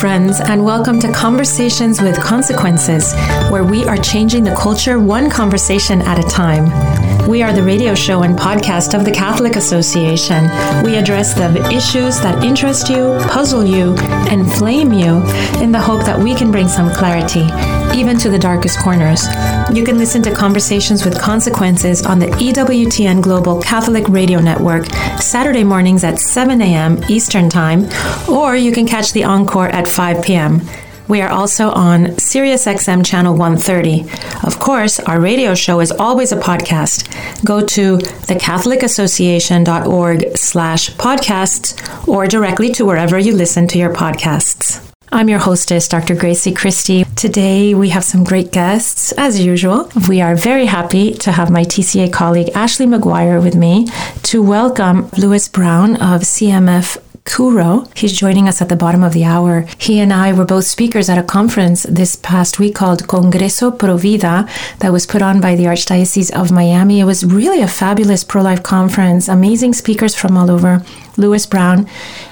friends, 0.00 0.40
and 0.40 0.64
welcome 0.64 0.98
to 0.98 1.12
Conversations 1.12 2.00
with 2.00 2.18
Consequences, 2.18 3.12
where 3.50 3.64
we 3.64 3.84
are 3.84 3.98
changing 3.98 4.42
the 4.42 4.54
culture 4.54 4.98
one 4.98 5.28
conversation 5.28 6.00
at 6.00 6.18
a 6.18 6.26
time. 6.26 6.64
We 7.28 7.42
are 7.42 7.52
the 7.52 7.62
radio 7.62 7.94
show 7.94 8.22
and 8.22 8.34
podcast 8.34 8.98
of 8.98 9.04
the 9.04 9.10
Catholic 9.10 9.56
Association. 9.56 10.44
We 10.82 10.96
address 10.96 11.34
the 11.34 11.50
issues 11.70 12.18
that 12.20 12.42
interest 12.42 12.88
you, 12.88 13.18
puzzle 13.28 13.62
you, 13.62 13.94
and 14.30 14.50
flame 14.50 14.90
you 14.90 15.22
in 15.62 15.70
the 15.70 15.80
hope 15.80 16.06
that 16.06 16.18
we 16.18 16.34
can 16.34 16.50
bring 16.50 16.68
some 16.68 16.90
clarity, 16.94 17.44
even 17.94 18.18
to 18.18 18.30
the 18.30 18.38
darkest 18.38 18.78
corners. 18.80 19.26
You 19.72 19.84
can 19.84 19.98
listen 19.98 20.22
to 20.22 20.34
Conversations 20.34 21.04
with 21.04 21.20
Consequences 21.20 22.04
on 22.04 22.18
the 22.18 22.26
EWTN 22.26 23.22
Global 23.22 23.62
Catholic 23.62 24.08
Radio 24.08 24.40
Network, 24.40 24.86
Saturday 25.20 25.64
mornings 25.64 26.04
at 26.04 26.18
7 26.18 26.60
a.m. 26.60 27.02
Eastern 27.08 27.48
Time, 27.48 27.88
or 28.28 28.56
you 28.56 28.72
can 28.72 28.86
catch 28.86 29.12
the 29.12 29.24
encore 29.24 29.68
at 29.68 29.88
5 29.88 30.24
p.m. 30.24 30.60
We 31.10 31.20
are 31.22 31.28
also 31.28 31.70
on 31.70 32.06
SiriusXM 32.06 33.04
channel 33.04 33.36
130. 33.36 34.02
Of 34.46 34.60
course, 34.60 35.00
our 35.00 35.20
radio 35.20 35.56
show 35.56 35.80
is 35.80 35.90
always 35.90 36.30
a 36.30 36.36
podcast. 36.36 37.08
Go 37.44 37.66
to 37.66 37.98
thecatholicassociation.org 37.98 40.36
slash 40.36 40.90
podcasts 40.92 42.06
or 42.06 42.28
directly 42.28 42.70
to 42.74 42.84
wherever 42.84 43.18
you 43.18 43.34
listen 43.34 43.66
to 43.68 43.78
your 43.78 43.92
podcasts. 43.92 44.89
I'm 45.12 45.28
your 45.28 45.40
hostess, 45.40 45.88
Dr. 45.88 46.14
Grazie 46.14 46.52
Christie. 46.52 47.04
Today 47.16 47.74
we 47.74 47.88
have 47.88 48.04
some 48.04 48.22
great 48.22 48.52
guests, 48.52 49.10
as 49.18 49.40
usual. 49.40 49.90
We 50.08 50.20
are 50.20 50.36
very 50.36 50.66
happy 50.66 51.14
to 51.14 51.32
have 51.32 51.50
my 51.50 51.64
TCA 51.64 52.12
colleague 52.12 52.50
Ashley 52.54 52.86
McGuire 52.86 53.42
with 53.42 53.56
me 53.56 53.88
to 54.22 54.40
welcome 54.40 55.10
Louis 55.18 55.48
Brown 55.48 55.96
of 55.96 56.22
CMF 56.22 56.96
CURO. 57.24 57.90
He's 57.96 58.12
joining 58.12 58.48
us 58.48 58.62
at 58.62 58.68
the 58.68 58.76
bottom 58.76 59.02
of 59.02 59.12
the 59.12 59.24
hour. 59.24 59.66
He 59.78 59.98
and 59.98 60.12
I 60.12 60.32
were 60.32 60.44
both 60.44 60.66
speakers 60.66 61.08
at 61.08 61.18
a 61.18 61.24
conference 61.24 61.82
this 61.82 62.14
past 62.16 62.60
week 62.60 62.76
called 62.76 63.06
Congreso 63.08 63.76
Pro 63.76 63.96
Vida 63.96 64.48
that 64.78 64.92
was 64.92 65.06
put 65.06 65.22
on 65.22 65.40
by 65.40 65.56
the 65.56 65.64
Archdiocese 65.64 66.32
of 66.32 66.52
Miami. 66.52 67.00
It 67.00 67.04
was 67.04 67.24
really 67.24 67.62
a 67.62 67.68
fabulous 67.68 68.22
pro 68.22 68.42
life 68.42 68.62
conference, 68.62 69.28
amazing 69.28 69.72
speakers 69.74 70.14
from 70.14 70.36
all 70.36 70.50
over. 70.50 70.84
Louis 71.16 71.44
Brown 71.46 71.88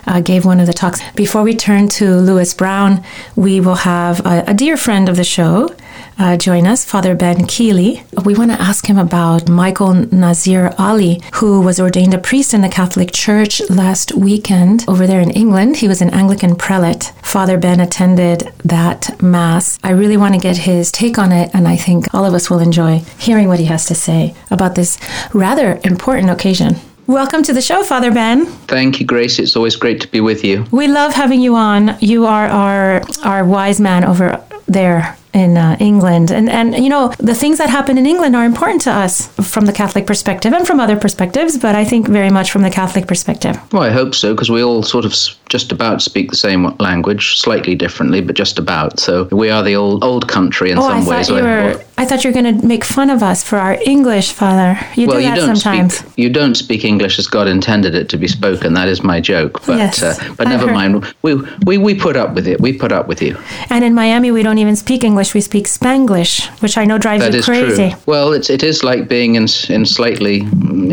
uh, 0.06 0.20
gave 0.20 0.44
one 0.44 0.60
of 0.60 0.66
the 0.66 0.72
talks. 0.72 1.00
Before 1.12 1.42
we 1.42 1.54
turn 1.54 1.88
to 1.88 2.16
Louis 2.16 2.52
Brown, 2.54 3.04
we 3.36 3.60
will 3.60 3.76
have 3.76 4.24
a, 4.26 4.44
a 4.46 4.54
dear 4.54 4.76
friend 4.76 5.08
of 5.08 5.16
the 5.16 5.24
show, 5.24 5.74
uh, 6.18 6.36
join 6.36 6.66
us, 6.66 6.84
Father 6.84 7.14
Ben 7.14 7.46
Kiely. 7.46 8.04
We 8.24 8.34
want 8.34 8.50
to 8.50 8.60
ask 8.60 8.86
him 8.86 8.98
about 8.98 9.48
Michael 9.48 9.94
Nazir 9.94 10.74
Ali, 10.76 11.22
who 11.34 11.60
was 11.60 11.78
ordained 11.78 12.12
a 12.12 12.18
priest 12.18 12.52
in 12.52 12.60
the 12.60 12.68
Catholic 12.68 13.12
Church 13.12 13.60
last 13.70 14.14
weekend 14.14 14.84
over 14.88 15.06
there 15.06 15.20
in 15.20 15.30
England. 15.30 15.76
He 15.76 15.88
was 15.88 16.02
an 16.02 16.10
Anglican 16.10 16.56
prelate. 16.56 17.12
Father 17.22 17.56
Ben 17.56 17.78
attended 17.78 18.52
that 18.64 19.22
Mass. 19.22 19.78
I 19.84 19.90
really 19.90 20.16
want 20.16 20.34
to 20.34 20.40
get 20.40 20.56
his 20.56 20.90
take 20.90 21.18
on 21.18 21.30
it, 21.30 21.50
and 21.54 21.68
I 21.68 21.76
think 21.76 22.12
all 22.12 22.24
of 22.24 22.34
us 22.34 22.50
will 22.50 22.58
enjoy 22.60 23.02
hearing 23.18 23.46
what 23.46 23.60
he 23.60 23.66
has 23.66 23.86
to 23.86 23.94
say 23.94 24.34
about 24.50 24.74
this 24.74 24.98
rather 25.32 25.80
important 25.84 26.30
occasion. 26.30 26.80
Welcome 27.08 27.42
to 27.44 27.54
the 27.54 27.62
show, 27.62 27.82
Father 27.84 28.12
Ben. 28.12 28.44
Thank 28.66 29.00
you, 29.00 29.06
Grace. 29.06 29.38
It's 29.38 29.56
always 29.56 29.76
great 29.76 29.98
to 30.02 30.08
be 30.08 30.20
with 30.20 30.44
you. 30.44 30.66
We 30.70 30.88
love 30.88 31.14
having 31.14 31.40
you 31.40 31.56
on. 31.56 31.96
You 32.00 32.26
are 32.26 32.46
our 32.46 33.02
our 33.24 33.46
wise 33.46 33.80
man 33.80 34.04
over 34.04 34.44
there 34.66 35.16
in 35.32 35.56
uh, 35.56 35.78
England. 35.80 36.30
And 36.30 36.50
and 36.50 36.74
you 36.74 36.90
know, 36.90 37.14
the 37.18 37.34
things 37.34 37.56
that 37.58 37.70
happen 37.70 37.96
in 37.96 38.04
England 38.04 38.36
are 38.36 38.44
important 38.44 38.82
to 38.82 38.90
us 38.90 39.28
from 39.52 39.64
the 39.64 39.72
Catholic 39.72 40.06
perspective 40.06 40.52
and 40.52 40.66
from 40.66 40.80
other 40.80 40.96
perspectives, 40.96 41.56
but 41.56 41.74
I 41.74 41.82
think 41.82 42.08
very 42.08 42.28
much 42.28 42.50
from 42.50 42.60
the 42.60 42.70
Catholic 42.70 43.06
perspective. 43.06 43.56
Well, 43.72 43.84
I 43.84 43.90
hope 43.90 44.14
so 44.14 44.34
because 44.34 44.50
we 44.50 44.62
all 44.62 44.82
sort 44.82 45.06
of 45.06 45.14
just 45.48 45.72
about 45.72 46.02
speak 46.02 46.30
the 46.30 46.36
same 46.36 46.76
language, 46.78 47.38
slightly 47.38 47.74
differently, 47.74 48.20
but 48.20 48.36
just 48.36 48.58
about. 48.58 49.00
So 49.00 49.28
we 49.32 49.48
are 49.48 49.62
the 49.62 49.76
old 49.76 50.04
old 50.04 50.28
country 50.28 50.70
in 50.70 50.78
oh, 50.78 50.82
some 50.82 51.02
I 51.04 51.08
ways. 51.08 51.28
You 51.30 51.36
were, 51.36 51.82
I 51.98 52.04
thought 52.04 52.22
you 52.22 52.30
were 52.30 52.40
going 52.40 52.60
to 52.60 52.64
make 52.66 52.84
fun 52.84 53.10
of 53.10 53.24
us 53.24 53.42
for 53.42 53.58
our 53.58 53.76
English, 53.84 54.30
Father. 54.30 54.78
You 54.94 55.08
well, 55.08 55.16
do 55.16 55.22
that 55.24 55.34
you 55.36 55.46
don't 55.46 55.56
sometimes. 55.56 55.98
Speak, 55.98 56.12
you 56.16 56.30
don't 56.30 56.54
speak 56.54 56.84
English 56.84 57.18
as 57.18 57.26
God 57.26 57.48
intended 57.48 57.96
it 57.96 58.08
to 58.10 58.16
be 58.16 58.28
spoken. 58.28 58.74
That 58.74 58.86
is 58.86 59.02
my 59.02 59.20
joke. 59.20 59.60
But 59.66 59.78
Yes, 59.78 60.00
uh, 60.00 60.14
but 60.36 60.46
never 60.46 60.68
heard- 60.68 60.74
mind. 60.74 61.14
We, 61.22 61.34
we 61.66 61.76
we 61.76 61.94
put 61.96 62.16
up 62.16 62.34
with 62.36 62.46
it. 62.46 62.60
We 62.60 62.72
put 62.72 62.92
up 62.92 63.08
with 63.08 63.20
you. 63.20 63.36
And 63.68 63.82
in 63.84 63.94
Miami, 63.94 64.30
we 64.30 64.44
don't 64.44 64.58
even 64.58 64.76
speak 64.76 65.02
English; 65.02 65.34
we 65.34 65.40
speak 65.40 65.66
Spanglish, 65.66 66.46
which 66.62 66.78
I 66.78 66.84
know 66.84 66.98
drives 66.98 67.24
That 67.24 67.32
you 67.32 67.40
is 67.40 67.44
crazy. 67.44 67.90
true. 67.90 68.00
Well, 68.06 68.32
it's 68.32 68.48
it 68.48 68.62
is 68.62 68.84
like 68.84 69.08
being 69.08 69.34
in 69.34 69.48
in 69.68 69.84
slightly 69.84 70.36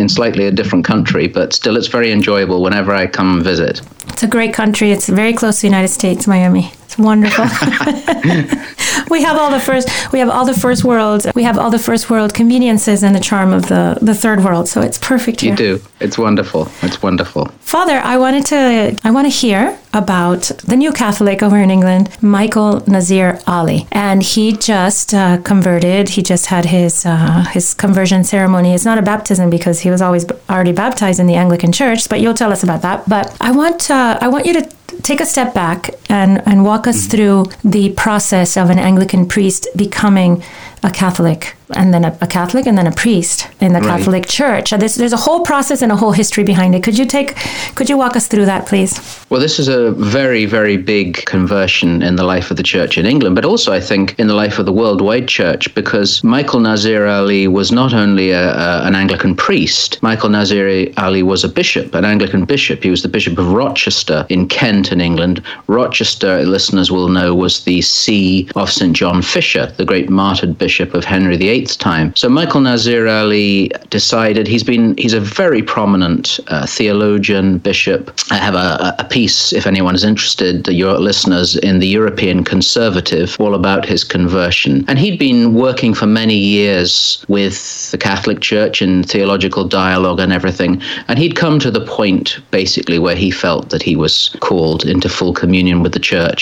in 0.02 0.10
slightly 0.10 0.48
a 0.48 0.52
different 0.52 0.86
country, 0.86 1.28
but 1.28 1.54
still, 1.54 1.78
it's 1.78 1.88
very 1.88 2.12
enjoyable 2.12 2.64
whenever 2.64 2.92
I 2.96 3.06
come 3.06 3.36
and 3.36 3.44
visit. 3.44 3.82
It's 4.10 4.24
a 4.24 4.28
great 4.28 4.54
country. 4.56 4.92
It's 4.92 5.08
very 5.08 5.34
close 5.34 5.58
to 5.58 5.62
the 5.62 5.68
United 5.68 5.90
States, 5.90 6.26
Miami. 6.26 6.72
It's 6.96 7.04
wonderful. 7.04 7.44
we 9.10 9.22
have 9.24 9.38
all 9.38 9.52
the 9.52 9.60
first 9.60 9.90
we 10.14 10.20
have 10.20 10.30
all 10.30 10.46
the 10.46 10.54
first 10.54 10.84
world 10.84 11.26
we 11.36 11.44
have 11.44 11.58
all 11.58 11.70
the 11.70 11.80
first 11.80 12.10
world 12.10 12.34
conveniences 12.34 13.04
and 13.04 13.14
the 13.14 13.20
charm 13.20 13.52
of 13.54 13.68
the 13.68 13.98
the 14.02 14.16
third 14.16 14.44
world. 14.44 14.68
So 14.70 14.82
it's 14.82 14.98
perfect 14.98 15.42
here. 15.42 15.52
You 15.52 15.58
do. 15.58 15.82
It's 16.00 16.18
wonderful. 16.18 16.70
It's 16.82 17.02
wonderful. 17.02 17.46
Father, 17.60 18.00
I 18.00 18.18
wanted 18.18 18.46
to 18.48 18.98
I 19.04 19.12
want 19.12 19.26
to 19.26 19.30
hear 19.30 19.78
about 19.94 20.44
the 20.64 20.76
new 20.76 20.92
Catholic 20.92 21.42
over 21.44 21.58
in 21.58 21.70
England, 21.70 22.10
Michael 22.22 22.84
Nazir 22.88 23.40
Ali, 23.48 23.88
and 23.92 24.24
he 24.24 24.54
just 24.54 25.14
uh, 25.14 25.38
converted. 25.44 26.10
He 26.10 26.22
just 26.22 26.46
had 26.48 26.66
his 26.66 27.06
uh, 27.06 27.46
his 27.52 27.74
conversion 27.74 28.24
ceremony. 28.24 28.74
It's 28.74 28.86
not 28.86 28.98
a 28.98 29.02
baptism 29.02 29.50
because 29.50 29.82
he 29.82 29.90
was 29.90 30.02
always 30.02 30.26
already 30.50 30.72
baptized 30.74 31.20
in 31.20 31.28
the 31.28 31.36
Anglican 31.36 31.72
Church, 31.72 32.08
but 32.10 32.22
you'll 32.22 32.34
tell 32.34 32.52
us 32.52 32.64
about 32.64 32.82
that. 32.82 33.08
But 33.10 33.36
I 33.42 33.52
want 33.52 33.90
uh, 33.92 34.18
I 34.22 34.28
want 34.30 34.46
you 34.46 34.54
to 34.54 34.70
take 35.02 35.22
a 35.22 35.26
step 35.26 35.54
back 35.54 35.90
and 36.10 36.42
and 36.48 36.64
walk 36.64 36.88
us 36.88 37.02
mm-hmm. 37.02 37.12
through 37.12 37.46
the 37.64 37.92
process 37.94 38.58
of 38.58 38.70
an 38.70 38.80
Anglican 38.80 39.28
priest 39.28 39.68
becoming 39.76 40.44
a 40.84 40.90
Catholic 40.90 41.56
and 41.74 41.94
then 41.94 42.06
a, 42.06 42.18
a 42.22 42.28
Catholic 42.28 42.66
and 42.68 42.78
then 42.78 42.88
a 42.88 42.92
priest 42.92 43.48
in 43.62 43.74
the 43.74 43.80
Right. 43.80 43.98
Catholic 44.00 44.28
Church. 44.28 44.72
There's, 44.72 44.96
there's 44.96 45.14
a 45.14 45.18
whole 45.18 45.42
process 45.46 45.82
and 45.82 45.92
a 45.92 45.96
whole 45.96 46.12
history 46.12 46.44
behind 46.44 46.74
it. 46.76 46.84
Could 46.84 46.98
you 46.98 47.06
take, 47.06 47.36
could 47.76 47.90
you 47.90 47.98
walk 47.98 48.16
us 48.16 48.28
through 48.28 48.46
that, 48.46 48.66
please? 48.68 49.26
Well, 49.30 49.40
this 49.40 49.60
is 49.60 49.68
a 49.68 49.92
very, 49.92 50.46
very 50.46 50.78
big 50.78 51.26
conversion 51.26 52.02
in 52.02 52.16
the 52.16 52.24
life 52.24 52.52
of 52.52 52.58
the 52.58 52.64
church 52.64 52.98
in 52.98 53.06
England, 53.06 53.36
but 53.36 53.46
also, 53.46 53.72
I 53.74 53.80
think, 53.80 54.18
in 54.18 54.28
the 54.28 54.34
life 54.34 54.60
of 54.60 54.66
the 54.66 54.72
worldwide 54.74 55.28
church, 55.28 55.74
because 55.76 56.24
Michael 56.24 56.60
Nazir 56.60 57.06
Ali 57.06 57.48
was 57.48 57.72
not 57.72 57.94
only 57.94 58.32
a, 58.32 58.54
a, 58.54 58.86
an 58.86 58.96
Anglican 58.96 59.36
priest, 59.36 60.02
Michael 60.02 60.30
Nazir 60.30 60.88
Ali 60.98 61.24
was 61.24 61.44
a 61.44 61.50
bishop, 61.50 61.94
an 61.94 62.06
Anglican 62.06 62.46
bishop. 62.46 62.84
He 62.84 62.90
was 62.90 63.02
the 63.02 63.10
Bishop 63.10 63.38
of 63.38 63.52
Rochester 63.52 64.26
in 64.30 64.48
Kent, 64.48 64.92
in 64.92 65.02
England. 65.02 65.42
Rochester, 65.68 66.44
listeners 66.44 66.92
will 66.92 67.10
know, 67.10 67.36
was 67.36 67.64
the 67.64 67.82
see 67.82 68.50
of 68.56 68.72
St. 68.72 68.96
John 68.96 69.22
Fisher, 69.22 69.68
the 69.78 69.86
great 69.86 70.10
martyred 70.10 70.58
bishop 70.58 70.94
of 70.94 71.04
Henry 71.06 71.38
VIII's 71.56 71.78
time. 71.78 72.16
So 72.16 72.28
Michael 72.30 72.62
Nazir 72.62 73.08
Ali 73.08 73.72
decided 73.90 74.48
he's 74.48 74.64
been 74.64 74.98
he's 74.98 75.14
a 75.14 75.20
very 75.20 75.62
prominent 75.62 76.40
uh, 76.48 76.66
theologian, 76.66 77.60
bishop. 77.60 78.12
I 78.32 78.38
have 78.38 78.56
a, 78.56 78.96
a 79.00 79.06
piece, 79.06 79.54
if 79.54 79.66
anyone 79.68 79.96
is 79.96 80.04
interested, 80.04 80.68
your 80.68 80.98
listeners, 81.00 81.56
in 81.58 81.80
the 81.80 81.88
European 81.88 82.44
Conservative, 82.44 83.38
all 83.40 83.56
about 83.56 83.86
his 83.86 84.04
conversion. 84.04 84.84
And 84.88 85.00
he'd 85.00 85.20
been 85.20 85.54
working 85.54 85.94
for 85.94 86.08
many 86.08 86.36
years 86.36 87.24
with 87.28 87.92
the 87.92 87.98
Catholic 87.98 88.42
Church 88.42 88.82
in 88.82 89.04
theological 89.04 89.66
dialogue 89.68 90.20
and 90.20 90.34
everything. 90.34 90.82
And 91.08 91.18
he'd 91.18 91.36
come 91.36 91.60
to 91.60 91.72
the 91.72 91.86
point, 91.86 92.40
basically, 92.52 93.00
where 93.00 93.16
he 93.16 93.32
felt 93.32 93.70
that 93.70 93.84
he 93.84 93.96
was 93.96 94.36
called 94.42 94.86
into 94.86 95.10
full 95.10 95.34
communion 95.34 95.82
with 95.84 95.94
the 95.94 96.00
church. 96.00 96.42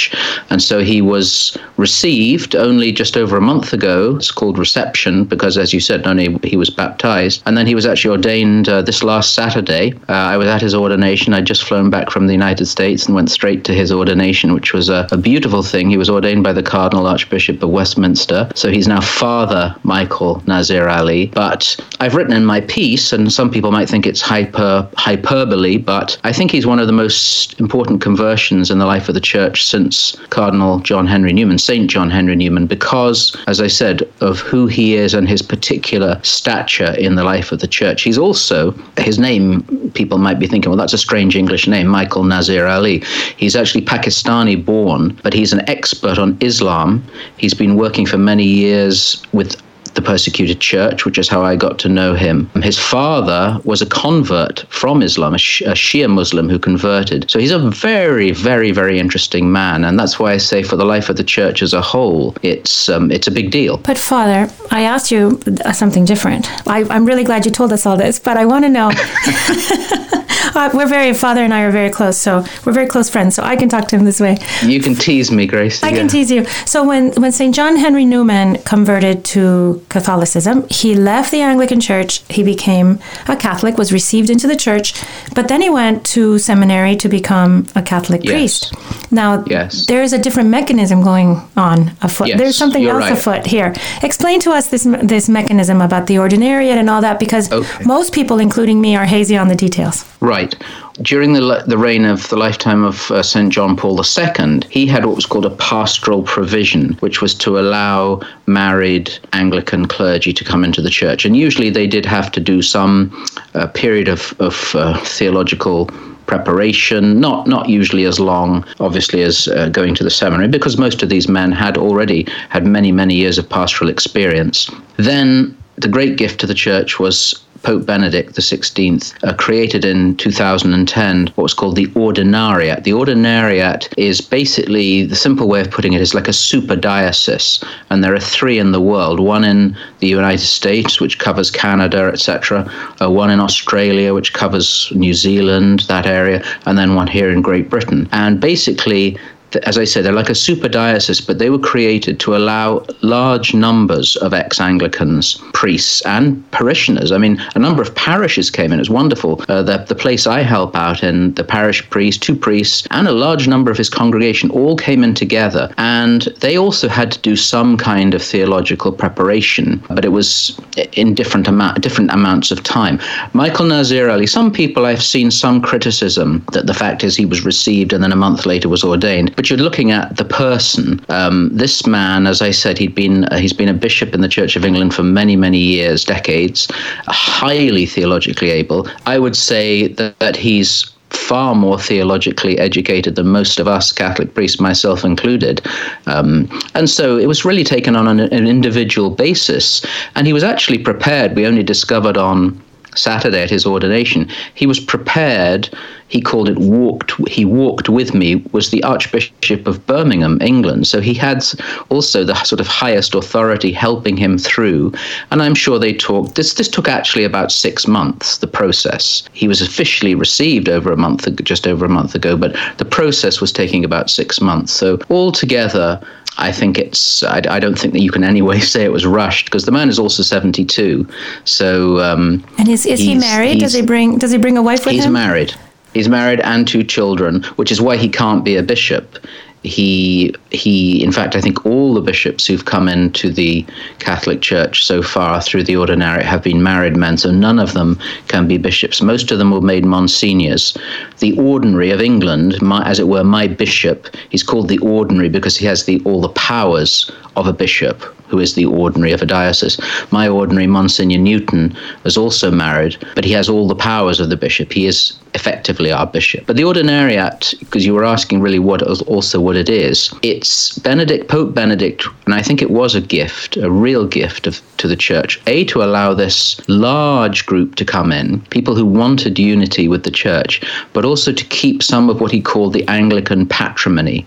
And 0.50 0.62
so 0.62 0.80
he 0.80 1.02
was 1.02 1.58
received 1.78 2.56
only 2.56 2.92
just 2.92 3.18
over 3.18 3.38
a 3.38 3.42
month 3.42 3.74
ago. 3.74 4.16
It's 4.16 4.32
called 4.32 4.58
reception 4.58 5.03
because, 5.30 5.58
as 5.58 5.74
you 5.74 5.80
said, 5.80 6.06
only 6.08 6.38
he 6.44 6.58
was 6.58 6.70
baptized. 6.70 7.44
And 7.46 7.58
then 7.58 7.68
he 7.68 7.76
was 7.76 7.86
actually 7.86 8.12
ordained 8.12 8.70
uh, 8.70 8.82
this 8.82 9.04
last 9.04 9.34
Saturday. 9.34 9.94
Uh, 10.10 10.14
I 10.14 10.38
was 10.38 10.48
at 10.48 10.62
his 10.62 10.76
ordination. 10.76 11.34
I'd 11.34 11.46
just 11.46 11.64
flown 11.64 11.90
back 11.90 12.10
from 12.10 12.28
the 12.28 12.34
United 12.34 12.66
States 12.66 13.06
and 13.06 13.16
went 13.16 13.32
straight 13.32 13.64
to 13.66 13.74
his 13.74 13.92
ordination, 13.92 14.54
which 14.54 14.74
was 14.74 14.90
a, 14.90 15.08
a 15.12 15.18
beautiful 15.18 15.64
thing. 15.64 15.90
He 15.90 15.98
was 15.98 16.10
ordained 16.10 16.44
by 16.44 16.54
the 16.54 16.64
Cardinal 16.64 17.08
Archbishop 17.08 17.62
of 17.62 17.70
Westminster. 17.70 18.50
So 18.56 18.70
he's 18.70 18.88
now 18.88 19.02
Father 19.02 19.76
Michael 19.84 20.42
Nazir 20.48 20.88
Ali. 20.88 21.28
But 21.28 21.76
I've 22.00 22.16
written 22.16 22.34
in 22.34 22.46
my 22.46 22.62
piece, 22.62 23.14
and 23.14 23.32
some 23.32 23.50
people 23.52 23.72
might 23.72 23.90
think 23.90 24.06
it's 24.06 24.22
hyper 24.22 24.90
hyperbole, 24.96 25.78
but 25.78 26.18
I 26.24 26.34
think 26.34 26.52
he's 26.52 26.66
one 26.66 26.80
of 26.80 26.88
the 26.88 26.94
most 26.94 27.60
important 27.60 28.02
conversions 28.02 28.72
in 28.72 28.80
the 28.80 28.86
life 28.86 29.08
of 29.10 29.16
the 29.16 29.22
church 29.22 29.66
since 29.66 30.16
Cardinal 30.30 30.80
John 30.80 31.08
Henry 31.08 31.34
Newman, 31.34 31.58
Saint 31.58 31.90
John 31.90 32.10
Henry 32.10 32.36
Newman, 32.36 32.68
because, 32.68 33.36
as 33.48 33.60
I 33.60 33.68
said, 33.68 34.04
of 34.22 34.40
who 34.40 34.68
he 34.68 34.93
and 34.94 35.28
his 35.28 35.42
particular 35.42 36.20
stature 36.24 36.94
in 36.94 37.16
the 37.16 37.24
life 37.24 37.52
of 37.52 37.60
the 37.60 37.68
church. 37.68 38.04
He's 38.04 38.18
also 38.18 38.72
his 38.98 39.18
name. 39.18 39.64
People 39.94 40.18
might 40.18 40.40
be 40.40 40.48
thinking, 40.48 40.70
well, 40.70 40.78
that's 40.78 40.94
a 40.94 40.98
strange 40.98 41.36
English 41.36 41.68
name, 41.68 41.88
Michael 41.88 42.24
Nazir 42.24 42.68
Ali. 42.68 43.00
He's 43.38 43.56
actually 43.56 43.86
Pakistani 43.86 44.64
born, 44.64 45.20
but 45.24 45.34
he's 45.34 45.54
an 45.54 45.68
expert 45.70 46.18
on 46.18 46.38
Islam. 46.42 47.04
He's 47.38 47.54
been 47.54 47.76
working 47.76 48.06
for 48.06 48.18
many 48.18 48.46
years 48.46 49.22
with 49.34 49.62
the 49.96 50.02
persecuted 50.02 50.60
church, 50.60 51.06
which 51.06 51.18
is 51.18 51.28
how 51.30 51.44
I 51.44 51.56
got 51.56 51.80
to 51.80 51.90
know 51.90 52.14
him. 52.14 52.50
His 52.62 52.80
father 52.80 53.60
was 53.64 53.82
a 53.82 53.86
convert 53.86 54.66
from 54.70 55.02
Islam, 55.02 55.34
a, 55.34 55.38
Shia 55.38 56.10
Muslim 56.10 56.50
who 56.50 56.60
converted. 56.60 57.30
So 57.30 57.40
he's 57.40 57.52
a 57.52 57.60
very, 57.70 58.32
very, 58.32 58.72
very 58.72 59.00
interesting 59.00 59.52
man, 59.52 59.84
and 59.84 60.00
that's 60.00 60.20
why 60.20 60.34
I 60.34 60.38
say 60.38 60.64
for 60.64 60.76
the 60.76 60.86
life 60.86 61.10
of 61.10 61.18
the 61.18 61.24
church 61.24 61.62
as 61.62 61.74
a 61.74 61.82
whole, 61.82 62.36
it's 62.42 62.90
um, 62.90 63.12
it's 63.12 63.28
a 63.28 63.32
big 63.32 63.52
deal. 63.52 63.78
But 63.78 63.98
Father, 63.98 64.52
I 64.72 64.84
asked 64.84 65.12
you 65.12 65.40
something 65.74 66.06
different. 66.06 66.50
I, 66.68 66.84
I'm 66.90 67.06
really 67.06 67.24
glad 67.24 67.46
you 67.46 67.52
told 67.52 67.72
us 67.74 67.86
all 67.86 67.98
this, 67.98 68.20
but 68.20 68.38
I 68.38 68.46
want 68.46 68.66
to 68.66 68.70
know. 68.70 68.92
uh, 70.56 70.70
we're 70.74 70.88
very 70.88 71.14
father 71.14 71.42
and 71.42 71.54
I 71.54 71.62
are 71.64 71.72
very 71.72 71.90
close, 71.90 72.18
so 72.18 72.44
we're 72.66 72.74
very 72.74 72.88
close 72.88 73.10
friends. 73.10 73.36
So 73.36 73.44
I 73.44 73.56
can 73.56 73.70
talk 73.70 73.88
to 73.90 73.96
him 73.98 74.06
this 74.06 74.20
way. 74.20 74.38
You 74.64 74.80
can 74.82 74.96
tease 74.96 75.32
me, 75.32 75.46
Grace. 75.46 75.84
I 75.84 75.90
yeah. 75.90 75.98
can 75.98 76.08
tease 76.08 76.32
you. 76.32 76.46
So 76.66 76.86
when 76.88 77.12
when 77.14 77.32
Saint 77.32 77.56
John 77.56 77.76
Henry 77.76 78.06
Newman 78.06 78.58
converted 78.64 79.24
to 79.26 79.84
Catholicism, 79.90 80.66
he 80.70 80.96
left 80.96 81.32
the 81.32 81.42
Anglican 81.42 81.80
Church. 81.80 82.24
He 82.30 82.44
became 82.44 83.00
a 83.28 83.36
Catholic, 83.36 83.78
was 83.78 83.92
received 83.92 84.30
into 84.30 84.48
the 84.48 84.56
church, 84.56 84.94
but 85.36 85.48
then 85.48 85.62
he 85.62 85.70
went 85.70 86.06
to 86.06 86.38
seminary 86.38 86.96
to 86.98 87.10
become 87.10 87.66
a 87.76 87.82
Catholic 87.82 88.24
yes. 88.24 88.34
priest. 88.34 89.12
Now, 89.12 89.44
yes. 89.46 89.86
there 89.86 90.04
is 90.04 90.14
a 90.14 90.18
different 90.18 90.50
mechanism 90.50 91.04
going 91.04 91.42
on 91.56 91.92
afoot. 92.02 92.28
Yes, 92.28 92.40
There's 92.40 92.58
something 92.58 92.86
else 92.86 93.04
right. 93.04 93.14
afoot 93.14 93.46
here. 93.46 93.74
Explain 94.02 94.40
to 94.42 94.52
us 94.52 94.70
this 94.70 94.84
this 95.02 95.30
mechanism 95.30 95.82
about 95.82 96.08
the 96.08 96.16
ordinariate 96.16 96.78
and 96.78 96.90
all 96.90 97.02
that, 97.02 97.20
because 97.20 97.52
okay. 97.52 97.84
most 97.86 98.14
people, 98.14 98.40
including 98.40 98.82
me, 98.82 98.96
are 98.96 99.06
hazy 99.06 99.38
on 99.38 99.48
the 99.48 99.56
details. 99.56 100.06
Right. 100.24 100.56
During 101.02 101.34
the, 101.34 101.66
the 101.68 101.78
reign 101.78 102.06
of 102.06 102.30
the 102.30 102.38
lifetime 102.38 102.86
of 102.86 103.12
uh, 103.12 103.22
St. 103.22 103.52
John 103.52 103.76
Paul 103.76 104.00
II, 104.00 104.62
he 104.70 104.88
had 104.88 105.06
what 105.06 105.18
was 105.18 105.26
called 105.26 105.46
a 105.46 105.50
pastoral 105.50 106.24
provision, 106.24 106.94
which 107.02 107.22
was 107.22 107.36
to 107.40 107.60
allow 107.60 108.22
married 108.46 109.12
Anglican 109.34 109.86
clergy 109.86 110.32
to 110.32 110.46
come 110.46 110.64
into 110.64 110.82
the 110.82 110.90
church. 110.90 111.26
And 111.26 111.36
usually 111.36 111.70
they 111.70 111.88
did 111.88 112.06
have 112.06 112.32
to 112.32 112.40
do 112.40 112.62
some 112.62 113.12
uh, 113.54 113.68
period 113.68 114.08
of, 114.08 114.34
of 114.40 114.74
uh, 114.76 114.98
theological 115.00 115.88
preparation, 116.26 117.20
not 117.20 117.46
not 117.46 117.68
usually 117.68 118.06
as 118.06 118.18
long, 118.18 118.64
obviously, 118.80 119.24
as 119.24 119.50
uh, 119.50 119.68
going 119.68 119.94
to 119.96 120.06
the 120.06 120.10
seminary, 120.10 120.48
because 120.48 120.78
most 120.78 121.04
of 121.04 121.10
these 121.10 121.28
men 121.28 121.52
had 121.52 121.78
already 121.78 122.26
had 122.48 122.66
many 122.66 122.94
many 122.94 123.14
years 123.14 123.38
of 123.38 123.50
pastoral 123.50 123.90
experience. 123.90 124.72
Then 124.96 125.58
the 125.76 125.90
great 125.90 126.18
gift 126.18 126.40
to 126.40 126.48
the 126.48 126.54
church 126.54 126.98
was 126.98 127.43
Pope 127.64 127.86
Benedict 127.86 128.36
XVI 128.36 129.14
uh, 129.24 129.34
created 129.34 129.86
in 129.86 130.16
2010 130.18 131.28
what 131.36 131.44
was 131.44 131.54
called 131.54 131.76
the 131.76 131.88
Ordinariate. 131.88 132.84
The 132.84 132.92
Ordinariate 132.92 133.88
is 133.98 134.22
basically 134.22 135.06
the 135.06 135.16
simple 135.16 135.48
way 135.48 135.62
of 135.62 135.72
putting 135.72 135.94
it 135.94 136.02
is 136.02 136.14
like 136.14 136.28
a 136.28 136.34
super 136.34 136.76
diocese, 136.76 137.64
and 137.90 138.04
there 138.04 138.14
are 138.14 138.20
three 138.20 138.60
in 138.60 138.74
the 138.74 138.82
world 138.82 139.20
one 139.20 139.44
in 139.44 139.76
the 140.00 140.08
United 140.08 140.46
States, 140.46 141.00
which 141.00 141.20
covers 141.20 141.50
Canada, 141.50 142.12
etc., 142.12 142.70
uh, 143.02 143.10
one 143.10 143.32
in 143.32 143.40
Australia, 143.40 144.14
which 144.14 144.34
covers 144.34 144.92
New 144.94 145.14
Zealand, 145.14 145.82
that 145.88 146.06
area, 146.06 146.44
and 146.66 146.78
then 146.78 146.96
one 146.96 147.08
here 147.08 147.30
in 147.30 147.42
Great 147.42 147.70
Britain. 147.70 148.10
And 148.12 148.40
basically, 148.40 149.18
as 149.58 149.78
I 149.78 149.84
said, 149.84 150.06
they're 150.06 150.14
like 150.14 150.30
a 150.30 150.36
super 150.36 150.68
diocese, 150.68 151.22
but 151.22 151.40
they 151.40 151.50
were 151.50 151.60
created 151.60 152.20
to 152.22 152.36
allow 152.36 152.86
large 153.02 153.54
numbers 153.54 154.16
of 154.18 154.34
ex 154.34 154.60
Anglicans, 154.60 155.42
priests, 155.54 156.02
and 156.06 156.50
parishioners. 156.52 157.12
I 157.12 157.18
mean, 157.18 157.42
a 157.56 157.60
number 157.60 157.82
of 157.82 157.94
parishes 157.96 158.50
came 158.50 158.72
in. 158.72 158.80
It 158.80 158.82
was 158.82 158.90
wonderful. 158.90 159.44
Uh, 159.48 159.64
the, 159.64 159.78
the 159.88 159.96
place 159.96 160.28
I 160.28 160.42
help 160.42 160.76
out 160.76 161.04
in, 161.04 161.34
the 161.36 161.44
parish 161.44 161.88
priest, 161.90 162.22
two 162.22 162.36
priests, 162.36 162.88
and 162.92 163.08
a 163.08 163.12
large 163.12 163.48
number 163.48 163.72
of 163.72 163.78
his 163.78 163.90
congregation 163.90 164.50
all 164.52 164.76
came 164.76 165.04
in 165.04 165.14
together. 165.14 165.74
And 165.78 166.24
they 166.42 166.58
also 166.58 166.88
had 166.88 167.12
to 167.12 167.20
do 167.20 167.36
some 167.36 167.78
kind 167.78 168.14
of 168.14 168.22
theological 168.22 168.92
preparation, 168.92 169.84
but 169.90 170.06
it 170.06 170.10
was 170.10 170.60
in 170.94 171.14
different, 171.14 171.48
amount, 171.48 171.82
different 171.82 172.12
amounts 172.12 172.52
of 172.52 172.64
time. 172.64 173.00
Michael 173.34 173.66
Nazir 173.66 174.10
Ali, 174.10 174.28
some 174.28 174.52
people 174.52 174.86
I've 174.86 175.04
seen 175.04 175.32
some 175.32 175.62
criticism 175.62 176.44
that 176.52 176.68
the 176.68 176.74
fact 176.74 177.04
is 177.04 177.16
he 177.16 177.26
was 177.26 177.46
received 177.46 177.94
and 177.94 178.04
then 178.04 178.12
a 178.12 178.16
month 178.16 178.46
later 178.46 178.70
was 178.70 178.84
ordained. 178.84 179.36
But 179.36 179.43
but 179.44 179.50
you're 179.50 179.60
looking 179.60 179.92
at 179.92 180.16
the 180.16 180.24
person. 180.24 181.04
Um, 181.10 181.50
this 181.52 181.86
man, 181.86 182.28
as 182.28 182.42
I 182.42 182.52
said, 182.52 182.78
he'd 182.78 182.96
been 182.96 183.26
uh, 183.26 183.36
he's 183.36 183.52
been 183.52 183.68
a 183.68 183.74
bishop 183.74 184.14
in 184.14 184.22
the 184.22 184.30
Church 184.30 184.56
of 184.56 184.64
England 184.64 184.94
for 184.94 185.04
many 185.04 185.36
many 185.36 185.58
years, 185.58 186.06
decades, 186.06 186.70
highly 187.08 187.86
theologically 187.86 188.52
able. 188.52 188.88
I 189.06 189.20
would 189.20 189.36
say 189.36 189.88
that, 189.96 190.18
that 190.20 190.38
he's 190.38 190.90
far 191.10 191.56
more 191.56 191.78
theologically 191.78 192.58
educated 192.58 193.16
than 193.16 193.28
most 193.28 193.60
of 193.60 193.68
us 193.68 193.92
Catholic 193.92 194.34
priests, 194.34 194.62
myself 194.62 195.04
included. 195.04 195.62
Um, 196.06 196.48
and 196.74 196.90
so 196.90 197.18
it 197.18 197.28
was 197.28 197.44
really 197.44 197.66
taken 197.66 197.98
on 197.98 198.08
an, 198.08 198.22
an, 198.22 198.48
individual 198.48 199.10
basis. 199.10 199.86
And 200.16 200.26
he 200.26 200.32
was 200.32 200.44
actually 200.44 200.80
prepared. 200.80 201.36
We 201.36 201.46
only 201.46 201.64
discovered 201.64 202.18
on 202.18 202.60
Saturday 202.96 203.44
at 203.44 203.50
his 203.50 203.66
ordination, 203.66 204.30
he 204.54 204.66
was 204.66 204.80
prepared 204.80 205.70
he 206.14 206.22
called 206.22 206.48
it 206.48 206.60
walked 206.60 207.12
he 207.28 207.44
walked 207.44 207.90
with 207.90 208.14
me 208.14 208.36
was 208.52 208.70
the 208.70 208.84
archbishop 208.84 209.66
of 209.66 209.84
birmingham 209.88 210.38
england 210.42 210.86
so 210.86 211.02
he 211.02 211.16
had 211.16 211.44
also 211.90 212.24
the 212.24 212.36
sort 212.44 212.62
of 212.62 212.68
highest 212.68 213.16
authority 213.16 213.72
helping 213.72 214.16
him 214.16 214.38
through 214.38 214.94
and 215.32 215.42
i'm 215.42 215.56
sure 215.56 215.80
they 215.80 215.92
talked 215.92 216.36
this 216.36 216.54
this 216.54 216.70
took 216.70 216.88
actually 216.88 217.24
about 217.24 217.52
six 217.52 217.88
months 217.88 218.38
the 218.38 218.54
process 218.62 219.24
he 219.34 219.48
was 219.48 219.60
officially 219.60 220.14
received 220.14 220.70
over 220.70 220.92
a 220.92 220.98
month 220.98 221.28
just 221.44 221.66
over 221.66 221.84
a 221.84 221.90
month 221.90 222.14
ago 222.14 222.38
but 222.38 222.56
the 222.78 222.86
process 222.86 223.42
was 223.42 223.52
taking 223.52 223.84
about 223.84 224.08
six 224.08 224.40
months 224.40 224.72
so 224.72 225.00
altogether 225.10 226.00
I 226.36 226.52
think 226.52 226.80
it's. 226.80 227.22
I, 227.22 227.44
I, 227.48 227.60
don't 227.60 227.78
think 227.78 227.94
that 227.94 228.02
you 228.02 228.10
can 228.10 228.24
anyway 228.34 228.60
say 228.60 228.84
it 228.84 228.92
was 228.92 229.06
rushed 229.06 229.46
because 229.46 229.66
the 229.66 229.72
man 229.72 229.88
is 229.88 230.00
also 230.00 230.24
seventy-two. 230.24 231.08
So. 231.44 232.00
Um, 232.00 232.44
and 232.58 232.68
is 232.68 232.88
is 232.88 233.00
he 233.00 233.14
married? 233.14 233.60
Does 233.60 233.74
he 233.74 233.84
bring 233.84 234.18
Does 234.18 234.32
he 234.32 234.40
bring 234.40 234.58
a 234.58 234.64
wife 234.64 234.84
with 234.84 234.96
he's 234.96 235.06
him? 235.06 235.12
He's 235.12 235.26
married. 235.26 235.54
He's 235.94 236.10
married 236.10 236.40
and 236.42 236.68
two 236.68 236.84
children, 236.84 237.44
which 237.56 237.72
is 237.72 237.82
why 237.82 237.98
he 237.98 238.10
can't 238.10 238.44
be 238.44 238.56
a 238.56 238.64
bishop. 238.64 239.18
He 239.64 240.36
he 240.50 241.02
in 241.02 241.14
fact 241.14 241.38
I 241.38 241.42
think 241.42 241.66
all 241.66 241.94
the 241.94 242.02
bishops 242.02 242.46
who've 242.46 242.66
come 242.66 242.90
into 242.90 243.32
the 243.32 243.66
Catholic 244.00 244.42
Church 244.42 244.84
so 244.84 245.02
far 245.02 245.42
through 245.42 245.64
the 245.64 245.78
ordinary 245.78 246.22
have 246.22 246.44
been 246.44 246.62
married 246.62 246.98
men, 246.98 247.18
so 247.18 247.32
none 247.32 247.60
of 247.60 247.72
them 247.72 247.98
can 248.28 248.46
be 248.46 248.58
bishops. 248.58 249.02
Most 249.02 249.32
of 249.32 249.38
them 249.38 249.52
were 249.52 249.62
made 249.62 249.86
monsignors. 249.86 250.78
The 251.20 251.38
ordinary 251.40 251.92
of 251.92 252.02
England, 252.02 252.62
my, 252.62 252.86
as 252.86 253.00
it 253.00 253.08
were, 253.08 253.24
my 253.24 253.48
bishop, 253.48 254.08
he's 254.30 254.44
called 254.44 254.68
the 254.68 254.80
ordinary 254.80 255.30
because 255.30 255.56
he 255.56 255.66
has 255.66 255.86
the 255.86 256.02
all 256.04 256.20
the 256.20 256.30
powers 256.30 257.10
of 257.38 257.48
a 257.48 257.54
bishop 257.54 258.02
who 258.28 258.40
is 258.40 258.56
the 258.56 258.66
ordinary 258.66 259.14
of 259.14 259.22
a 259.22 259.26
diocese. 259.26 259.80
My 260.12 260.28
ordinary, 260.28 260.68
Monsignor 260.68 261.20
Newton, 261.20 261.74
was 262.04 262.18
also 262.18 262.52
married, 262.52 262.98
but 263.16 263.24
he 263.24 263.32
has 263.32 263.48
all 263.48 263.68
the 263.68 263.76
powers 263.76 264.20
of 264.20 264.30
the 264.30 264.36
bishop. 264.36 264.74
He 264.74 264.88
is 264.88 265.14
effectively 265.34 265.92
our 265.92 266.06
bishop. 266.06 266.46
But 266.46 266.56
the 266.56 266.64
ordinariate, 266.64 267.60
because 267.60 267.86
you 267.86 267.94
were 267.94 268.06
asking 268.06 268.42
really 268.42 268.60
what 268.60 268.82
also 268.84 269.40
what 269.40 269.56
it 269.56 269.70
is, 269.70 270.14
it's 270.22 270.78
Benedict, 270.80 271.28
Pope 271.28 271.54
Benedict, 271.54 272.06
and 272.26 272.34
I 272.34 272.42
think 272.42 272.62
it 272.62 272.72
was 272.72 272.96
a 272.96 273.02
gift, 273.02 273.58
a 273.58 273.72
real 273.72 274.08
gift 274.08 274.48
of, 274.48 274.62
to 274.78 274.88
the 274.88 274.96
church. 274.96 275.42
A, 275.48 275.66
to 275.66 275.84
allow 275.84 276.14
this 276.14 276.60
large 276.68 277.46
group 277.46 277.76
to 277.76 277.86
come 277.86 278.12
in, 278.12 278.42
people 278.50 278.76
who 278.76 278.86
wanted 278.86 279.40
unity 279.40 279.88
with 279.88 280.04
the 280.04 280.12
church, 280.12 280.62
but 280.94 281.06
also 281.06 281.32
to 281.32 281.46
keep 281.46 281.82
some 281.82 282.10
of 282.10 282.22
what 282.22 282.32
he 282.32 282.42
called 282.42 282.74
the 282.74 282.88
Anglican 282.88 283.48
patrimony. 283.48 284.26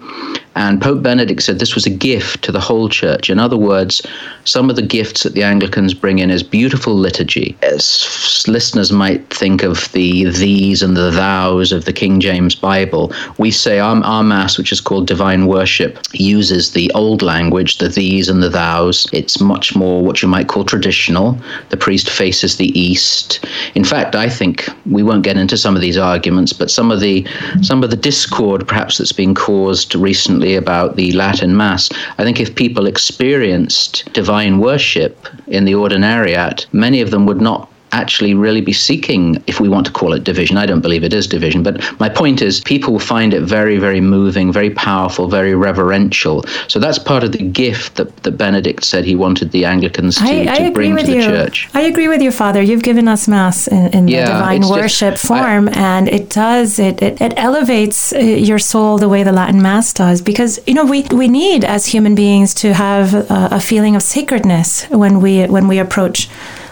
And 0.57 0.81
Pope 0.81 1.03
Benedict 1.03 1.43
said 1.43 1.59
this 1.59 1.75
was 1.75 1.85
a 1.85 1.91
gift 1.91 2.43
to 2.45 2.51
the 2.51 2.61
whole 2.61 2.89
church. 2.89 3.29
In 3.29 3.39
other 3.39 3.59
words, 3.59 4.01
some 4.45 4.71
of 4.71 4.77
the 4.77 4.83
gifts 4.83 5.23
that 5.23 5.35
the 5.35 5.43
Anglicans 5.43 5.93
bring 5.93 6.19
in 6.19 6.31
is 6.31 6.43
beautiful 6.43 6.95
liturgy. 6.95 7.55
As 7.61 8.43
listeners 8.49 8.91
might 8.91 9.29
think 9.29 9.63
of 9.63 9.93
the 9.93 10.31
these 10.31 10.83
and 10.83 10.96
the 10.97 11.13
thous 11.13 11.73
of 11.73 11.85
the 11.85 11.93
King 11.93 12.21
James 12.21 12.55
Bible, 12.55 13.13
we 13.39 13.51
say 13.51 13.79
our, 13.79 14.03
our 14.05 14.23
Mass, 14.23 14.59
which 14.59 14.73
is 14.73 14.81
called 14.81 15.07
Divine 15.07 15.47
Worship, 15.47 15.99
uses 16.13 16.73
the 16.73 16.91
old 16.95 17.23
language, 17.23 17.79
the 17.79 17.89
these 17.89 18.29
and 18.29 18.43
the 18.43 18.51
thous. 18.51 19.07
It's 19.13 19.41
much 19.41 19.75
more 19.75 20.03
what 20.03 20.23
you 20.23 20.29
might 20.29 20.49
call 20.49 20.65
traditional. 20.65 21.39
The 21.71 21.77
priest 21.77 22.11
faces 22.11 22.57
the 22.57 22.79
east. 22.79 23.45
In 23.75 23.85
fact, 23.85 24.15
I 24.15 24.29
think 24.29 24.69
we 24.87 25.03
won't 25.03 25.25
get 25.25 25.37
into 25.37 25.57
some 25.57 25.75
of 25.75 25.83
these 25.83 25.99
arguments, 25.99 26.53
but 26.53 26.71
some 26.71 26.91
of 26.91 27.01
the 27.01 27.27
some 27.63 27.83
of 27.83 27.91
the 27.91 27.97
discord 27.97 28.69
perhaps 28.69 28.99
that's 28.99 29.13
been 29.13 29.35
caused 29.35 29.95
recently 29.95 30.55
about 30.55 30.97
the 30.97 31.13
Latin 31.13 31.57
Mass. 31.57 31.89
I 32.19 32.25
think 32.25 32.41
if 32.41 32.55
people 32.55 32.87
experienced 32.87 34.11
divine 34.13 34.59
worship 34.59 35.27
in 35.47 35.65
the 35.65 35.73
ordinariate, 35.73 36.67
many 36.73 37.01
of 37.01 37.11
them 37.11 37.27
would 37.27 37.41
not 37.41 37.71
actually 37.93 38.35
really 38.35 38.61
be 38.61 38.73
seeking, 38.73 39.43
if 39.47 39.61
we 39.61 39.69
want 39.69 39.87
to 39.87 39.93
call 39.93 40.13
it 40.13 40.25
division. 40.25 40.57
I 40.57 40.67
don't 40.67 40.81
believe 40.81 41.05
it 41.05 41.13
is 41.13 41.27
division, 41.27 41.63
but 41.63 41.81
my 42.01 42.09
point 42.09 42.43
is 42.43 42.61
people 42.61 42.99
find 42.99 43.33
it 43.33 43.43
very, 43.43 43.79
very 43.79 44.01
moving, 44.01 44.53
very 44.53 44.71
powerful, 44.71 45.29
very 45.29 45.55
reverential. 45.55 46.45
So 46.69 46.79
that's 46.79 46.99
part 46.99 47.23
of 47.25 47.33
the 47.33 47.39
gift 47.39 47.97
that, 47.97 48.15
that 48.25 48.33
Benedict 48.33 48.85
said 48.85 49.05
he 49.05 49.15
wanted 49.15 49.53
the 49.53 49.65
Anglicans 49.65 50.17
to, 50.17 50.25
I, 50.25 50.53
I 50.53 50.59
to 50.59 50.71
bring 50.73 50.97
to 50.97 51.03
the 51.03 51.17
you. 51.17 51.23
church. 51.23 51.69
I 51.75 51.83
agree 51.83 52.09
with 52.09 52.21
you, 52.21 52.31
Father. 52.31 52.61
You've 52.61 52.83
given 52.83 53.09
us 53.09 53.29
Mass 53.29 53.69
in, 53.69 53.87
in 53.95 54.09
yeah, 54.09 54.27
the 54.27 54.33
divine 54.33 54.69
worship 54.69 55.15
just, 55.15 55.27
form, 55.27 55.69
I, 55.69 55.73
and 55.73 56.09
it 56.09 56.29
does, 56.29 56.79
it, 56.79 57.01
it, 57.03 57.21
it 57.21 57.35
elevates 57.37 58.13
uh, 58.13 58.19
your 58.19 58.59
soul 58.59 58.99
the 58.99 59.09
way 59.09 59.23
the 59.23 59.33
Latin 59.33 59.63
Mass 59.63 59.93
does, 59.93 60.21
because, 60.21 60.59
you 60.67 60.75
know, 60.75 60.85
we, 60.85 61.03
we 61.13 61.29
need 61.29 61.65
as 61.65 61.87
human 61.87 62.15
beings 62.15 62.53
to 62.55 62.75
have 62.75 63.15
a, 63.15 63.49
a 63.53 63.61
feeling 63.61 63.97
of 63.97 64.03
sacredness 64.03 64.85
when 64.91 65.21
we, 65.21 65.47
when 65.47 65.69
we 65.69 65.79
approach 65.79 66.29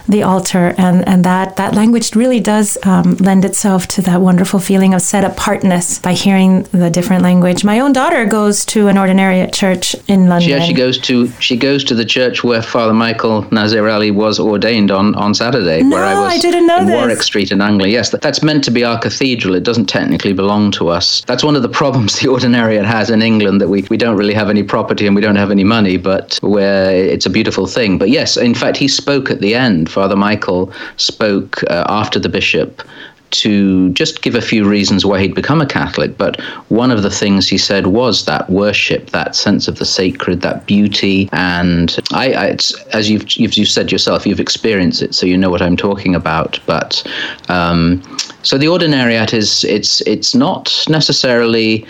the 0.09 0.23
altar, 0.23 0.75
and, 0.77 1.07
and 1.09 1.25
that, 1.25 1.57
that 1.57 1.75
language 1.75 2.15
really 2.15 2.41
does 2.41 2.77
um, 2.85 3.17
lend 3.17 3.45
itself 3.45 3.87
to 3.89 4.03
that 4.03 4.21
wonderful 4.21 4.61
feeling 4.61 4.95
of 4.95 5.03
set 5.03 5.25
apartness 5.25 5.99
by 5.99 6.13
hearing 6.13 6.63
the 6.65 6.91
different 6.91 7.23
language. 7.23 7.65
My 7.65 7.81
own 7.81 7.93
daughter 7.93 8.27
goes 8.27 8.65
to 8.67 8.89
an 8.89 8.97
ordinariate 8.97 9.55
church 9.55 9.95
in 10.09 10.29
London. 10.29 10.49
She 10.49 10.55
actually 10.55 10.75
goes 10.75 10.99
to 10.99 11.31
she 11.41 11.57
goes 11.57 11.85
to 11.85 11.95
the 11.95 12.05
church 12.05 12.45
where 12.45 12.63
Father 12.63 12.93
Michael 12.93 13.43
Nazir 13.53 13.89
Ali 13.89 14.11
was 14.11 14.39
ordained 14.39 14.91
on, 14.91 15.15
on 15.15 15.35
Saturday, 15.35 15.83
no, 15.83 15.97
where 15.97 16.05
I 16.05 16.15
was 16.15 16.33
I 16.33 16.39
didn't 16.39 16.67
know 16.67 16.79
in 16.79 16.87
this. 16.87 16.95
Warwick 16.95 17.23
Street 17.23 17.51
in 17.51 17.61
Anglia. 17.61 17.89
Yes, 17.89 18.11
that, 18.11 18.21
that's 18.21 18.43
meant 18.43 18.65
to 18.65 18.71
be 18.71 18.85
our 18.85 18.99
cathedral. 18.99 19.55
It 19.55 19.63
doesn't 19.63 19.87
technically 19.87 20.33
belong 20.33 20.71
to 20.73 20.89
us. 20.89 21.23
That's 21.27 21.45
one 21.45 21.57
of 21.57 21.63
the 21.63 21.69
problems 21.81 22.21
the 22.21 22.29
ordinariate 22.29 22.85
has 22.85 23.11
in 23.11 23.23
England 23.23 23.61
that 23.61 23.69
we, 23.69 23.83
we 23.91 23.97
don't 23.97 24.17
really 24.17 24.35
have 24.35 24.51
any 24.51 24.63
property 24.63 25.07
and 25.07 25.15
we 25.15 25.23
don't 25.23 25.37
have 25.37 25.51
any 25.51 25.65
money, 25.65 25.97
but 25.97 26.39
where 26.43 26.95
it's 26.95 27.27
a 27.27 27.31
beautiful 27.31 27.67
thing. 27.67 27.99
But 27.99 28.11
yes, 28.11 28.37
in 28.37 28.55
fact, 28.55 28.77
he 28.77 28.89
spoke 28.89 29.31
at 29.31 29.41
the 29.41 29.55
end. 29.55 29.91
Father 29.95 30.17
Michael 30.17 30.73
spoke 30.97 31.63
uh, 31.65 31.85
after 31.89 32.19
the 32.19 32.29
bishop 32.29 32.83
to 33.31 33.91
just 33.91 34.23
give 34.23 34.37
a 34.37 34.41
few 34.41 34.65
reasons 34.65 35.05
why 35.05 35.21
he'd 35.21 35.35
become 35.35 35.61
a 35.61 35.67
Catholic. 35.67 36.17
But 36.17 36.41
one 36.69 36.91
of 36.93 37.03
the 37.03 37.11
things 37.11 37.49
he 37.49 37.59
said 37.59 37.89
was 37.89 38.27
that 38.27 38.49
worship, 38.49 39.11
that 39.11 39.35
sense 39.35 39.67
of 39.67 39.79
the 39.79 39.85
sacred, 39.85 40.41
that 40.43 40.67
beauty. 40.67 41.29
And 41.33 41.99
I, 42.13 42.33
I 42.33 42.47
as 42.93 43.11
you've, 43.11 43.29
you've, 43.33 43.55
you've, 43.55 43.69
said 43.69 43.91
yourself, 43.91 44.25
you've 44.25 44.41
experienced 44.41 45.03
it, 45.03 45.15
so 45.15 45.27
you 45.27 45.37
know 45.37 45.51
what 45.51 45.63
I'm 45.63 45.77
talking 45.77 46.15
about. 46.15 46.61
But 46.67 47.03
um, 47.49 48.03
so 48.43 48.57
the 48.57 48.67
ordinariate 48.67 49.35
is 49.35 49.65
it's 49.65 50.01
it's 50.03 50.35
not 50.35 50.85
necessarily 50.89 51.87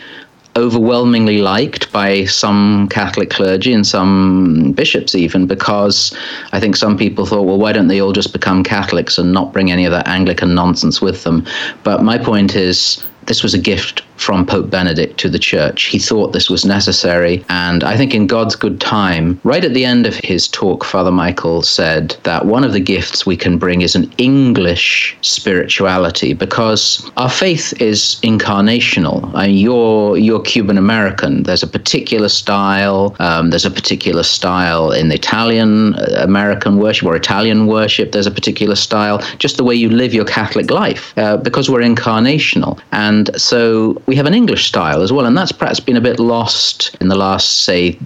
overwhelmingly 0.56 1.38
liked 1.38 1.90
by 1.92 2.24
some 2.26 2.88
Catholic 2.88 3.30
clergy 3.30 3.72
and 3.72 3.86
some 3.86 4.72
bishops, 4.72 5.14
even 5.14 5.46
because 5.46 6.16
I 6.52 6.60
think 6.60 6.76
some 6.76 6.96
people 6.96 7.26
thought, 7.26 7.42
well, 7.42 7.58
why 7.58 7.72
don't 7.72 7.88
they 7.88 8.00
all 8.00 8.12
just 8.12 8.32
become 8.32 8.62
Catholics 8.62 9.18
and 9.18 9.32
not 9.32 9.52
bring 9.52 9.70
any 9.70 9.84
of 9.84 9.92
that 9.92 10.06
Anglican 10.06 10.54
nonsense 10.54 11.00
with 11.00 11.24
them? 11.24 11.46
But 11.82 12.02
my 12.02 12.18
point 12.18 12.54
is, 12.54 13.04
this 13.26 13.42
was 13.42 13.54
a 13.54 13.58
gift 13.58 14.02
from 14.16 14.46
Pope 14.46 14.70
Benedict 14.70 15.18
to 15.18 15.28
the 15.28 15.38
church. 15.38 15.84
He 15.84 15.98
thought 15.98 16.32
this 16.32 16.50
was 16.50 16.64
necessary. 16.64 17.44
And 17.48 17.84
I 17.84 17.96
think 17.96 18.14
in 18.14 18.26
God's 18.26 18.56
good 18.56 18.80
time, 18.80 19.40
right 19.44 19.64
at 19.64 19.74
the 19.74 19.84
end 19.84 20.06
of 20.06 20.16
his 20.16 20.48
talk, 20.48 20.84
Father 20.84 21.10
Michael 21.10 21.62
said 21.62 22.16
that 22.22 22.46
one 22.46 22.64
of 22.64 22.72
the 22.72 22.80
gifts 22.80 23.26
we 23.26 23.36
can 23.36 23.58
bring 23.58 23.82
is 23.82 23.94
an 23.94 24.12
English 24.18 25.16
spirituality 25.20 26.32
because 26.32 27.10
our 27.16 27.30
faith 27.30 27.72
is 27.80 28.18
incarnational. 28.22 29.30
I 29.34 29.48
mean, 29.48 29.56
you're, 29.56 30.16
you're 30.16 30.42
Cuban 30.42 30.78
American. 30.78 31.42
There's 31.42 31.62
a 31.62 31.66
particular 31.66 32.28
style. 32.28 33.16
Um, 33.18 33.50
there's 33.50 33.64
a 33.64 33.70
particular 33.70 34.22
style 34.22 34.92
in 34.92 35.10
Italian 35.10 35.94
uh, 35.94 36.20
American 36.20 36.78
worship 36.78 37.06
or 37.06 37.16
Italian 37.16 37.66
worship. 37.66 38.12
There's 38.12 38.26
a 38.26 38.30
particular 38.30 38.76
style, 38.76 39.18
just 39.38 39.56
the 39.56 39.64
way 39.64 39.74
you 39.74 39.88
live 39.88 40.14
your 40.14 40.24
Catholic 40.24 40.70
life, 40.70 41.12
uh, 41.16 41.36
because 41.36 41.70
we're 41.70 41.80
incarnational. 41.80 42.80
And 42.92 43.30
so 43.40 44.00
we 44.06 44.16
have 44.16 44.26
an 44.26 44.34
English 44.34 44.66
style 44.66 45.02
as 45.02 45.12
well, 45.12 45.26
and 45.26 45.36
that's 45.36 45.52
perhaps 45.52 45.80
been 45.80 45.96
a 45.96 46.00
bit 46.00 46.18
lost 46.18 46.96
in 47.00 47.08
the 47.08 47.16
last, 47.16 47.62
say, 47.62 47.98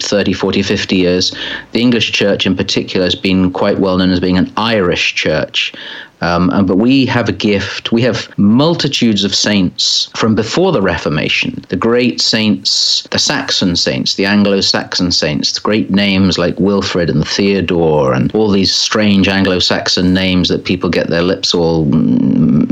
30, 0.00 0.32
40, 0.32 0.62
50 0.62 0.96
years. 0.96 1.34
The 1.72 1.80
English 1.80 2.12
church 2.12 2.46
in 2.46 2.56
particular 2.56 3.04
has 3.04 3.14
been 3.14 3.50
quite 3.52 3.78
well 3.78 3.98
known 3.98 4.10
as 4.10 4.20
being 4.20 4.38
an 4.38 4.52
Irish 4.56 5.14
church. 5.14 5.72
Um, 6.22 6.66
but 6.66 6.76
we 6.76 7.06
have 7.06 7.28
a 7.28 7.32
gift. 7.32 7.92
We 7.92 8.02
have 8.02 8.28
multitudes 8.38 9.24
of 9.24 9.34
saints 9.34 10.10
from 10.16 10.34
before 10.34 10.70
the 10.70 10.82
Reformation. 10.82 11.64
The 11.68 11.76
great 11.76 12.20
saints, 12.20 13.08
the 13.10 13.18
Saxon 13.18 13.74
saints, 13.74 14.14
the 14.14 14.26
Anglo 14.26 14.60
Saxon 14.60 15.12
saints, 15.12 15.52
the 15.52 15.60
great 15.60 15.90
names 15.90 16.36
like 16.36 16.60
Wilfrid 16.60 17.08
and 17.08 17.26
Theodore, 17.26 18.12
and 18.12 18.34
all 18.34 18.50
these 18.50 18.74
strange 18.74 19.28
Anglo 19.28 19.60
Saxon 19.60 20.12
names 20.12 20.48
that 20.50 20.64
people 20.64 20.90
get 20.90 21.08
their 21.08 21.22
lips 21.22 21.54
all 21.54 21.86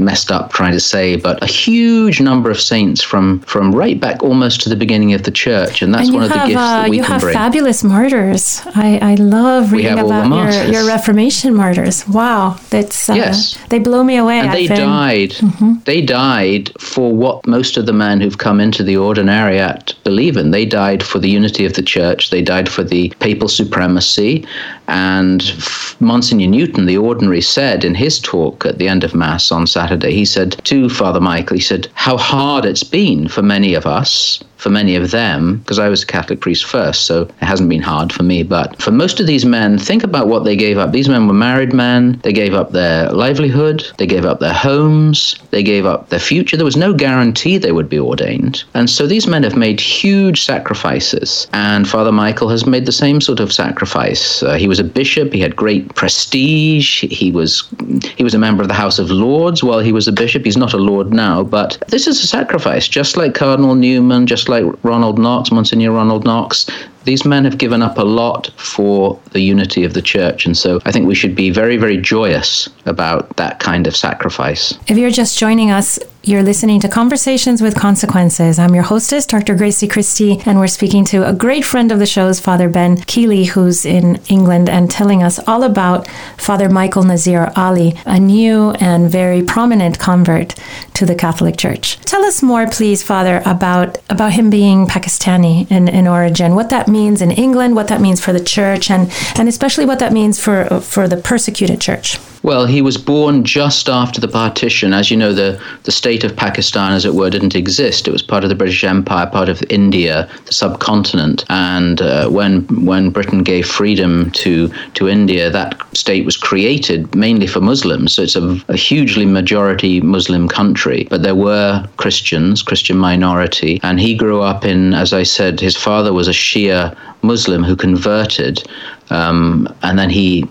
messed 0.08 0.30
up 0.36 0.44
trying 0.58 0.72
to 0.80 0.84
say. 0.94 1.06
But 1.26 1.36
a 1.42 1.50
huge 1.64 2.16
number 2.20 2.50
of 2.50 2.60
saints 2.72 3.00
from, 3.10 3.40
from 3.52 3.64
right 3.82 3.98
back 4.04 4.22
almost 4.22 4.56
to 4.62 4.68
the 4.74 4.80
beginning 4.84 5.12
of 5.16 5.22
the 5.28 5.34
church. 5.46 5.82
And 5.82 5.90
that's 5.94 6.08
and 6.08 6.16
one 6.16 6.24
of 6.24 6.30
have, 6.30 6.46
the 6.46 6.54
gifts 6.54 6.58
uh, 6.58 6.82
that 6.82 6.90
we 6.90 6.96
you 6.96 7.02
can 7.02 7.12
have 7.12 7.20
bring. 7.20 7.34
fabulous 7.34 7.80
martyrs. 7.84 8.62
I, 8.86 8.98
I 9.12 9.14
love 9.14 9.72
reading 9.72 9.98
about 9.98 10.26
your, 10.28 10.72
your 10.74 10.86
Reformation 10.86 11.54
martyrs. 11.54 11.96
Wow. 12.08 12.58
That's, 12.70 13.08
uh, 13.10 13.14
yes. 13.14 13.58
They 13.68 13.78
blow 13.78 14.02
me 14.02 14.16
away. 14.16 14.38
And 14.40 14.52
they 14.52 14.68
been... 14.68 14.78
died. 14.78 15.30
Mm-hmm. 15.30 15.72
They 15.84 16.00
died 16.00 16.72
for 16.80 17.06
what 17.14 17.46
most 17.46 17.76
of 17.76 17.84
the 17.86 17.92
men 17.92 18.20
who've 18.20 18.38
come 18.38 18.60
into 18.60 18.82
the 18.82 18.94
ordinariate 18.94 20.02
believe 20.04 20.36
in. 20.36 20.50
They 20.50 20.64
died 20.64 21.02
for 21.02 21.18
the 21.18 21.30
unity 21.40 21.64
of 21.66 21.74
the 21.74 21.82
church. 21.82 22.30
They 22.30 22.42
died 22.42 22.68
for 22.68 22.84
the 22.84 23.10
papal 23.20 23.48
supremacy. 23.48 24.46
And 24.88 25.52
Monsignor 26.00 26.47
Newton, 26.47 26.87
the 26.87 26.97
ordinary, 26.97 27.42
said 27.42 27.85
in 27.85 27.95
his 27.95 28.18
talk 28.18 28.64
at 28.64 28.78
the 28.78 28.88
end 28.88 29.04
of 29.04 29.14
Mass 29.14 29.52
on 29.52 29.66
Saturday, 29.66 30.12
he 30.12 30.25
said 30.25 30.57
to 30.64 30.88
Father 30.88 31.21
Michael, 31.21 31.57
he 31.59 31.62
said, 31.62 31.88
How 31.92 32.16
hard 32.16 32.64
it's 32.64 32.83
been 32.83 33.28
for 33.28 33.42
many 33.42 33.75
of 33.75 33.85
us 33.85 34.42
for 34.58 34.70
many 34.70 34.96
of 34.96 35.10
them, 35.10 35.58
because 35.58 35.78
I 35.78 35.88
was 35.88 36.02
a 36.02 36.06
Catholic 36.06 36.40
priest 36.40 36.64
first, 36.64 37.06
so 37.06 37.22
it 37.22 37.32
hasn't 37.38 37.68
been 37.68 37.80
hard 37.80 38.12
for 38.12 38.24
me. 38.24 38.42
But 38.42 38.80
for 38.82 38.90
most 38.90 39.20
of 39.20 39.26
these 39.26 39.44
men, 39.44 39.78
think 39.78 40.02
about 40.04 40.26
what 40.26 40.44
they 40.44 40.56
gave 40.56 40.78
up. 40.78 40.92
These 40.92 41.08
men 41.08 41.26
were 41.28 41.34
married 41.34 41.72
men. 41.72 42.20
They 42.24 42.32
gave 42.32 42.54
up 42.54 42.72
their 42.72 43.10
livelihood. 43.10 43.86
They 43.98 44.06
gave 44.06 44.24
up 44.24 44.40
their 44.40 44.52
homes. 44.52 45.36
They 45.50 45.62
gave 45.62 45.86
up 45.86 46.08
their 46.08 46.18
future. 46.18 46.56
There 46.56 46.64
was 46.64 46.76
no 46.76 46.92
guarantee 46.92 47.56
they 47.56 47.72
would 47.72 47.88
be 47.88 48.00
ordained. 48.00 48.64
And 48.74 48.90
so 48.90 49.06
these 49.06 49.26
men 49.28 49.44
have 49.44 49.56
made 49.56 49.80
huge 49.80 50.44
sacrifices. 50.44 51.46
And 51.52 51.88
Father 51.88 52.12
Michael 52.12 52.48
has 52.48 52.66
made 52.66 52.86
the 52.86 52.92
same 52.92 53.20
sort 53.20 53.40
of 53.40 53.52
sacrifice. 53.52 54.42
Uh, 54.42 54.54
he 54.54 54.66
was 54.66 54.80
a 54.80 54.84
bishop. 54.84 55.32
He 55.32 55.40
had 55.40 55.54
great 55.54 55.94
prestige. 55.94 57.04
He 57.04 57.30
was 57.30 57.68
he 58.16 58.24
was 58.24 58.34
a 58.34 58.38
member 58.38 58.62
of 58.62 58.68
the 58.68 58.74
House 58.74 58.98
of 58.98 59.10
Lords 59.10 59.62
while 59.62 59.80
he 59.80 59.92
was 59.92 60.08
a 60.08 60.12
bishop. 60.12 60.44
He's 60.44 60.56
not 60.56 60.72
a 60.72 60.78
lord 60.78 61.12
now, 61.12 61.44
but 61.44 61.78
this 61.88 62.06
is 62.06 62.22
a 62.22 62.26
sacrifice, 62.26 62.88
just 62.88 63.16
like 63.16 63.34
Cardinal 63.34 63.74
Newman, 63.74 64.26
just 64.26 64.48
like 64.49 64.64
Ronald 64.83 65.19
Knox, 65.19 65.50
Monsignor 65.50 65.93
Ronald 65.93 66.25
Knox, 66.25 66.67
these 67.05 67.25
men 67.25 67.45
have 67.45 67.59
given 67.59 67.81
up 67.81 67.97
a 67.97 68.05
lot 68.05 68.50
for 68.57 69.19
the 69.33 69.40
unity 69.40 69.85
of 69.85 69.95
the 69.95 70.02
church. 70.02 70.45
And 70.45 70.57
so 70.57 70.81
I 70.85 70.93
think 70.93 71.07
we 71.07 71.14
should 71.14 71.35
be 71.35 71.50
very, 71.50 71.76
very 71.76 71.97
joyous 71.97 72.69
about 72.85 73.37
that 73.37 73.61
kind 73.61 73.87
of 73.87 73.97
sacrifice. 73.97 74.78
If 74.88 74.99
you're 74.99 75.11
just 75.11 75.38
joining 75.38 75.71
us, 75.71 75.99
you're 76.28 76.42
listening 76.42 76.78
to 76.78 76.88
Conversations 76.90 77.62
with 77.62 77.75
Consequences. 77.75 78.58
I'm 78.58 78.75
your 78.75 78.85
hostess, 78.85 79.25
Dr. 79.25 79.54
Grazie 79.54 79.88
Christie, 79.88 80.42
and 80.44 80.58
we're 80.58 80.66
speaking 80.66 81.06
to 81.06 81.26
a 81.26 81.32
great 81.32 81.64
friend 81.64 81.90
of 81.90 82.00
the 82.00 82.04
show's, 82.04 82.38
Father 82.38 82.68
Ben 82.68 82.99
Kiely, 82.99 83.47
who's 83.47 83.87
in 83.87 84.16
England, 84.28 84.68
and 84.68 84.90
telling 84.90 85.23
us 85.23 85.38
all 85.49 85.62
about 85.62 86.06
Father 86.37 86.68
Michael 86.68 87.02
Nazir 87.02 87.50
Ali, 87.56 87.94
a 88.04 88.20
new 88.20 88.73
and 88.73 89.11
very 89.11 89.42
prominent 89.42 89.99
convert 89.99 90.54
to 90.92 91.06
the 91.06 91.14
Catholic 91.14 91.56
Church. 91.56 91.99
Tell 92.00 92.23
us 92.26 92.42
more, 92.42 92.66
please, 92.66 93.02
Father, 93.02 93.40
about, 93.47 93.97
about 94.11 94.32
him 94.32 94.50
being 94.50 94.87
Pakistani 94.87 95.70
in, 95.70 95.88
in 95.88 96.06
origin, 96.06 96.54
what 96.54 96.68
that 96.68 96.88
means 96.88 97.23
in 97.23 97.30
England, 97.30 97.75
what 97.75 97.88
that 97.88 98.02
means 98.02 98.23
for 98.23 98.35
the 98.35 98.44
church, 98.44 98.90
and, 98.90 99.11
and 99.37 99.49
especially 99.49 99.87
what 99.87 99.99
that 100.00 100.12
means 100.12 100.38
for, 100.38 100.80
for 100.80 101.08
the 101.08 101.16
persecuted 101.16 101.80
church. 101.80 102.18
Well, 102.42 102.66
he 102.66 102.83
was 102.83 102.97
born 102.97 103.45
just 103.45 103.88
after 103.88 104.21
the 104.21 104.28
partition. 104.28 104.92
As 104.92 105.11
you 105.11 105.16
know, 105.16 105.33
the, 105.33 105.61
the 105.85 105.92
state 105.92 106.25
of 106.25 106.37
Pakistan, 106.37 106.92
as 106.92 107.04
it 107.04 107.14
were, 107.14 107.30
didn't 107.30 107.57
exist. 107.57 108.07
It 108.07 108.12
was 108.12 108.23
part 108.23 108.45
of 108.45 108.50
the 108.50 108.54
British 108.54 108.85
Empire, 108.85 109.26
part 109.26 109.49
of 109.49 109.62
India, 109.71 110.28
the 110.47 110.52
subcontinent. 110.52 111.45
And 111.49 112.00
uh, 112.00 112.28
when 112.28 112.62
when 112.85 113.11
Britain 113.11 113.42
gave 113.42 113.66
freedom 113.66 114.30
to 114.33 114.68
to 114.95 115.09
India, 115.09 115.50
that 115.50 115.76
state 115.97 116.25
was 116.25 116.37
created 116.37 117.14
mainly 117.14 117.47
for 117.47 117.61
Muslims. 117.61 118.12
So 118.14 118.23
it's 118.23 118.37
a, 118.37 118.61
a 118.68 118.76
hugely 118.76 119.26
majority 119.26 120.00
Muslim 120.00 120.49
country. 120.49 121.07
But 121.11 121.23
there 121.23 121.35
were 121.35 121.85
Christians, 121.97 122.62
Christian 122.62 122.99
minority, 122.99 123.80
and 123.83 123.99
he 124.00 124.14
grew 124.14 124.42
up 124.42 124.64
in, 124.64 124.95
as 124.95 125.12
I 125.12 125.25
said, 125.25 125.61
his 125.61 125.76
father 125.76 126.12
was 126.12 126.28
a 126.28 126.33
Shia 126.33 126.97
Muslim 127.23 127.64
who 127.64 127.75
converted, 127.75 128.62
um, 129.11 129.68
and 129.83 129.99
then 129.99 130.11
he 130.11 130.47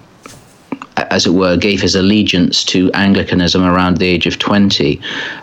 as 1.11 1.25
it 1.25 1.31
were, 1.31 1.57
gave 1.57 1.81
his 1.81 1.95
allegiance 1.95 2.63
to 2.65 2.91
Anglicanism 2.93 3.63
around 3.63 3.97
the 3.97 4.07
age 4.07 4.25
of 4.25 4.39
20, 4.39 4.99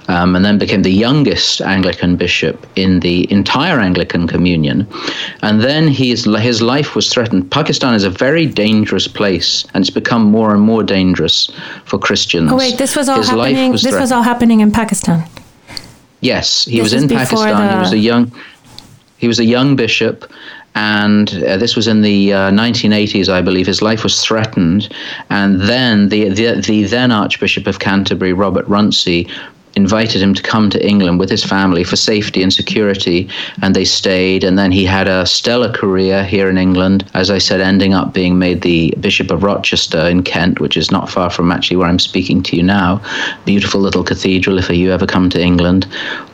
um, 0.08 0.36
and 0.36 0.44
then 0.44 0.58
became 0.58 0.82
the 0.82 0.90
youngest 0.90 1.60
Anglican 1.60 2.16
bishop 2.16 2.66
in 2.76 3.00
the 3.00 3.30
entire 3.32 3.80
Anglican 3.80 4.26
Communion. 4.26 4.86
And 5.42 5.60
then 5.60 5.88
his, 5.88 6.24
his 6.24 6.60
life 6.60 6.94
was 6.94 7.12
threatened. 7.12 7.50
Pakistan 7.50 7.94
is 7.94 8.04
a 8.04 8.10
very 8.10 8.46
dangerous 8.46 9.08
place, 9.08 9.64
and 9.74 9.82
it's 9.82 9.90
become 9.90 10.24
more 10.24 10.52
and 10.52 10.62
more 10.62 10.82
dangerous 10.82 11.50
for 11.84 11.98
Christians. 11.98 12.50
Oh, 12.52 12.56
wait, 12.56 12.78
this 12.78 12.96
was 12.96 13.08
all, 13.08 13.22
happening, 13.22 13.72
was 13.72 13.82
this 13.82 13.98
was 13.98 14.12
all 14.12 14.22
happening 14.22 14.60
in 14.60 14.72
Pakistan? 14.72 15.24
Yes, 16.20 16.64
he 16.64 16.80
this 16.80 16.92
was 16.92 17.02
in 17.02 17.08
Pakistan. 17.08 17.66
The... 17.66 17.72
He 17.74 17.78
was 17.80 17.92
a 17.92 17.98
young 17.98 18.32
he 19.18 19.28
was 19.28 19.38
a 19.38 19.44
young 19.44 19.76
bishop 19.76 20.30
and 20.74 21.42
uh, 21.44 21.56
this 21.56 21.76
was 21.76 21.86
in 21.86 22.00
the 22.02 22.32
uh, 22.32 22.50
1980s, 22.50 23.28
I 23.28 23.40
believe. 23.40 23.66
His 23.66 23.82
life 23.82 24.02
was 24.02 24.22
threatened, 24.22 24.88
and 25.30 25.60
then 25.60 26.08
the, 26.08 26.28
the, 26.28 26.60
the 26.60 26.84
then 26.84 27.12
Archbishop 27.12 27.66
of 27.66 27.78
Canterbury, 27.78 28.32
Robert 28.32 28.66
Runcie, 28.66 29.30
invited 29.76 30.22
him 30.22 30.34
to 30.34 30.42
come 30.42 30.70
to 30.70 30.86
England 30.86 31.18
with 31.18 31.30
his 31.30 31.44
family 31.44 31.84
for 31.84 31.96
safety 31.96 32.42
and 32.42 32.52
security, 32.52 33.28
and 33.62 33.74
they 33.74 33.84
stayed. 33.84 34.44
And 34.44 34.58
then 34.58 34.72
he 34.72 34.84
had 34.84 35.08
a 35.08 35.26
stellar 35.26 35.72
career 35.72 36.24
here 36.24 36.48
in 36.48 36.58
England, 36.58 37.10
as 37.14 37.30
I 37.30 37.38
said, 37.38 37.60
ending 37.60 37.94
up 37.94 38.12
being 38.12 38.38
made 38.38 38.62
the 38.62 38.94
Bishop 39.00 39.30
of 39.30 39.42
Rochester 39.42 40.00
in 40.06 40.22
Kent, 40.22 40.60
which 40.60 40.76
is 40.76 40.90
not 40.90 41.10
far 41.10 41.30
from 41.30 41.50
actually 41.50 41.76
where 41.76 41.88
I'm 41.88 41.98
speaking 41.98 42.42
to 42.44 42.56
you 42.56 42.62
now. 42.62 43.02
Beautiful 43.44 43.80
little 43.80 44.04
cathedral, 44.04 44.58
if 44.58 44.70
you 44.70 44.92
ever 44.92 45.06
come 45.06 45.30
to 45.30 45.40
England, 45.40 45.84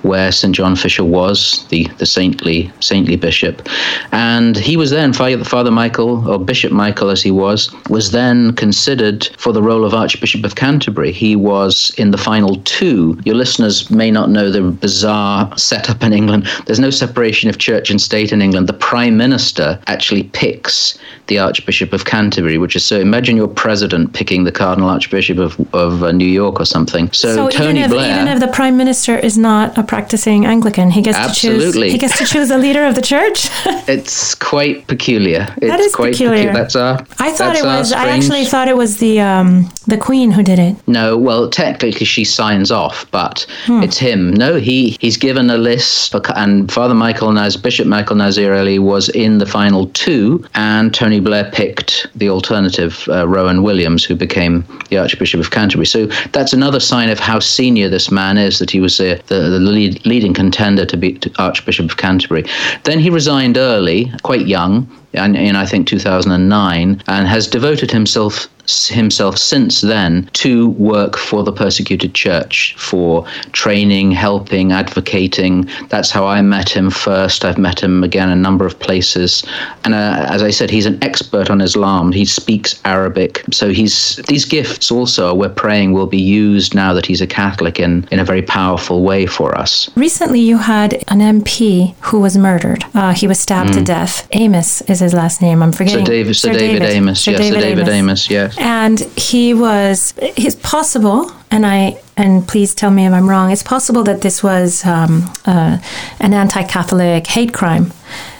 where 0.02 0.32
St 0.32 0.54
John 0.54 0.76
Fisher 0.76 1.04
was 1.04 1.66
the, 1.68 1.84
the 1.98 2.06
saintly 2.06 2.70
saintly 2.80 3.16
bishop, 3.16 3.68
and 4.12 4.56
he 4.56 4.76
was 4.76 4.90
then 4.90 5.12
Father 5.12 5.70
Michael 5.70 6.28
or 6.28 6.38
Bishop 6.38 6.72
Michael 6.72 7.10
as 7.10 7.22
he 7.22 7.30
was 7.30 7.70
was 7.88 8.10
then 8.12 8.54
considered 8.54 9.28
for 9.38 9.52
the 9.52 9.62
role 9.62 9.84
of 9.84 9.94
Archbishop 9.94 10.44
of 10.44 10.54
Canterbury. 10.54 11.12
He 11.12 11.36
was 11.36 11.92
in 11.98 12.10
the 12.10 12.18
final 12.18 12.56
two 12.64 13.18
your 13.30 13.36
listeners 13.36 13.88
may 13.92 14.10
not 14.10 14.28
know 14.28 14.50
the 14.50 14.60
bizarre 14.60 15.56
setup 15.56 16.02
in 16.02 16.12
England. 16.12 16.48
There's 16.66 16.80
no 16.80 16.90
separation 16.90 17.48
of 17.48 17.58
church 17.58 17.88
and 17.88 18.00
state 18.00 18.32
in 18.32 18.42
England. 18.42 18.68
The 18.68 18.72
Prime 18.72 19.16
Minister 19.16 19.80
actually 19.86 20.24
picks 20.24 20.98
the 21.28 21.38
Archbishop 21.38 21.92
of 21.92 22.06
Canterbury, 22.06 22.58
which 22.58 22.74
is 22.74 22.84
so 22.84 22.98
imagine 22.98 23.36
your 23.36 23.46
president 23.46 24.14
picking 24.14 24.42
the 24.42 24.50
Cardinal 24.50 24.90
Archbishop 24.90 25.38
of, 25.38 25.60
of 25.72 26.02
uh, 26.02 26.10
New 26.10 26.26
York 26.26 26.58
or 26.58 26.64
something. 26.64 27.10
So, 27.12 27.36
so 27.36 27.50
Tony 27.50 27.70
even 27.70 27.82
if, 27.82 27.90
Blair. 27.92 28.14
Even 28.16 28.26
if 28.26 28.40
the 28.40 28.48
Prime 28.48 28.76
Minister 28.76 29.16
is 29.16 29.38
not 29.38 29.78
a 29.78 29.84
practicing 29.84 30.44
Anglican, 30.44 30.90
he 30.90 31.00
gets 31.00 31.16
absolutely. 31.16 31.66
to 31.66 31.72
choose. 31.72 31.92
He 31.92 31.98
gets 31.98 32.18
to 32.18 32.24
choose 32.24 32.50
a 32.50 32.58
leader 32.58 32.84
of 32.84 32.96
the 32.96 33.02
church. 33.02 33.46
it's 33.86 34.34
quite 34.34 34.88
peculiar. 34.88 35.46
It's 35.58 35.70
that 35.70 35.78
is 35.78 35.94
quite 35.94 36.14
peculiar. 36.14 36.48
Pecu- 36.48 36.58
that's 36.58 36.74
our. 36.74 37.06
I 37.20 37.30
thought 37.30 37.54
it 37.54 37.64
was. 37.64 37.92
I 37.92 38.08
actually 38.08 38.44
thought 38.44 38.66
it 38.66 38.76
was 38.76 38.98
the 38.98 39.20
um, 39.20 39.70
the 39.86 39.98
Queen 39.98 40.32
who 40.32 40.42
did 40.42 40.58
it. 40.58 40.76
No, 40.88 41.16
well, 41.16 41.48
technically 41.48 42.06
she 42.06 42.24
signs 42.24 42.72
off, 42.72 43.08
but 43.12 43.19
but 43.20 43.46
hmm. 43.66 43.82
it's 43.82 43.98
him. 43.98 44.32
No, 44.32 44.56
he 44.56 44.96
he's 44.98 45.18
given 45.18 45.50
a 45.50 45.58
list, 45.58 46.14
and 46.36 46.72
Father 46.72 46.94
Michael 46.94 47.30
Naz, 47.32 47.54
Bishop 47.56 47.86
Michael 47.86 48.16
Nazir 48.16 48.54
Ali 48.54 48.78
was 48.78 49.10
in 49.10 49.38
the 49.38 49.46
final 49.46 49.88
two, 49.88 50.42
and 50.54 50.94
Tony 50.94 51.20
Blair 51.20 51.50
picked 51.52 52.06
the 52.14 52.30
alternative, 52.30 53.06
uh, 53.08 53.28
Rowan 53.28 53.62
Williams, 53.62 54.02
who 54.06 54.14
became 54.14 54.64
the 54.88 54.96
Archbishop 54.96 55.38
of 55.38 55.50
Canterbury. 55.50 55.86
So 55.86 56.06
that's 56.32 56.54
another 56.54 56.80
sign 56.80 57.10
of 57.10 57.18
how 57.18 57.40
senior 57.40 57.90
this 57.90 58.10
man 58.10 58.38
is, 58.38 58.58
that 58.58 58.70
he 58.70 58.80
was 58.80 58.96
the, 58.96 59.22
the 59.26 59.60
lead, 59.60 60.04
leading 60.06 60.32
contender 60.32 60.86
to 60.86 60.96
be 60.96 61.12
to 61.18 61.30
Archbishop 61.38 61.90
of 61.90 61.96
Canterbury. 61.98 62.44
Then 62.84 62.98
he 63.00 63.10
resigned 63.10 63.58
early, 63.58 64.10
quite 64.22 64.46
young, 64.46 64.88
in, 65.12 65.36
in 65.36 65.56
I 65.56 65.66
think 65.66 65.86
2009, 65.86 67.02
and 67.06 67.28
has 67.28 67.46
devoted 67.46 67.90
himself 67.90 68.48
himself 68.88 69.36
since 69.36 69.80
then 69.80 70.28
to 70.32 70.70
work 70.70 71.16
for 71.16 71.42
the 71.42 71.52
persecuted 71.52 72.14
church, 72.14 72.74
for 72.78 73.26
training, 73.52 74.12
helping, 74.12 74.72
advocating. 74.72 75.68
That's 75.88 76.10
how 76.10 76.26
I 76.26 76.40
met 76.42 76.68
him 76.68 76.90
first. 76.90 77.44
I've 77.44 77.58
met 77.58 77.82
him 77.82 78.04
again 78.04 78.28
a 78.28 78.36
number 78.36 78.66
of 78.66 78.78
places, 78.78 79.44
and 79.84 79.94
uh, 79.94 80.26
as 80.28 80.42
I 80.42 80.50
said, 80.50 80.70
he's 80.70 80.86
an 80.86 81.02
expert 81.02 81.50
on 81.50 81.60
Islam. 81.60 82.12
He 82.12 82.24
speaks 82.24 82.80
Arabic, 82.84 83.44
so 83.50 83.70
he's 83.70 84.16
these 84.28 84.44
gifts 84.44 84.90
also 84.90 85.34
we're 85.34 85.48
praying 85.48 85.92
will 85.92 86.06
be 86.06 86.20
used 86.20 86.74
now 86.74 86.92
that 86.92 87.06
he's 87.06 87.20
a 87.20 87.26
Catholic 87.26 87.78
in 87.78 88.06
in 88.10 88.18
a 88.18 88.24
very 88.24 88.42
powerful 88.42 89.02
way 89.02 89.26
for 89.26 89.56
us. 89.56 89.90
Recently, 89.96 90.40
you 90.40 90.58
had 90.58 90.94
an 91.08 91.20
MP 91.20 91.94
who 92.00 92.20
was 92.20 92.36
murdered. 92.36 92.84
Uh, 92.94 93.12
he 93.12 93.26
was 93.26 93.40
stabbed 93.40 93.70
mm. 93.70 93.74
to 93.74 93.84
death. 93.84 94.28
Amess 94.32 94.88
is 94.88 94.99
his 95.00 95.14
last 95.14 95.42
name. 95.42 95.62
I'm 95.62 95.72
forgetting. 95.72 96.04
Sir 96.04 96.12
David. 96.12 96.34
Sir, 96.34 96.52
Sir 96.52 96.58
David, 96.58 96.80
David, 96.80 97.02
Amess. 97.02 97.18
Sir 97.18 97.30
yes, 97.32 97.40
David 97.40 97.54
Sir 97.54 97.60
David 97.60 97.86
Amess. 97.86 98.00
Amess. 98.00 98.30
Yes. 98.30 98.56
And 98.58 99.00
he 99.16 99.54
was. 99.54 100.14
It's 100.18 100.56
possible, 100.56 101.30
and 101.50 101.66
I 101.66 102.00
and 102.20 102.46
please 102.46 102.74
tell 102.74 102.90
me 102.90 103.06
if 103.06 103.12
I'm 103.12 103.28
wrong. 103.28 103.50
It's 103.50 103.62
possible 103.62 104.02
that 104.04 104.20
this 104.20 104.42
was 104.42 104.84
um, 104.84 105.30
uh, 105.46 105.78
an 106.20 106.34
anti-Catholic 106.34 107.26
hate 107.26 107.54
crime 107.54 107.92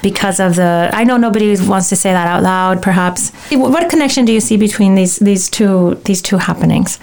because 0.02 0.38
of 0.38 0.56
the. 0.56 0.90
I 0.92 1.04
know 1.04 1.16
nobody 1.16 1.56
wants 1.66 1.88
to 1.88 1.96
say 1.96 2.12
that 2.12 2.26
out 2.26 2.42
loud. 2.42 2.82
Perhaps. 2.82 3.30
What 3.52 3.88
connection 3.88 4.24
do 4.26 4.32
you 4.32 4.40
see 4.40 4.56
between 4.56 4.94
these 4.96 5.16
these 5.18 5.48
two 5.48 5.94
these 6.04 6.20
two 6.20 6.36
happenings? 6.36 6.98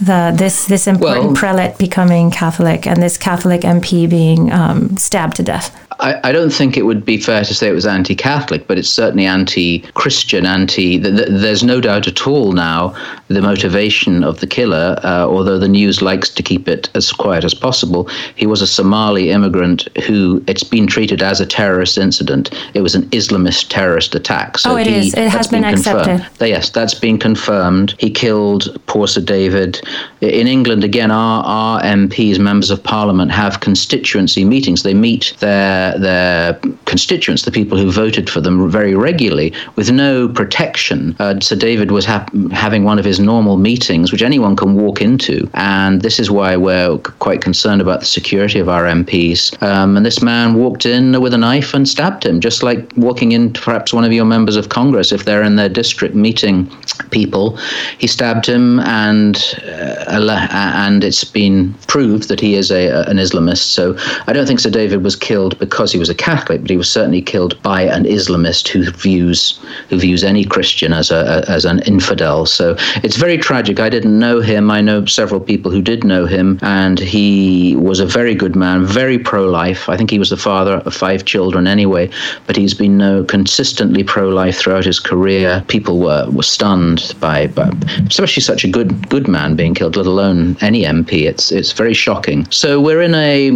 The 0.00 0.34
this 0.36 0.66
this 0.66 0.86
important 0.86 1.26
well, 1.26 1.34
prelate 1.34 1.78
becoming 1.78 2.30
Catholic 2.30 2.86
and 2.86 3.02
this 3.02 3.16
Catholic 3.16 3.62
MP 3.62 4.08
being 4.08 4.52
um, 4.52 4.96
stabbed 4.96 5.36
to 5.36 5.42
death. 5.42 5.74
I, 6.00 6.28
I, 6.28 6.32
don't 6.32 6.52
think 6.52 6.76
it 6.76 6.82
would 6.82 7.04
be 7.04 7.18
fair 7.18 7.44
to 7.44 7.54
say 7.54 7.68
it 7.68 7.72
was 7.72 7.86
anti 7.86 8.14
Catholic, 8.14 8.66
but 8.66 8.78
it's 8.78 8.88
certainly 8.88 9.26
anti 9.26 9.80
Christian, 9.94 10.46
anti. 10.46 11.00
Th- 11.00 11.16
th- 11.16 11.28
there's 11.28 11.64
no 11.64 11.80
doubt 11.80 12.06
at 12.06 12.26
all 12.26 12.52
now 12.52 12.94
the 13.28 13.42
motivation 13.42 14.22
of 14.22 14.40
the 14.40 14.46
killer, 14.46 14.98
uh, 15.02 15.26
although 15.26 15.58
the 15.58 15.68
news 15.68 16.00
likes 16.00 16.28
to 16.30 16.42
keep 16.42 16.68
it 16.68 16.88
as 16.94 17.12
quiet 17.12 17.44
as 17.44 17.52
possible. 17.52 18.08
He 18.36 18.46
was 18.46 18.62
a 18.62 18.66
Somali 18.66 19.30
immigrant 19.30 19.88
who 20.04 20.42
it's 20.46 20.62
been 20.62 20.86
treated 20.86 21.22
as 21.22 21.40
a 21.40 21.46
terrorist 21.46 21.98
incident. 21.98 22.50
It 22.74 22.82
was 22.82 22.94
an 22.94 23.02
Islamist 23.10 23.68
terrorist 23.68 24.14
attack. 24.14 24.58
So 24.58 24.72
oh, 24.72 24.76
it 24.76 24.86
he, 24.86 24.94
is. 24.94 25.14
It 25.14 25.28
has 25.28 25.48
been, 25.48 25.62
been 25.62 25.74
accepted. 25.74 26.26
Yes, 26.40 26.70
that's 26.70 26.94
been 26.94 27.18
confirmed. 27.18 27.94
He 27.98 28.10
killed 28.10 28.78
poor 28.86 29.08
Sir 29.08 29.20
David. 29.20 29.80
In 30.20 30.46
England, 30.46 30.84
again, 30.84 31.10
our, 31.10 31.44
our 31.44 31.80
MPs, 31.82 32.38
members 32.38 32.70
of 32.70 32.82
parliament, 32.82 33.30
have 33.32 33.60
constituency 33.60 34.44
meetings. 34.44 34.82
They 34.82 34.94
meet 34.94 35.34
their 35.40 35.87
their 35.96 36.54
constituents, 36.84 37.42
the 37.42 37.50
people 37.50 37.78
who 37.78 37.90
voted 37.90 38.28
for 38.28 38.40
them, 38.40 38.70
very 38.70 38.94
regularly 38.94 39.52
with 39.76 39.90
no 39.90 40.28
protection. 40.28 41.16
Uh, 41.18 41.38
Sir 41.40 41.56
David 41.56 41.90
was 41.90 42.04
ha- 42.04 42.26
having 42.52 42.84
one 42.84 42.98
of 42.98 43.04
his 43.04 43.20
normal 43.20 43.56
meetings, 43.56 44.12
which 44.12 44.22
anyone 44.22 44.56
can 44.56 44.74
walk 44.74 45.00
into, 45.00 45.48
and 45.54 46.02
this 46.02 46.18
is 46.18 46.30
why 46.30 46.56
we're 46.56 46.98
quite 46.98 47.40
concerned 47.40 47.80
about 47.80 48.00
the 48.00 48.06
security 48.06 48.58
of 48.58 48.68
our 48.68 48.84
MPs. 48.84 49.60
Um, 49.62 49.96
and 49.96 50.04
this 50.04 50.22
man 50.22 50.54
walked 50.54 50.86
in 50.86 51.20
with 51.20 51.34
a 51.34 51.38
knife 51.38 51.74
and 51.74 51.88
stabbed 51.88 52.24
him, 52.24 52.40
just 52.40 52.62
like 52.62 52.92
walking 52.96 53.32
in 53.32 53.52
perhaps 53.52 53.92
one 53.92 54.04
of 54.04 54.12
your 54.12 54.24
members 54.24 54.56
of 54.56 54.68
Congress 54.68 55.12
if 55.12 55.24
they're 55.24 55.42
in 55.42 55.56
their 55.56 55.68
district 55.68 56.14
meeting 56.14 56.70
people. 57.10 57.56
He 57.98 58.06
stabbed 58.06 58.46
him, 58.46 58.80
and 58.80 59.36
uh, 59.62 60.48
and 60.50 61.04
it's 61.04 61.24
been 61.24 61.74
proved 61.86 62.28
that 62.28 62.40
he 62.40 62.54
is 62.54 62.70
a, 62.70 63.08
an 63.08 63.18
Islamist. 63.18 63.64
So 63.78 63.96
I 64.26 64.32
don't 64.32 64.46
think 64.46 64.60
Sir 64.60 64.70
David 64.70 65.02
was 65.02 65.16
killed 65.16 65.58
because 65.58 65.77
because 65.78 65.92
he 65.92 65.98
was 66.00 66.08
a 66.08 66.14
Catholic, 66.14 66.60
but 66.60 66.70
he 66.70 66.76
was 66.76 66.90
certainly 66.90 67.22
killed 67.22 67.62
by 67.62 67.82
an 67.82 68.02
Islamist 68.02 68.66
who 68.66 68.90
views 68.90 69.60
who 69.88 69.96
views 69.96 70.24
any 70.24 70.44
Christian 70.44 70.92
as 70.92 71.12
a 71.12 71.44
as 71.46 71.64
an 71.64 71.78
infidel. 71.86 72.46
So 72.46 72.74
it's 73.04 73.14
very 73.14 73.38
tragic. 73.38 73.78
I 73.78 73.88
didn't 73.88 74.18
know 74.18 74.40
him. 74.40 74.72
I 74.72 74.80
know 74.80 75.04
several 75.04 75.38
people 75.38 75.70
who 75.70 75.80
did 75.80 76.02
know 76.02 76.26
him, 76.26 76.58
and 76.62 76.98
he 76.98 77.76
was 77.76 78.00
a 78.00 78.06
very 78.06 78.34
good 78.34 78.56
man, 78.56 78.86
very 78.86 79.20
pro-life. 79.20 79.88
I 79.88 79.96
think 79.96 80.10
he 80.10 80.18
was 80.18 80.30
the 80.30 80.36
father 80.36 80.78
of 80.78 80.92
five 80.92 81.24
children 81.24 81.68
anyway, 81.68 82.10
but 82.48 82.56
he's 82.56 82.74
been 82.74 82.96
no 82.98 83.22
consistently 83.22 84.02
pro-life 84.02 84.58
throughout 84.58 84.84
his 84.84 84.98
career. 84.98 85.62
People 85.68 86.00
were 86.00 86.28
were 86.32 86.42
stunned 86.56 87.14
by, 87.20 87.46
by 87.46 87.70
especially 88.08 88.42
such 88.42 88.64
a 88.64 88.68
good 88.68 89.08
good 89.10 89.28
man 89.28 89.54
being 89.54 89.74
killed, 89.74 89.94
let 89.94 90.06
alone 90.06 90.56
any 90.60 90.82
MP. 90.82 91.22
It's 91.22 91.52
it's 91.52 91.70
very 91.70 91.94
shocking. 91.94 92.50
So 92.50 92.80
we're 92.80 93.02
in 93.02 93.14
a 93.14 93.50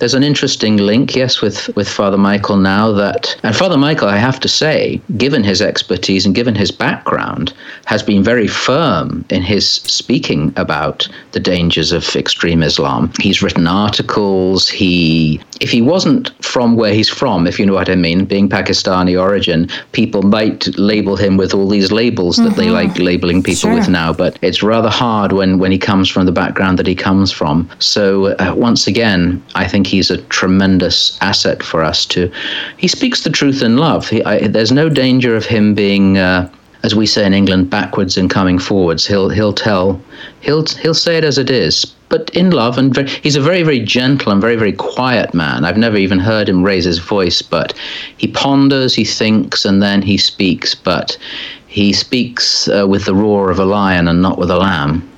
there's 0.00 0.14
an 0.14 0.24
interesting 0.24 0.78
link, 0.78 1.14
yes, 1.14 1.40
with 1.40 1.67
with 1.74 1.88
Father 1.88 2.18
Michael 2.18 2.56
now 2.56 2.92
that, 2.92 3.36
and 3.42 3.54
Father 3.54 3.76
Michael, 3.76 4.08
I 4.08 4.16
have 4.16 4.40
to 4.40 4.48
say, 4.48 5.00
given 5.16 5.44
his 5.44 5.60
expertise 5.60 6.26
and 6.26 6.34
given 6.34 6.54
his 6.54 6.70
background, 6.70 7.52
has 7.86 8.02
been 8.02 8.22
very 8.22 8.46
firm 8.46 9.24
in 9.30 9.42
his 9.42 9.66
speaking 9.68 10.52
about 10.56 11.08
the 11.32 11.40
dangers 11.40 11.92
of 11.92 12.16
extreme 12.16 12.62
Islam. 12.62 13.12
He's 13.20 13.42
written 13.42 13.66
articles. 13.66 14.68
He, 14.68 15.40
if 15.60 15.70
he 15.70 15.82
wasn't 15.82 16.30
from 16.44 16.76
where 16.76 16.92
he's 16.92 17.08
from, 17.08 17.46
if 17.46 17.58
you 17.58 17.66
know 17.66 17.74
what 17.74 17.88
I 17.88 17.94
mean, 17.94 18.24
being 18.24 18.48
Pakistani 18.48 19.20
origin, 19.20 19.68
people 19.92 20.22
might 20.22 20.66
label 20.78 21.16
him 21.16 21.36
with 21.36 21.54
all 21.54 21.68
these 21.68 21.92
labels 21.92 22.36
that 22.36 22.50
mm-hmm. 22.50 22.60
they 22.60 22.70
like 22.70 22.98
labeling 22.98 23.42
people 23.42 23.70
sure. 23.70 23.74
with 23.74 23.88
now. 23.88 24.12
But 24.12 24.38
it's 24.42 24.62
rather 24.62 24.88
hard 24.88 25.32
when 25.32 25.58
when 25.58 25.72
he 25.72 25.78
comes 25.78 26.08
from 26.08 26.26
the 26.26 26.32
background 26.32 26.78
that 26.78 26.86
he 26.86 26.94
comes 26.94 27.32
from. 27.32 27.68
So 27.78 28.36
uh, 28.36 28.54
once 28.56 28.86
again, 28.86 29.42
I 29.54 29.66
think 29.66 29.86
he's 29.86 30.10
a 30.10 30.18
tremendous 30.28 31.18
asset 31.20 31.62
for 31.62 31.82
us 31.82 32.06
to. 32.06 32.30
He 32.76 32.88
speaks 32.88 33.22
the 33.24 33.30
truth 33.30 33.62
in 33.62 33.76
love. 33.76 34.08
He, 34.08 34.22
I, 34.24 34.48
there's 34.48 34.72
no 34.72 34.88
danger 34.88 35.36
of 35.36 35.44
him 35.44 35.74
being. 35.74 36.18
Uh, 36.18 36.50
as 36.82 36.94
we 36.94 37.06
say 37.06 37.24
in 37.26 37.34
England, 37.34 37.70
backwards 37.70 38.16
and 38.16 38.30
coming 38.30 38.58
forwards. 38.58 39.06
He'll 39.06 39.28
he'll 39.28 39.52
tell, 39.52 40.00
he'll 40.40 40.64
he'll 40.66 40.94
say 40.94 41.16
it 41.16 41.24
as 41.24 41.38
it 41.38 41.50
is, 41.50 41.84
but 42.08 42.30
in 42.30 42.50
love. 42.50 42.78
And 42.78 42.94
very, 42.94 43.08
he's 43.08 43.36
a 43.36 43.40
very 43.40 43.62
very 43.62 43.80
gentle 43.80 44.32
and 44.32 44.40
very 44.40 44.56
very 44.56 44.72
quiet 44.72 45.34
man. 45.34 45.64
I've 45.64 45.78
never 45.78 45.96
even 45.96 46.18
heard 46.18 46.48
him 46.48 46.62
raise 46.62 46.84
his 46.84 46.98
voice, 46.98 47.42
but 47.42 47.74
he 48.16 48.28
ponders, 48.28 48.94
he 48.94 49.04
thinks, 49.04 49.64
and 49.64 49.82
then 49.82 50.02
he 50.02 50.16
speaks. 50.18 50.74
But 50.74 51.18
he 51.66 51.92
speaks 51.92 52.68
uh, 52.68 52.86
with 52.88 53.04
the 53.04 53.14
roar 53.14 53.50
of 53.50 53.58
a 53.58 53.64
lion 53.64 54.08
and 54.08 54.22
not 54.22 54.38
with 54.38 54.50
a 54.50 54.56
lamb. 54.56 55.08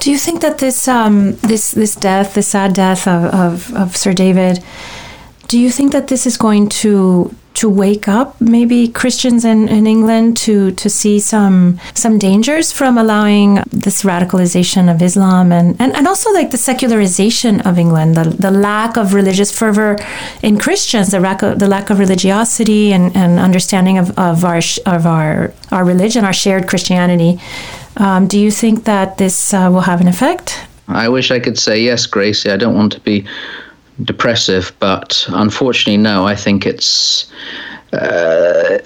Do 0.00 0.10
you 0.10 0.18
think 0.18 0.40
that 0.42 0.58
this 0.58 0.86
um, 0.86 1.32
this 1.36 1.72
this 1.72 1.94
death, 1.94 2.34
the 2.34 2.42
sad 2.42 2.72
death 2.74 3.08
of, 3.08 3.24
of, 3.34 3.74
of 3.74 3.96
Sir 3.96 4.12
David, 4.12 4.62
do 5.48 5.58
you 5.58 5.70
think 5.70 5.92
that 5.92 6.08
this 6.08 6.26
is 6.26 6.36
going 6.36 6.68
to 6.68 7.34
to 7.58 7.68
wake 7.68 8.06
up 8.06 8.40
maybe 8.40 8.86
Christians 8.86 9.44
in, 9.44 9.68
in 9.68 9.84
England 9.84 10.36
to 10.36 10.70
to 10.82 10.88
see 10.88 11.18
some 11.18 11.80
some 11.94 12.16
dangers 12.16 12.70
from 12.70 12.96
allowing 12.96 13.56
this 13.72 14.04
radicalization 14.04 14.88
of 14.92 15.02
Islam 15.02 15.50
and, 15.50 15.74
and, 15.80 15.92
and 15.96 16.06
also 16.06 16.32
like 16.32 16.50
the 16.52 16.56
secularization 16.56 17.60
of 17.62 17.76
England, 17.76 18.14
the, 18.14 18.30
the 18.46 18.52
lack 18.52 18.96
of 18.96 19.12
religious 19.12 19.50
fervor 19.50 19.98
in 20.40 20.56
Christians, 20.56 21.10
the 21.10 21.18
lack 21.18 21.42
of, 21.42 21.58
the 21.58 21.66
lack 21.66 21.90
of 21.90 21.98
religiosity 21.98 22.92
and, 22.92 23.16
and 23.16 23.40
understanding 23.40 23.98
of, 23.98 24.16
of 24.16 24.44
our 24.44 24.60
of 24.86 25.04
our 25.04 25.52
our 25.72 25.84
religion, 25.84 26.24
our 26.24 26.32
shared 26.32 26.68
Christianity. 26.68 27.40
Um, 27.96 28.28
do 28.28 28.38
you 28.38 28.52
think 28.52 28.84
that 28.84 29.18
this 29.18 29.52
uh, 29.52 29.68
will 29.72 29.86
have 29.92 30.00
an 30.00 30.06
effect? 30.06 30.64
I 30.86 31.08
wish 31.08 31.32
I 31.32 31.40
could 31.40 31.58
say 31.58 31.82
yes, 31.82 32.06
Grazie. 32.06 32.52
I 32.52 32.56
don't 32.56 32.76
want 32.76 32.92
to 32.92 33.00
be 33.00 33.26
depressive, 34.04 34.72
but 34.78 35.26
unfortunately, 35.28 35.96
no. 35.96 36.26
I 36.26 36.34
think 36.34 36.66
it's 36.66 37.30
uh, 37.92 38.78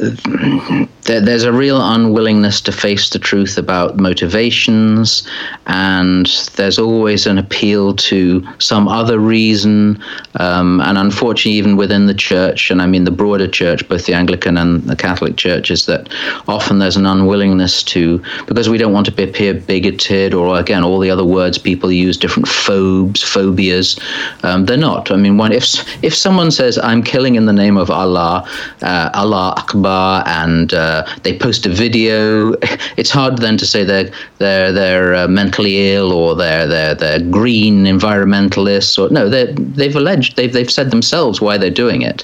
there, 1.05 1.21
there's 1.21 1.43
a 1.43 1.53
real 1.53 1.81
unwillingness 1.83 2.61
to 2.61 2.71
face 2.71 3.11
the 3.11 3.19
truth 3.19 3.59
about 3.59 3.97
motivations, 3.97 5.27
and 5.67 6.27
there's 6.55 6.79
always 6.79 7.27
an 7.27 7.39
appeal 7.39 7.95
to 7.97 8.47
some 8.59 8.87
other 8.87 9.19
reason. 9.19 10.01
Um, 10.37 10.81
and 10.83 10.97
unfortunately, 10.97 11.59
even 11.59 11.77
within 11.77 12.07
the 12.07 12.15
church, 12.15 12.71
and 12.71 12.81
I 12.81 12.87
mean 12.87 13.03
the 13.03 13.11
broader 13.11 13.49
church, 13.49 13.89
both 13.89 14.07
the 14.07 14.15
Anglican 14.15 14.57
and 14.57 14.85
the 14.85 14.95
Catholic 14.95 15.37
Church, 15.37 15.73
is 15.73 15.87
that 15.87 16.09
often 16.47 16.79
there's 16.79 16.97
an 16.97 17.07
unwillingness 17.07 17.83
to, 17.85 18.23
because 18.47 18.69
we 18.69 18.79
don't 18.79 18.93
want 18.93 19.07
to 19.07 19.25
appear 19.25 19.55
bigoted, 19.55 20.33
or 20.33 20.61
again, 20.61 20.85
all 20.85 21.01
the 21.01 21.11
other 21.11 21.25
words 21.25 21.59
people 21.59 21.91
use, 21.91 22.17
different 22.17 22.47
phobes, 22.47 23.21
phobias. 23.21 23.99
Um, 24.45 24.67
they're 24.67 24.77
not. 24.77 25.11
I 25.11 25.17
mean, 25.17 25.41
if 25.51 26.05
if 26.05 26.15
someone 26.15 26.53
says, 26.53 26.79
"I'm 26.79 27.03
killing 27.03 27.35
in 27.35 27.47
the 27.47 27.53
name 27.53 27.77
of 27.77 27.91
Allah," 27.91 28.49
uh, 28.83 28.92
uh, 28.93 29.11
Allah 29.15 29.55
Akbar 29.57 30.23
and 30.27 30.75
uh, 30.75 31.07
they 31.23 31.39
post 31.39 31.65
a 31.65 31.71
video, 31.71 32.53
it's 32.99 33.11
hard 33.11 33.39
then 33.39 33.57
to 33.57 33.67
say 33.67 33.85
they're 33.85 34.11
they're 34.39 34.71
they're 34.71 35.15
uh, 35.15 35.29
mentally 35.29 35.95
ill 35.95 36.13
or 36.13 36.35
they're 36.35 36.67
they're 36.67 36.95
they're 36.95 37.21
green 37.21 37.85
environmentalists 37.85 38.99
or 38.99 39.11
no 39.11 39.29
they 39.31 39.53
they've 39.79 39.97
alleged 39.97 40.37
they've 40.37 40.53
they've 40.53 40.71
said 40.71 40.91
themselves 40.91 41.41
why 41.41 41.57
they're 41.57 41.71
doing 41.85 42.03
it, 42.03 42.23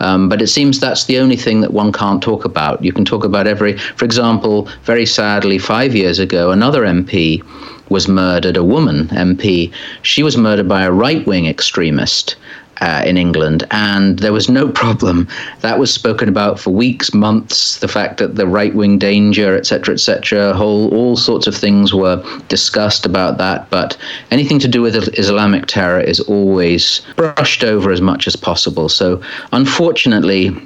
um, 0.00 0.28
but 0.28 0.42
it 0.42 0.48
seems 0.48 0.80
that's 0.80 1.04
the 1.04 1.18
only 1.18 1.36
thing 1.36 1.60
that 1.60 1.72
one 1.72 1.92
can't 1.92 2.22
talk 2.22 2.44
about. 2.44 2.82
You 2.82 2.92
can 2.92 3.04
talk 3.04 3.24
about 3.24 3.46
every, 3.46 3.78
for 3.78 4.04
example, 4.04 4.68
very 4.82 5.06
sadly, 5.06 5.58
five 5.58 5.94
years 5.94 6.18
ago, 6.18 6.50
another 6.50 6.82
MP 6.82 7.44
was 7.90 8.08
murdered, 8.08 8.56
a 8.56 8.64
woman 8.64 9.08
MP. 9.08 9.72
She 10.02 10.22
was 10.22 10.36
murdered 10.36 10.68
by 10.68 10.82
a 10.82 10.92
right 10.92 11.26
wing 11.26 11.46
extremist 11.46 12.36
uh, 12.80 13.02
in 13.04 13.16
England, 13.16 13.66
and 13.70 14.18
there 14.20 14.32
was 14.32 14.48
no 14.48 14.68
problem. 14.68 15.28
That 15.60 15.78
was 15.78 15.92
spoken 15.92 16.28
about 16.28 16.60
for 16.60 16.70
weeks, 16.70 17.12
months. 17.12 17.78
The 17.78 17.88
fact 17.88 18.18
that 18.18 18.36
the 18.36 18.46
right 18.46 18.74
wing 18.74 18.98
danger, 18.98 19.56
etc., 19.56 19.94
etc., 19.94 20.54
whole 20.54 20.94
all 20.94 21.16
sorts 21.16 21.46
of 21.46 21.54
things 21.54 21.92
were 21.92 22.22
discussed 22.48 23.04
about 23.06 23.38
that. 23.38 23.68
But 23.70 23.96
anything 24.30 24.58
to 24.60 24.68
do 24.68 24.82
with 24.82 25.18
Islamic 25.18 25.66
terror 25.66 26.00
is 26.00 26.20
always 26.20 27.02
brushed 27.16 27.64
over 27.64 27.90
as 27.90 28.00
much 28.00 28.26
as 28.26 28.36
possible. 28.36 28.88
So, 28.88 29.20
unfortunately, 29.52 30.56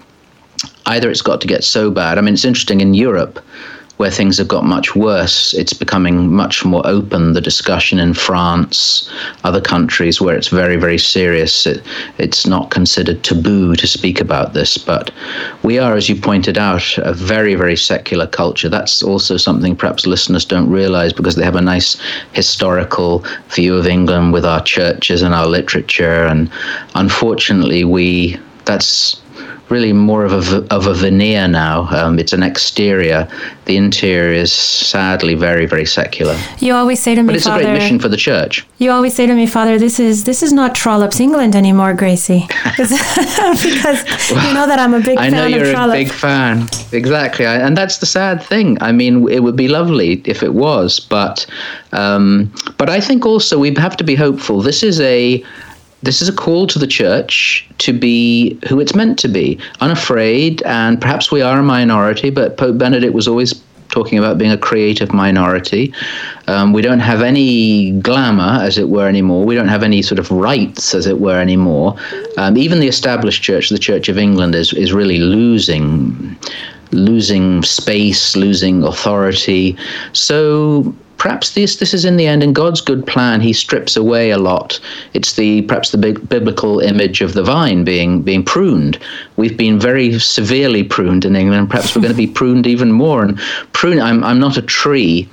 either 0.87 1.11
it's 1.11 1.23
got 1.23 1.41
to 1.41 1.47
get 1.47 1.65
so 1.65 1.91
bad. 1.91 2.19
I 2.19 2.21
mean, 2.21 2.35
it's 2.35 2.45
interesting 2.45 2.81
in 2.81 2.95
Europe 2.95 3.41
where 4.03 4.11
things 4.11 4.37
have 4.37 4.49
got 4.49 4.65
much 4.65 4.97
worse, 4.97 5.55
it's 5.55 5.73
becoming 5.73 6.29
much 6.29 6.65
more 6.65 6.85
open. 6.85 7.35
The 7.35 7.41
discussion 7.41 8.01
in 8.01 8.15
France, 8.15 9.09
other 9.45 9.61
countries 9.61 10.21
where 10.21 10.35
it's 10.35 10.49
very, 10.49 10.75
very 10.75 10.99
serious, 10.99 11.69
it, 11.69 11.87
it's 12.19 12.45
not 12.45 12.73
considered 12.73 13.23
taboo 13.23 13.77
to 13.77 13.87
speak 13.87 14.21
about 14.21 14.55
this. 14.55 14.77
But 14.77 15.13
we 15.63 15.79
are, 15.79 15.95
as 15.95 16.09
you 16.09 16.17
pointed 16.17 16.59
out, 16.59 16.99
a 16.99 17.15
very, 17.15 17.55
very 17.55 17.77
secular 17.77 18.27
culture. 18.27 18.69
That's 18.69 19.05
also 19.05 19.37
something 19.37 19.77
perhaps 19.77 20.05
listeners 20.05 20.45
don't 20.45 20.69
realize 20.69 21.13
because 21.13 21.37
they 21.37 21.45
have 21.45 21.55
a 21.55 21.61
nice 21.61 21.97
historical 22.33 23.25
view 23.51 23.77
of 23.77 23.87
England 23.87 24.33
with 24.33 24.45
our 24.45 24.65
churches 24.65 25.23
and 25.23 25.33
our 25.33 25.47
literature. 25.47 26.27
And 26.27 26.51
unfortunately, 26.97 27.85
we 27.85 28.37
that's 28.65 29.22
really 29.73 29.93
more 29.93 30.25
of 30.25 30.33
a, 30.33 30.75
of 30.75 30.87
a 30.87 30.95
veneer 30.95 31.49
now. 31.49 31.89
Um, 31.91 32.19
it's 32.19 32.35
an 32.35 32.43
exterior. 32.43 33.27
The 33.65 33.77
interior 33.79 34.33
is 34.33 34.53
sadly 34.53 35.35
very, 35.35 35.67
very 35.67 35.87
secular. 35.87 36.37
You 36.59 36.75
always 36.75 37.01
say 37.03 37.15
to 37.15 37.23
me, 37.23 37.29
but 37.29 37.37
it's 37.37 37.47
Father, 37.47 37.63
a 37.63 37.65
great 37.65 37.79
mission 37.79 37.99
for 37.99 38.09
the 38.09 38.19
church. 38.19 38.67
You 38.79 38.91
always 38.91 39.15
say 39.15 39.27
to 39.27 39.35
me, 39.35 39.47
Father, 39.47 39.79
this 39.79 39.99
is 39.99 40.25
this 40.25 40.43
is 40.43 40.53
not 40.53 40.75
Trollope's 40.75 41.21
England 41.21 41.57
anymore, 41.57 41.95
Grazie, 41.95 42.47
because 42.77 42.93
well, 44.31 44.47
you 44.47 44.55
know 44.55 44.67
that 44.67 44.79
I'm 44.79 44.95
a 44.95 45.01
big 45.01 45.19
fan." 45.19 45.27
I 45.27 45.31
fan 45.31 45.51
know 45.51 45.57
you're 45.57 45.75
a 45.75 45.93
big 45.93 46.11
fan, 46.11 46.69
exactly, 46.93 47.47
and 47.47 47.77
that's 47.77 47.99
the 47.99 48.07
sad 48.07 48.43
thing. 48.43 48.77
I 48.83 48.93
mean, 48.93 49.29
it 49.29 49.43
would 49.43 49.57
be 49.57 49.69
lovely 49.69 50.21
if 50.27 50.43
it 50.43 50.53
was, 50.53 51.01
but 51.01 51.47
um, 51.93 52.53
but 52.77 52.91
I 52.91 53.01
think 53.01 53.25
also 53.25 53.59
we 53.59 53.75
have 53.75 53.97
to 53.97 54.05
be 54.05 54.17
hopeful. 54.17 54.61
This 54.61 54.83
is 54.83 55.01
a 55.01 55.43
this 56.03 56.21
is 56.21 56.29
a 56.29 56.33
call 56.33 56.67
to 56.67 56.79
the 56.79 56.87
church 56.87 57.67
to 57.79 57.93
be 57.93 58.59
who 58.69 58.81
it's 58.81 58.95
meant 58.95 59.19
to 59.21 59.29
be, 59.29 59.59
unafraid, 59.81 60.63
and 60.63 61.01
perhaps 61.01 61.31
we 61.31 61.43
are 61.43 61.59
a 61.59 61.63
minority, 61.63 62.31
but 62.31 62.57
Pope 62.57 62.79
Benedict 62.79 63.15
was 63.15 63.29
always 63.29 63.63
talking 63.93 64.19
about 64.19 64.39
being 64.39 64.51
a 64.51 64.59
creative 64.59 65.13
minority. 65.13 65.93
Um, 66.49 66.73
we 66.73 66.83
don't 66.83 67.01
have 67.01 67.21
any 67.21 67.93
glamour, 68.01 68.59
as 68.63 68.79
it 68.79 68.89
were, 68.89 69.07
anymore. 69.07 69.45
We 69.45 69.55
don't 69.55 69.69
have 69.69 69.83
any 69.83 70.03
sort 70.03 70.19
of 70.19 70.31
rights, 70.31 70.95
as 70.95 71.07
it 71.07 71.21
were, 71.21 71.39
anymore. 71.39 71.97
Um, 72.39 72.57
even 72.57 72.81
the 72.81 72.89
established 72.89 73.43
church, 73.43 73.69
the 73.69 73.79
Church 73.79 74.09
of 74.09 74.19
England, 74.19 74.55
is 74.55 74.73
is 74.73 74.93
really 74.93 75.19
losing 75.19 76.37
losing 76.91 77.63
space, 77.63 78.37
losing 78.37 78.83
authority. 78.83 79.77
So 80.13 80.95
perhaps 81.23 81.55
this 81.55 81.77
this 81.77 81.95
is 81.95 82.05
in 82.05 82.17
the 82.17 82.27
end 82.27 82.43
in 82.43 82.53
God's 82.53 82.81
good 82.81 83.07
plan. 83.07 83.41
He 83.41 83.53
strips 83.53 83.97
away 83.97 84.31
a 84.31 84.39
lot. 84.39 84.81
It's 85.15 85.35
the 85.35 85.63
perhaps 85.63 85.93
the 85.93 85.99
big 85.99 86.29
biblical 86.29 86.81
image 86.81 87.21
of 87.21 87.35
the 87.35 87.45
vine 87.45 87.85
being 87.85 88.23
being 88.23 88.43
pruned. 88.43 88.99
We've 89.37 89.57
been 89.57 89.79
very 89.79 90.19
severely 90.19 90.83
pruned 90.83 91.25
in 91.25 91.37
England. 91.37 91.71
Perhaps 91.71 91.95
we're 91.95 92.03
going 92.03 92.13
to 92.13 92.27
be 92.27 92.27
pruned 92.41 92.67
even 92.67 92.91
more. 92.91 93.23
And 93.23 93.39
prune. 93.73 94.01
I'm 94.01 94.25
I'm 94.25 94.41
not 94.41 94.57
a 94.57 94.63
tree. 94.63 95.29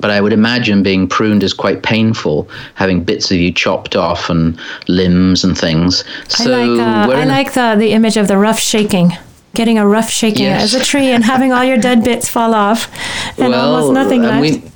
But 0.00 0.10
I 0.10 0.20
would 0.20 0.32
imagine 0.32 0.82
being 0.82 1.08
pruned 1.08 1.44
is 1.44 1.54
quite 1.54 1.84
painful, 1.84 2.48
having 2.74 3.04
bits 3.04 3.30
of 3.30 3.38
you 3.38 3.52
chopped 3.52 3.94
off 3.94 4.28
and 4.28 4.58
limbs 4.88 5.44
and 5.44 5.56
things. 5.56 6.02
So 6.28 6.52
I 6.52 6.64
like, 6.64 6.80
uh, 6.80 7.12
I 7.12 7.24
like 7.24 7.52
the, 7.54 7.76
the 7.78 7.92
image 7.92 8.16
of 8.16 8.26
the 8.26 8.36
rough 8.36 8.58
shaking 8.58 9.12
getting 9.54 9.78
a 9.78 9.86
rough 9.86 10.10
shaking 10.10 10.46
yes. 10.46 10.64
as 10.64 10.74
a 10.74 10.84
tree 10.84 11.12
and 11.12 11.22
having 11.22 11.52
all 11.52 11.62
your 11.62 11.76
dead 11.78 12.02
bits 12.02 12.28
fall 12.28 12.54
off 12.54 12.90
and 13.38 13.50
well, 13.52 13.76
almost 13.76 13.94
nothing 13.94 14.22
left. 14.22 14.40
We, 14.40 14.73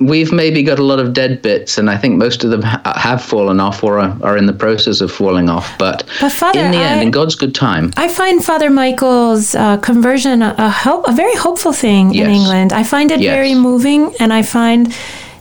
we've 0.00 0.32
maybe 0.32 0.62
got 0.62 0.78
a 0.78 0.82
lot 0.82 0.98
of 0.98 1.12
dead 1.12 1.42
bits, 1.42 1.78
and 1.78 1.90
I 1.90 1.96
think 1.96 2.16
most 2.16 2.42
of 2.42 2.50
them 2.50 2.62
ha- 2.62 2.82
have 2.96 3.22
fallen 3.22 3.60
off 3.60 3.84
or 3.84 4.00
are, 4.00 4.16
are, 4.22 4.36
in 4.36 4.46
the 4.46 4.52
process 4.52 5.00
of 5.00 5.12
falling 5.12 5.48
off. 5.48 5.76
But, 5.78 6.04
but 6.20 6.32
Father, 6.32 6.58
in 6.58 6.72
the 6.72 6.78
end, 6.78 7.00
I, 7.00 7.02
in 7.02 7.10
God's 7.10 7.34
good 7.34 7.54
time, 7.54 7.92
I 7.96 8.08
find 8.08 8.44
Father 8.44 8.70
Michael's 8.70 9.54
uh, 9.54 9.76
conversion 9.78 10.42
a, 10.42 10.54
a, 10.58 10.70
hope, 10.70 11.06
a 11.06 11.12
very 11.12 11.36
hopeful 11.36 11.72
thing 11.72 12.12
yes. 12.12 12.26
in 12.26 12.32
England. 12.32 12.72
I 12.72 12.82
find 12.82 13.10
it 13.10 13.20
yes. 13.20 13.32
very 13.34 13.54
moving, 13.54 14.12
and 14.18 14.32
I 14.32 14.42
find 14.42 14.88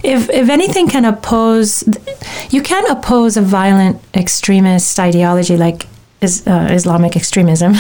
if 0.04 0.30
if 0.30 0.50
anything 0.50 0.88
can 0.88 1.06
oppose, 1.06 1.84
you 2.50 2.62
can't 2.62 2.90
oppose 2.90 3.38
a 3.38 3.42
violent 3.42 4.02
extremist 4.14 5.00
ideology 5.00 5.58
like 5.58 5.88
is, 6.22 6.46
uh, 6.48 6.68
Islamic 6.72 7.16
extremism. 7.16 7.76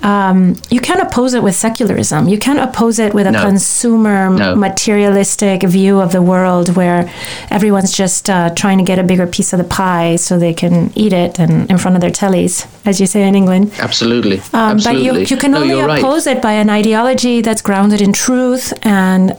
Um, 0.00 0.54
you 0.70 0.80
can't 0.80 1.00
oppose 1.00 1.34
it 1.34 1.42
with 1.42 1.56
secularism. 1.56 2.28
You 2.28 2.38
can't 2.38 2.60
oppose 2.60 3.00
it 3.00 3.14
with 3.14 3.26
a 3.26 3.32
no. 3.32 3.42
consumer, 3.42 4.30
no. 4.30 4.54
materialistic 4.54 5.64
view 5.64 5.98
of 6.00 6.12
the 6.12 6.22
world 6.22 6.76
where 6.76 7.12
everyone's 7.50 7.92
just 7.92 8.30
uh, 8.30 8.50
trying 8.54 8.78
to 8.78 8.84
get 8.84 9.00
a 9.00 9.02
bigger 9.02 9.26
piece 9.26 9.52
of 9.52 9.58
the 9.58 9.64
pie 9.64 10.14
so 10.14 10.38
they 10.38 10.54
can 10.54 10.92
eat 10.94 11.12
it 11.12 11.40
and 11.40 11.68
in 11.68 11.78
front 11.78 11.96
of 11.96 12.00
their 12.00 12.12
tellies, 12.12 12.64
as 12.86 13.00
you 13.00 13.06
say 13.08 13.26
in 13.26 13.34
England. 13.34 13.72
Absolutely. 13.80 14.38
Um, 14.52 14.78
Absolutely. 14.78 15.08
But 15.08 15.30
you, 15.30 15.34
you 15.34 15.36
can 15.36 15.50
no, 15.50 15.62
only 15.62 15.80
oppose 15.80 16.28
right. 16.28 16.36
it 16.36 16.42
by 16.42 16.52
an 16.52 16.70
ideology 16.70 17.40
that's 17.40 17.60
grounded 17.60 18.00
in 18.00 18.12
truth 18.12 18.72
and 18.86 19.36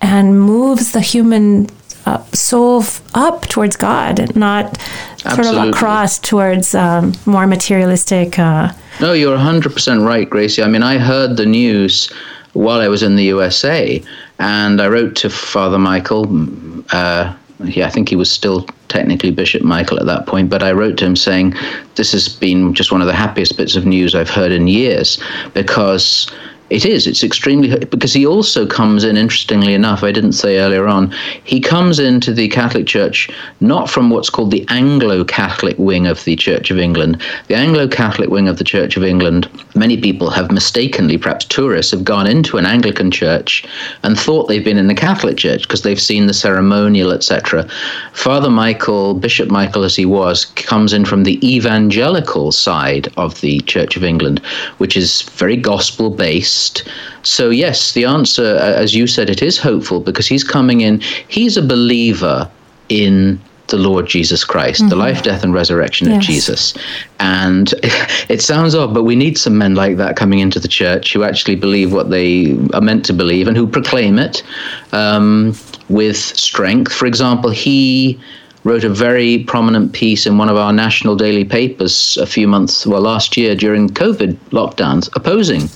and 0.00 0.40
moves 0.40 0.90
the 0.90 1.00
human 1.00 1.68
uh, 2.06 2.22
soul 2.32 2.82
up 3.14 3.46
towards 3.46 3.76
God, 3.76 4.34
not 4.34 4.76
Absolutely. 5.24 5.54
sort 5.54 5.68
of 5.68 5.74
across 5.74 6.18
towards 6.18 6.74
um, 6.74 7.12
more 7.26 7.46
materialistic. 7.46 8.38
Uh, 8.38 8.72
no, 9.00 9.12
you're 9.12 9.36
100% 9.36 10.06
right, 10.06 10.28
Grazie. 10.28 10.62
I 10.62 10.68
mean, 10.68 10.82
I 10.82 10.98
heard 10.98 11.36
the 11.36 11.46
news 11.46 12.12
while 12.52 12.80
I 12.80 12.88
was 12.88 13.02
in 13.02 13.16
the 13.16 13.24
USA. 13.24 14.02
And 14.38 14.80
I 14.80 14.88
wrote 14.88 15.16
to 15.16 15.30
Father 15.30 15.78
Michael. 15.78 16.26
Uh, 16.90 17.34
yeah, 17.64 17.86
I 17.86 17.90
think 17.90 18.08
he 18.08 18.16
was 18.16 18.30
still 18.30 18.66
technically 18.88 19.30
Bishop 19.30 19.62
Michael 19.62 19.98
at 19.98 20.06
that 20.06 20.26
point, 20.26 20.50
but 20.50 20.62
I 20.62 20.72
wrote 20.72 20.98
to 20.98 21.06
him 21.06 21.16
saying, 21.16 21.54
This 21.94 22.12
has 22.12 22.28
been 22.28 22.74
just 22.74 22.92
one 22.92 23.00
of 23.00 23.06
the 23.06 23.14
happiest 23.14 23.56
bits 23.56 23.76
of 23.76 23.86
news 23.86 24.14
I've 24.14 24.30
heard 24.30 24.52
in 24.52 24.66
years 24.66 25.22
because 25.54 26.30
it 26.72 26.86
is. 26.86 27.06
It's 27.06 27.22
extremely 27.22 27.84
because 27.84 28.14
he 28.14 28.26
also 28.26 28.66
comes 28.66 29.04
in. 29.04 29.18
Interestingly 29.18 29.74
enough, 29.74 30.02
I 30.02 30.10
didn't 30.10 30.32
say 30.32 30.58
earlier 30.58 30.88
on, 30.88 31.12
he 31.44 31.60
comes 31.60 31.98
into 31.98 32.32
the 32.32 32.48
Catholic 32.48 32.86
Church 32.86 33.28
not 33.60 33.90
from 33.90 34.08
what's 34.08 34.30
called 34.30 34.50
the 34.50 34.64
Anglo-Catholic 34.68 35.78
wing 35.78 36.06
of 36.06 36.24
the 36.24 36.34
Church 36.34 36.70
of 36.70 36.78
England. 36.78 37.22
The 37.48 37.56
Anglo-Catholic 37.56 38.30
wing 38.30 38.48
of 38.48 38.56
the 38.56 38.64
Church 38.64 38.96
of 38.96 39.04
England. 39.04 39.50
Many 39.74 40.00
people 40.00 40.30
have 40.30 40.50
mistakenly, 40.50 41.18
perhaps 41.18 41.44
tourists, 41.44 41.92
have 41.92 42.04
gone 42.04 42.26
into 42.26 42.56
an 42.56 42.64
Anglican 42.64 43.10
church 43.10 43.66
and 44.02 44.18
thought 44.18 44.48
they've 44.48 44.64
been 44.64 44.78
in 44.78 44.86
the 44.86 44.94
Catholic 44.94 45.36
Church 45.36 45.62
because 45.62 45.82
they've 45.82 46.00
seen 46.00 46.26
the 46.26 46.32
ceremonial, 46.32 47.12
etc. 47.12 47.68
Father 48.14 48.48
Michael, 48.50 49.12
Bishop 49.12 49.50
Michael, 49.50 49.84
as 49.84 49.94
he 49.94 50.06
was, 50.06 50.46
comes 50.46 50.94
in 50.94 51.04
from 51.04 51.24
the 51.24 51.38
evangelical 51.46 52.50
side 52.50 53.12
of 53.18 53.38
the 53.42 53.60
Church 53.60 53.94
of 53.94 54.04
England, 54.04 54.40
which 54.78 54.96
is 54.96 55.22
very 55.36 55.58
gospel-based 56.70 57.02
so, 57.24 57.50
yes, 57.50 57.92
the 57.92 58.04
answer, 58.04 58.56
as 58.56 58.94
you 58.94 59.06
said, 59.06 59.30
it 59.30 59.42
is 59.42 59.58
hopeful 59.58 60.00
because 60.00 60.26
he's 60.26 60.44
coming 60.44 60.80
in, 60.80 61.00
he's 61.28 61.56
a 61.56 61.62
believer 61.62 62.50
in 62.88 63.40
the 63.68 63.76
Lord 63.76 64.06
Jesus 64.06 64.44
Christ, 64.44 64.80
mm-hmm. 64.80 64.90
the 64.90 64.96
life, 64.96 65.22
death, 65.22 65.44
and 65.44 65.54
resurrection 65.54 66.08
yes. 66.08 66.16
of 66.16 66.22
Jesus. 66.22 66.74
And 67.20 67.72
it 68.28 68.42
sounds 68.42 68.74
odd, 68.74 68.92
but 68.92 69.04
we 69.04 69.14
need 69.14 69.38
some 69.38 69.56
men 69.56 69.74
like 69.74 69.96
that 69.96 70.16
coming 70.16 70.40
into 70.40 70.58
the 70.58 70.68
church 70.68 71.12
who 71.12 71.22
actually 71.22 71.54
believe 71.54 71.92
what 71.92 72.10
they 72.10 72.58
are 72.74 72.80
meant 72.80 73.04
to 73.06 73.12
believe 73.12 73.46
and 73.46 73.56
who 73.56 73.66
proclaim 73.66 74.18
it 74.18 74.42
um, 74.92 75.56
with 75.88 76.16
strength. 76.16 76.92
For 76.92 77.06
example, 77.06 77.50
he 77.50 78.20
wrote 78.64 78.84
a 78.84 78.88
very 78.88 79.44
prominent 79.44 79.92
piece 79.92 80.26
in 80.26 80.38
one 80.38 80.48
of 80.48 80.56
our 80.56 80.72
national 80.72 81.16
daily 81.16 81.44
papers 81.44 82.16
a 82.18 82.26
few 82.26 82.46
months, 82.46 82.86
well, 82.86 83.00
last 83.00 83.36
year 83.36 83.54
during 83.54 83.88
COVID 83.88 84.34
lockdowns, 84.50 85.08
opposing 85.16 85.68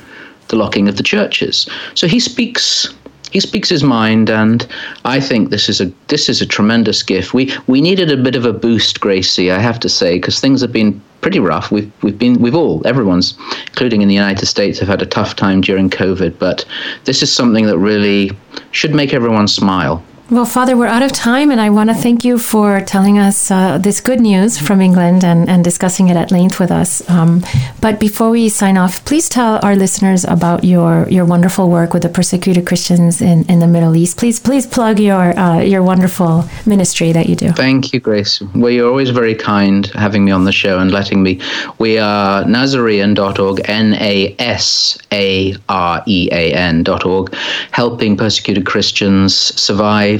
the 0.48 0.56
locking 0.56 0.88
of 0.88 0.96
the 0.96 1.02
churches. 1.02 1.68
So 1.94 2.06
he 2.06 2.20
speaks 2.20 2.94
he 3.32 3.40
speaks 3.40 3.68
his 3.68 3.82
mind, 3.82 4.30
and 4.30 4.66
I 5.04 5.20
think 5.20 5.50
this 5.50 5.68
is 5.68 5.80
a 5.80 5.92
this 6.08 6.28
is 6.28 6.40
a 6.40 6.46
tremendous 6.46 7.02
gift. 7.02 7.34
We 7.34 7.52
we 7.66 7.80
needed 7.80 8.10
a 8.10 8.16
bit 8.16 8.36
of 8.36 8.44
a 8.44 8.52
boost, 8.52 9.00
Grazie, 9.00 9.50
I 9.50 9.58
have 9.58 9.80
to 9.80 9.88
say, 9.88 10.16
because 10.16 10.40
things 10.40 10.60
have 10.60 10.72
been 10.72 11.02
pretty 11.20 11.40
rough. 11.40 11.70
We've 11.70 11.90
we've 12.02 12.18
been 12.18 12.40
we've 12.40 12.54
all 12.54 12.86
everyone's, 12.86 13.36
including 13.66 14.00
in 14.00 14.08
the 14.08 14.14
United 14.14 14.46
States, 14.46 14.78
have 14.78 14.88
had 14.88 15.02
a 15.02 15.06
tough 15.06 15.36
time 15.36 15.60
during 15.60 15.90
COVID. 15.90 16.38
But 16.38 16.64
this 17.04 17.22
is 17.22 17.32
something 17.32 17.66
that 17.66 17.78
really 17.78 18.30
should 18.70 18.94
make 18.94 19.12
everyone 19.12 19.48
smile. 19.48 20.02
Well, 20.28 20.44
Father, 20.44 20.76
we're 20.76 20.88
out 20.88 21.04
of 21.04 21.12
time, 21.12 21.52
and 21.52 21.60
I 21.60 21.70
want 21.70 21.88
to 21.88 21.94
thank 21.94 22.24
you 22.24 22.36
for 22.36 22.80
telling 22.80 23.16
us 23.16 23.48
uh, 23.48 23.78
this 23.78 24.00
good 24.00 24.20
news 24.20 24.58
from 24.58 24.80
England 24.80 25.22
and, 25.22 25.48
and 25.48 25.62
discussing 25.62 26.08
it 26.08 26.16
at 26.16 26.32
length 26.32 26.58
with 26.58 26.72
us. 26.72 27.08
Um, 27.08 27.44
but 27.80 28.00
before 28.00 28.30
we 28.30 28.48
sign 28.48 28.76
off, 28.76 29.04
please 29.04 29.28
tell 29.28 29.60
our 29.62 29.76
listeners 29.76 30.24
about 30.24 30.64
your, 30.64 31.08
your 31.08 31.24
wonderful 31.24 31.70
work 31.70 31.94
with 31.94 32.02
the 32.02 32.08
persecuted 32.08 32.66
Christians 32.66 33.22
in, 33.22 33.48
in 33.48 33.60
the 33.60 33.68
Middle 33.68 33.94
East. 33.94 34.16
Please, 34.16 34.40
please 34.40 34.66
plug 34.66 34.98
your 34.98 35.38
uh, 35.38 35.60
your 35.60 35.84
wonderful 35.84 36.44
ministry 36.66 37.12
that 37.12 37.28
you 37.28 37.36
do. 37.36 37.52
Thank 37.52 37.92
you, 37.92 38.00
Grace. 38.00 38.40
Well, 38.56 38.72
you're 38.72 38.88
always 38.88 39.10
very 39.10 39.36
kind 39.36 39.86
having 39.94 40.24
me 40.24 40.32
on 40.32 40.42
the 40.42 40.50
show 40.50 40.80
and 40.80 40.90
letting 40.90 41.22
me. 41.22 41.40
We 41.78 41.98
are 41.98 42.42
Nasarean.org, 42.42 43.60
N 43.66 43.94
A 44.00 44.34
S 44.40 44.98
A 45.12 45.54
R 45.68 46.02
E 46.08 46.28
A 46.32 46.52
N.org, 46.52 47.32
helping 47.70 48.16
persecuted 48.16 48.66
Christians 48.66 49.36
survive 49.36 50.15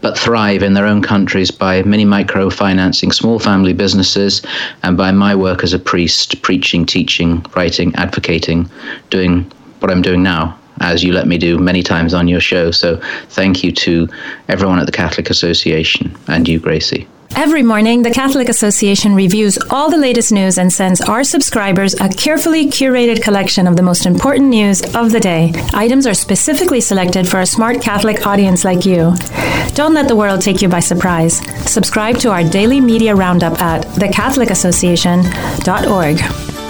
but 0.00 0.18
thrive 0.18 0.62
in 0.62 0.74
their 0.74 0.86
own 0.86 1.02
countries 1.02 1.50
by 1.50 1.82
mini 1.82 2.04
micro 2.04 2.50
financing 2.50 3.12
small 3.12 3.38
family 3.38 3.72
businesses 3.72 4.42
and 4.82 4.96
by 4.96 5.10
my 5.10 5.34
work 5.34 5.62
as 5.62 5.72
a 5.72 5.78
priest, 5.78 6.42
preaching, 6.42 6.84
teaching, 6.84 7.44
writing, 7.54 7.94
advocating, 7.94 8.70
doing 9.10 9.50
what 9.80 9.90
I'm 9.90 10.02
doing 10.02 10.22
now, 10.22 10.58
as 10.80 11.02
you 11.02 11.12
let 11.12 11.26
me 11.26 11.38
do 11.38 11.58
many 11.58 11.82
times 11.82 12.14
on 12.14 12.28
your 12.28 12.40
show. 12.40 12.70
So 12.70 13.00
thank 13.28 13.62
you 13.62 13.72
to 13.72 14.08
everyone 14.48 14.78
at 14.78 14.86
the 14.86 14.92
Catholic 14.92 15.30
Association 15.30 16.16
and 16.28 16.48
you, 16.48 16.58
Grazie. 16.58 17.06
Every 17.34 17.62
morning, 17.62 18.02
the 18.02 18.10
Catholic 18.10 18.48
Association 18.48 19.14
reviews 19.14 19.58
all 19.70 19.90
the 19.90 19.98
latest 19.98 20.32
news 20.32 20.58
and 20.58 20.72
sends 20.72 21.02
our 21.02 21.22
subscribers 21.22 21.92
a 22.00 22.08
carefully 22.08 22.68
curated 22.68 23.22
collection 23.22 23.66
of 23.66 23.76
the 23.76 23.82
most 23.82 24.06
important 24.06 24.48
news 24.48 24.80
of 24.94 25.12
the 25.12 25.20
day. 25.20 25.52
Items 25.74 26.06
are 26.06 26.14
specifically 26.14 26.80
selected 26.80 27.28
for 27.28 27.40
a 27.40 27.46
smart 27.46 27.82
Catholic 27.82 28.26
audience 28.26 28.64
like 28.64 28.86
you. 28.86 29.12
Don't 29.74 29.92
let 29.92 30.08
the 30.08 30.16
world 30.16 30.40
take 30.40 30.62
you 30.62 30.70
by 30.70 30.80
surprise. 30.80 31.42
Subscribe 31.70 32.16
to 32.20 32.30
our 32.30 32.42
daily 32.42 32.80
media 32.80 33.14
roundup 33.14 33.60
at 33.60 33.84
thecatholicassociation.org. 33.84 36.65